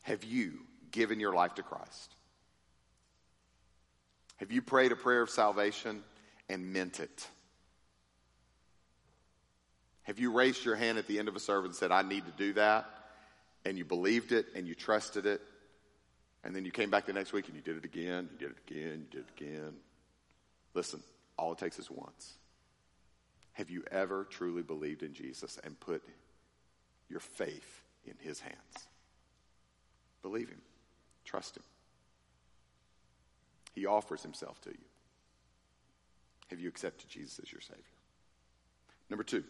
Have 0.03 0.24
you 0.24 0.61
given 0.90 1.20
your 1.20 1.34
life 1.34 1.55
to 1.55 1.62
Christ? 1.62 2.14
Have 4.36 4.51
you 4.51 4.62
prayed 4.62 4.92
a 4.92 4.96
prayer 4.96 5.22
of 5.22 5.30
salvation 5.30 6.03
and 6.48 6.72
meant 6.72 7.01
it? 7.01 7.26
Have 10.05 10.18
you 10.18 10.32
raised 10.32 10.64
your 10.64 10.76
hand 10.76 10.98
at 10.98 11.07
the 11.07 11.18
end 11.18 11.28
of 11.28 11.36
a 11.36 11.40
service 11.40 11.68
and 11.68 11.76
said, 11.76 11.92
I 11.92 12.03
need 12.03 12.24
to 12.26 12.32
do 12.32 12.55
that? 12.55 12.88
And 13.64 13.76
you 13.76 13.84
believed 13.84 14.32
it 14.32 14.46
and 14.57 14.66
you 14.66 14.74
trusted 14.74 15.26
it. 15.26 15.40
And 16.42 16.57
then 16.57 16.64
you 16.64 16.70
came 16.70 16.90
back 16.90 17.07
the 17.07 17.12
next 17.12 17.32
week 17.32 17.46
and 17.48 17.55
you 17.55 17.62
did 17.62 17.76
it 17.76 17.84
again, 17.84 18.28
you 18.32 18.38
did 18.38 18.57
it 18.57 18.59
again, 18.66 19.07
you 19.07 19.07
did 19.11 19.20
it 19.20 19.40
again. 19.40 19.74
Listen, 20.72 21.03
all 21.36 21.53
it 21.53 21.59
takes 21.59 21.78
is 21.78 21.90
once. 21.90 22.34
Have 23.53 23.68
you 23.68 23.84
ever 23.90 24.24
truly 24.24 24.62
believed 24.62 25.03
in 25.03 25.12
Jesus 25.12 25.59
and 25.62 25.78
put 25.78 26.03
your 27.11 27.20
faith 27.20 27.82
in 28.07 28.14
his 28.20 28.40
hands? 28.40 28.88
Believe 30.22 30.48
him. 30.48 30.60
Trust 31.24 31.56
him. 31.56 31.62
He 33.74 33.86
offers 33.86 34.22
himself 34.22 34.60
to 34.62 34.70
you. 34.70 34.84
Have 36.48 36.58
you 36.58 36.68
accepted 36.68 37.08
Jesus 37.08 37.38
as 37.42 37.52
your 37.52 37.60
Savior? 37.60 37.84
Number 39.08 39.24
two, 39.24 39.44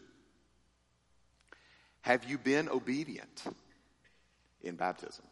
have 2.03 2.25
you 2.25 2.39
been 2.39 2.69
obedient 2.69 3.45
in 4.63 4.77
baptism? 4.77 5.25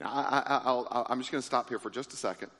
Now, 0.00 0.08
I, 0.08 1.06
am 1.10 1.20
just 1.20 1.30
going 1.30 1.42
to 1.42 1.46
stop 1.46 1.68
here 1.68 1.78
for 1.78 1.90
just 1.90 2.12
a 2.12 2.16
second, 2.16 2.50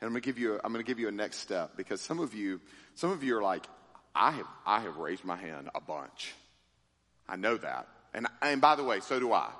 and 0.00 0.06
I'm 0.06 0.12
going 0.12 0.22
to 0.22 0.26
give 0.26 0.38
you. 0.38 0.54
A, 0.54 0.60
I'm 0.62 0.72
going 0.72 0.84
to 0.84 0.88
give 0.88 0.98
you 0.98 1.08
a 1.08 1.12
next 1.12 1.38
step 1.38 1.76
because 1.76 2.00
some 2.00 2.20
of 2.20 2.34
you, 2.34 2.60
some 2.94 3.10
of 3.10 3.24
you 3.24 3.36
are 3.38 3.42
like, 3.42 3.66
I 4.14 4.32
have, 4.32 4.46
I 4.66 4.80
have 4.80 4.96
raised 4.96 5.24
my 5.24 5.36
hand 5.36 5.70
a 5.74 5.80
bunch. 5.80 6.34
I 7.28 7.36
know 7.36 7.56
that, 7.56 7.88
and 8.12 8.26
and 8.42 8.60
by 8.60 8.76
the 8.76 8.84
way, 8.84 9.00
so 9.00 9.18
do 9.18 9.32
I. 9.32 9.50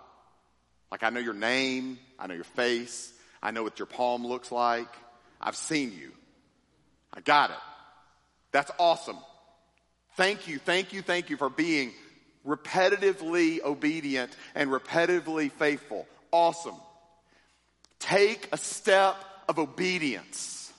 Like 0.90 1.02
I 1.02 1.10
know 1.10 1.20
your 1.20 1.34
name, 1.34 1.98
I 2.18 2.26
know 2.26 2.34
your 2.34 2.44
face, 2.44 3.12
I 3.42 3.50
know 3.50 3.62
what 3.62 3.78
your 3.78 3.86
palm 3.86 4.26
looks 4.26 4.50
like. 4.50 4.88
I've 5.40 5.56
seen 5.56 5.92
you. 5.92 6.12
I 7.12 7.20
got 7.20 7.50
it. 7.50 7.56
That's 8.52 8.70
awesome. 8.78 9.18
Thank 10.16 10.48
you, 10.48 10.58
thank 10.58 10.92
you, 10.92 11.02
thank 11.02 11.30
you 11.30 11.36
for 11.36 11.48
being 11.48 11.92
repetitively 12.46 13.62
obedient 13.62 14.34
and 14.54 14.70
repetitively 14.70 15.52
faithful. 15.52 16.06
Awesome. 16.32 16.74
Take 17.98 18.48
a 18.52 18.56
step 18.56 19.16
of 19.48 19.58
obedience. 19.58 20.72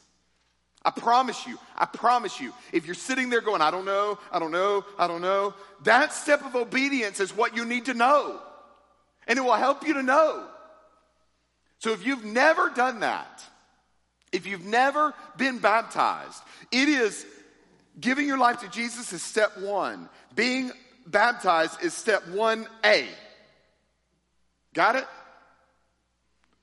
I 0.84 0.92
promise 0.92 1.46
you, 1.46 1.60
I 1.78 1.86
promise 1.86 2.40
you, 2.40 2.54
if 2.72 2.86
you're 2.86 2.96
sitting 2.96 3.30
there 3.30 3.42
going, 3.42 3.62
I 3.62 3.70
don't 3.70 3.86
know, 3.86 4.18
I 4.32 4.40
don't 4.40 4.52
know, 4.52 4.86
I 4.98 5.08
don't 5.08 5.22
know, 5.22 5.54
that 5.84 6.14
step 6.14 6.46
of 6.46 6.56
obedience 6.56 7.20
is 7.20 7.36
what 7.36 7.56
you 7.56 7.66
need 7.66 7.86
to 7.86 7.94
know. 7.94 8.42
And 9.30 9.40
it 9.40 9.42
will 9.42 9.54
help 9.54 9.88
you 9.88 9.94
to 9.94 10.04
know. 10.04 10.46
So 11.78 11.94
if 11.94 12.06
you've 12.06 12.26
never 12.26 12.70
done 12.70 13.00
that, 13.00 13.42
if 14.34 14.46
you've 14.46 14.66
never 14.66 15.14
been 15.38 15.60
baptized, 15.60 16.44
it 16.72 16.90
is 16.90 17.26
giving 18.00 18.28
your 18.28 18.38
life 18.38 18.60
to 18.62 18.70
Jesus 18.70 19.14
is 19.14 19.24
step 19.24 19.58
one. 19.60 20.10
Being 20.36 20.72
baptized 21.08 21.82
is 21.84 21.94
step 21.94 22.24
1A. 22.26 23.06
Got 24.74 24.96
it? 24.96 25.06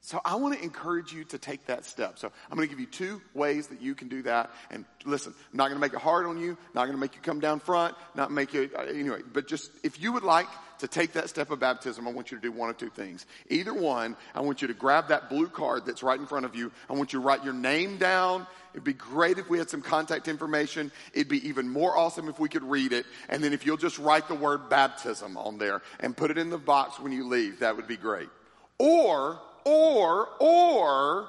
So 0.06 0.20
I 0.24 0.36
want 0.36 0.56
to 0.56 0.62
encourage 0.62 1.12
you 1.12 1.24
to 1.24 1.36
take 1.36 1.66
that 1.66 1.84
step. 1.84 2.16
So 2.20 2.30
I'm 2.48 2.56
going 2.56 2.68
to 2.68 2.72
give 2.72 2.78
you 2.78 2.86
two 2.86 3.20
ways 3.34 3.66
that 3.66 3.82
you 3.82 3.96
can 3.96 4.06
do 4.06 4.22
that. 4.22 4.52
And 4.70 4.84
listen, 5.04 5.34
I'm 5.50 5.56
not 5.56 5.64
going 5.64 5.74
to 5.74 5.80
make 5.80 5.94
it 5.94 5.98
hard 5.98 6.26
on 6.26 6.38
you, 6.38 6.56
not 6.74 6.82
going 6.82 6.96
to 6.96 7.00
make 7.00 7.16
you 7.16 7.20
come 7.22 7.40
down 7.40 7.58
front, 7.58 7.96
not 8.14 8.30
make 8.30 8.54
you, 8.54 8.70
uh, 8.78 8.82
anyway, 8.82 9.22
but 9.32 9.48
just 9.48 9.72
if 9.82 10.00
you 10.00 10.12
would 10.12 10.22
like 10.22 10.46
to 10.78 10.86
take 10.86 11.14
that 11.14 11.28
step 11.28 11.50
of 11.50 11.58
baptism, 11.58 12.06
I 12.06 12.12
want 12.12 12.30
you 12.30 12.38
to 12.38 12.42
do 12.42 12.52
one 12.52 12.70
of 12.70 12.78
two 12.78 12.88
things. 12.88 13.26
Either 13.50 13.74
one, 13.74 14.16
I 14.32 14.42
want 14.42 14.62
you 14.62 14.68
to 14.68 14.74
grab 14.74 15.08
that 15.08 15.28
blue 15.28 15.48
card 15.48 15.84
that's 15.84 16.04
right 16.04 16.20
in 16.20 16.26
front 16.26 16.44
of 16.44 16.54
you. 16.54 16.70
I 16.88 16.92
want 16.92 17.12
you 17.12 17.18
to 17.18 17.26
write 17.26 17.42
your 17.42 17.54
name 17.54 17.96
down. 17.96 18.46
It'd 18.74 18.84
be 18.84 18.92
great 18.92 19.38
if 19.38 19.50
we 19.50 19.58
had 19.58 19.68
some 19.68 19.82
contact 19.82 20.28
information. 20.28 20.92
It'd 21.14 21.26
be 21.26 21.48
even 21.48 21.68
more 21.68 21.98
awesome 21.98 22.28
if 22.28 22.38
we 22.38 22.48
could 22.48 22.62
read 22.62 22.92
it. 22.92 23.06
And 23.28 23.42
then 23.42 23.52
if 23.52 23.66
you'll 23.66 23.76
just 23.76 23.98
write 23.98 24.28
the 24.28 24.36
word 24.36 24.68
baptism 24.68 25.36
on 25.36 25.58
there 25.58 25.82
and 25.98 26.16
put 26.16 26.30
it 26.30 26.38
in 26.38 26.50
the 26.50 26.58
box 26.58 27.00
when 27.00 27.10
you 27.10 27.26
leave, 27.26 27.58
that 27.58 27.74
would 27.74 27.88
be 27.88 27.96
great. 27.96 28.28
Or, 28.78 29.40
or, 29.66 30.28
or, 30.38 31.28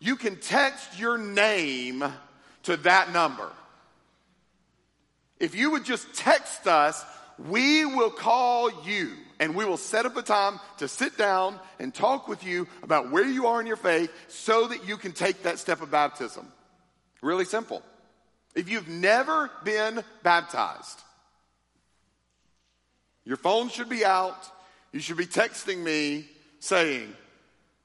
you 0.00 0.16
can 0.16 0.36
text 0.36 0.98
your 0.98 1.16
name 1.16 2.04
to 2.64 2.76
that 2.78 3.12
number. 3.12 3.48
If 5.38 5.54
you 5.54 5.70
would 5.70 5.84
just 5.84 6.12
text 6.14 6.66
us, 6.66 7.04
we 7.38 7.86
will 7.86 8.10
call 8.10 8.84
you 8.84 9.12
and 9.38 9.54
we 9.54 9.64
will 9.64 9.76
set 9.76 10.04
up 10.04 10.16
a 10.16 10.22
time 10.22 10.58
to 10.78 10.88
sit 10.88 11.16
down 11.16 11.58
and 11.78 11.94
talk 11.94 12.26
with 12.26 12.44
you 12.44 12.66
about 12.82 13.12
where 13.12 13.24
you 13.24 13.46
are 13.46 13.60
in 13.60 13.66
your 13.66 13.76
faith 13.76 14.12
so 14.26 14.66
that 14.66 14.86
you 14.86 14.96
can 14.96 15.12
take 15.12 15.44
that 15.44 15.58
step 15.58 15.80
of 15.80 15.90
baptism. 15.90 16.46
Really 17.22 17.44
simple. 17.44 17.82
If 18.56 18.68
you've 18.68 18.88
never 18.88 19.48
been 19.64 20.02
baptized, 20.24 21.00
your 23.24 23.36
phone 23.36 23.68
should 23.68 23.88
be 23.88 24.04
out. 24.04 24.50
You 24.92 24.98
should 24.98 25.16
be 25.16 25.26
texting 25.26 25.78
me 25.78 26.26
saying, 26.58 27.14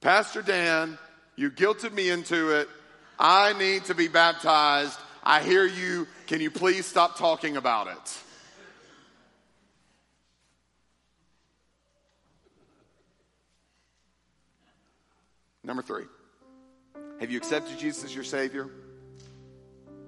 Pastor 0.02 0.42
Dan, 0.42 0.98
you 1.36 1.50
guilted 1.50 1.94
me 1.94 2.10
into 2.10 2.60
it. 2.60 2.70
I 3.18 3.54
need 3.58 3.86
to 3.86 3.96
be 3.96 4.08
baptized. 4.08 4.98
I 5.24 5.42
hear 5.42 5.66
you. 5.66 6.08
Can 6.28 6.42
you 6.42 6.52
please 6.52 6.86
stop 6.86 7.18
talking 7.18 7.58
about 7.58 7.88
it? 7.88 8.22
Number 15.64 15.82
three, 15.82 16.06
have 17.20 17.32
you 17.32 17.38
accepted 17.38 17.80
Jesus 17.80 18.04
as 18.04 18.14
your 18.14 18.24
Savior? 18.24 18.70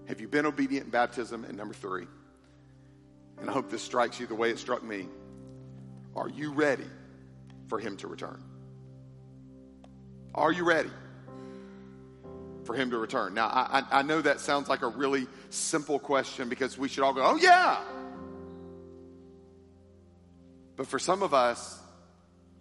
Have 0.08 0.22
you 0.22 0.28
been 0.28 0.46
obedient 0.46 0.86
in 0.86 0.92
baptism? 0.92 1.44
And 1.46 1.58
number 1.58 1.74
three, 1.74 2.06
and 3.40 3.50
I 3.50 3.54
hope 3.54 3.72
this 3.72 3.82
strikes 3.82 4.20
you 4.20 4.28
the 4.28 4.36
way 4.36 4.52
it 4.52 4.60
struck 4.60 4.84
me, 4.84 5.08
are 6.16 6.30
you 6.30 6.52
ready 6.52 6.86
for 7.70 7.80
Him 7.80 7.98
to 7.98 8.08
return? 8.08 8.42
Are 10.38 10.52
you 10.52 10.64
ready 10.64 10.92
for 12.66 12.76
him 12.76 12.92
to 12.92 12.98
return? 13.00 13.34
Now, 13.34 13.48
I, 13.48 13.84
I 13.92 14.02
know 14.04 14.22
that 14.22 14.40
sounds 14.40 14.70
like 14.70 14.84
a 14.84 14.88
really 14.88 15.26
simple 15.50 15.98
question 15.98 16.48
because 16.48 16.78
we 16.78 16.88
should 16.90 17.04
all 17.04 17.14
go, 17.14 17.24
oh, 17.24 17.38
yeah. 17.38 17.82
But 20.76 20.86
for 20.86 21.00
some 21.00 21.24
of 21.24 21.34
us, 21.34 21.80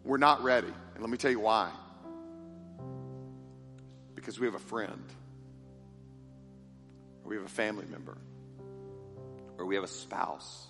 we're 0.04 0.16
not 0.16 0.42
ready. 0.42 0.72
And 0.94 1.02
let 1.02 1.10
me 1.10 1.18
tell 1.18 1.30
you 1.30 1.40
why. 1.40 1.70
Because 4.14 4.40
we 4.40 4.46
have 4.46 4.54
a 4.54 4.58
friend, 4.58 5.04
or 7.22 7.28
we 7.28 7.36
have 7.36 7.44
a 7.44 7.50
family 7.50 7.84
member, 7.90 8.16
or 9.58 9.66
we 9.66 9.74
have 9.74 9.84
a 9.84 9.88
spouse, 9.88 10.66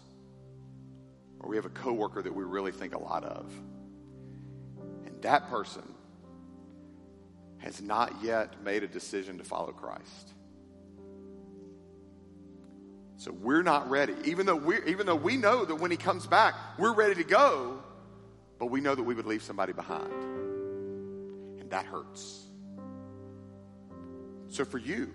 or 1.38 1.48
we 1.48 1.54
have 1.54 1.66
a 1.66 1.70
coworker 1.70 2.20
that 2.20 2.34
we 2.34 2.42
really 2.42 2.72
think 2.72 2.96
a 2.96 2.98
lot 2.98 3.22
of. 3.22 3.48
And 5.06 5.22
that 5.22 5.48
person 5.48 5.84
has 7.58 7.80
not 7.80 8.22
yet 8.22 8.62
made 8.62 8.82
a 8.82 8.88
decision 8.88 9.38
to 9.38 9.44
follow 9.44 9.72
Christ. 9.72 10.32
So 13.18 13.32
we're 13.32 13.62
not 13.62 13.88
ready. 13.88 14.14
Even 14.24 14.46
though 14.46 14.56
we 14.56 14.76
even 14.86 15.06
though 15.06 15.16
we 15.16 15.36
know 15.36 15.64
that 15.64 15.76
when 15.76 15.90
he 15.90 15.96
comes 15.96 16.26
back, 16.26 16.54
we're 16.78 16.92
ready 16.92 17.14
to 17.14 17.24
go, 17.24 17.78
but 18.58 18.66
we 18.66 18.80
know 18.80 18.94
that 18.94 19.02
we 19.02 19.14
would 19.14 19.26
leave 19.26 19.42
somebody 19.42 19.72
behind. 19.72 20.12
And 21.60 21.70
that 21.70 21.86
hurts. 21.86 22.44
So 24.48 24.64
for 24.64 24.78
you, 24.78 25.12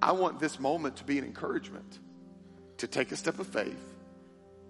I 0.00 0.12
want 0.12 0.40
this 0.40 0.58
moment 0.58 0.96
to 0.96 1.04
be 1.04 1.18
an 1.18 1.24
encouragement 1.24 1.98
to 2.78 2.86
take 2.86 3.12
a 3.12 3.16
step 3.16 3.38
of 3.38 3.46
faith, 3.46 3.94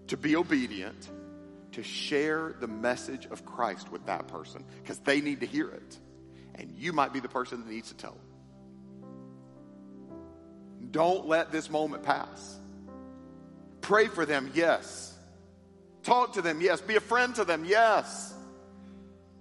to 0.08 0.16
be 0.16 0.36
obedient, 0.36 1.10
to 1.72 1.82
share 1.82 2.54
the 2.60 2.68
message 2.68 3.26
of 3.26 3.44
Christ 3.46 3.90
with 3.90 4.04
that 4.06 4.28
person 4.28 4.64
because 4.82 4.98
they 4.98 5.20
need 5.20 5.40
to 5.40 5.46
hear 5.46 5.70
it 5.70 5.98
and 6.54 6.70
you 6.72 6.92
might 6.92 7.12
be 7.12 7.20
the 7.20 7.28
person 7.28 7.60
that 7.60 7.70
needs 7.70 7.88
to 7.88 7.96
tell 7.96 8.12
them. 8.12 8.20
Don't 10.90 11.26
let 11.26 11.50
this 11.50 11.70
moment 11.70 12.02
pass. 12.02 12.58
Pray 13.80 14.06
for 14.06 14.24
them, 14.24 14.50
yes. 14.54 15.16
Talk 16.02 16.34
to 16.34 16.42
them, 16.42 16.60
yes. 16.60 16.80
Be 16.80 16.96
a 16.96 17.00
friend 17.00 17.34
to 17.34 17.44
them, 17.44 17.64
yes. 17.64 18.32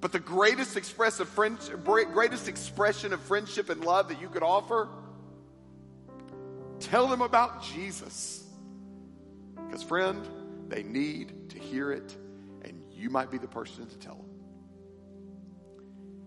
But 0.02 0.12
the 0.12 0.20
greatest 0.20 0.78
friendship, 0.78 1.84
greatest 1.86 2.48
expression 2.48 3.14
of 3.14 3.22
friendship 3.22 3.70
and 3.70 3.86
love 3.86 4.10
that 4.10 4.20
you 4.20 4.28
could 4.30 4.44
offer, 4.44 4.90
tell 6.80 7.08
them 7.08 7.22
about 7.22 7.64
Jesus. 7.64 8.44
Because, 9.56 9.84
friend, 9.84 10.28
they 10.68 10.84
need 10.84 11.52
to 11.52 11.60
hear 11.60 11.92
it, 11.92 12.16
and 12.64 12.82
you 12.92 13.10
might 13.10 13.32
be 13.32 13.38
the 13.38 13.48
person 13.48 13.88
to 13.88 13.98
tell 13.98 14.16
them. 14.16 14.33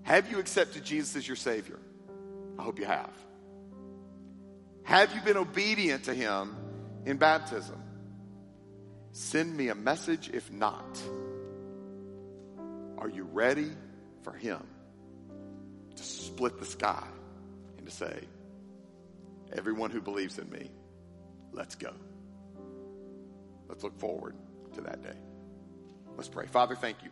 Have 0.06 0.30
you 0.30 0.38
accepted 0.38 0.84
Jesus 0.84 1.16
as 1.16 1.26
your 1.26 1.36
Savior? 1.36 1.80
I 2.56 2.62
hope 2.62 2.78
you 2.78 2.84
have. 2.84 3.10
Have 4.84 5.12
you 5.12 5.20
been 5.20 5.36
obedient 5.36 6.04
to 6.04 6.14
Him 6.14 6.54
in 7.04 7.16
baptism? 7.16 7.82
Send 9.10 9.56
me 9.56 9.66
a 9.66 9.74
message 9.74 10.30
if 10.32 10.48
not. 10.52 11.02
Are 12.98 13.08
you 13.08 13.24
ready 13.32 13.72
for 14.22 14.32
Him 14.32 14.62
to 15.96 16.02
split 16.04 16.60
the 16.60 16.66
sky 16.66 17.04
and 17.76 17.84
to 17.86 17.92
say, 17.92 18.20
Everyone 19.52 19.90
who 19.90 20.00
believes 20.00 20.38
in 20.38 20.48
me, 20.50 20.70
let's 21.52 21.74
go? 21.74 21.92
let's 23.68 23.82
look 23.82 23.98
forward 23.98 24.36
to 24.74 24.82
that 24.82 25.02
day. 25.02 25.18
Let's 26.16 26.28
pray. 26.28 26.46
Father, 26.46 26.76
thank 26.76 27.02
you 27.02 27.10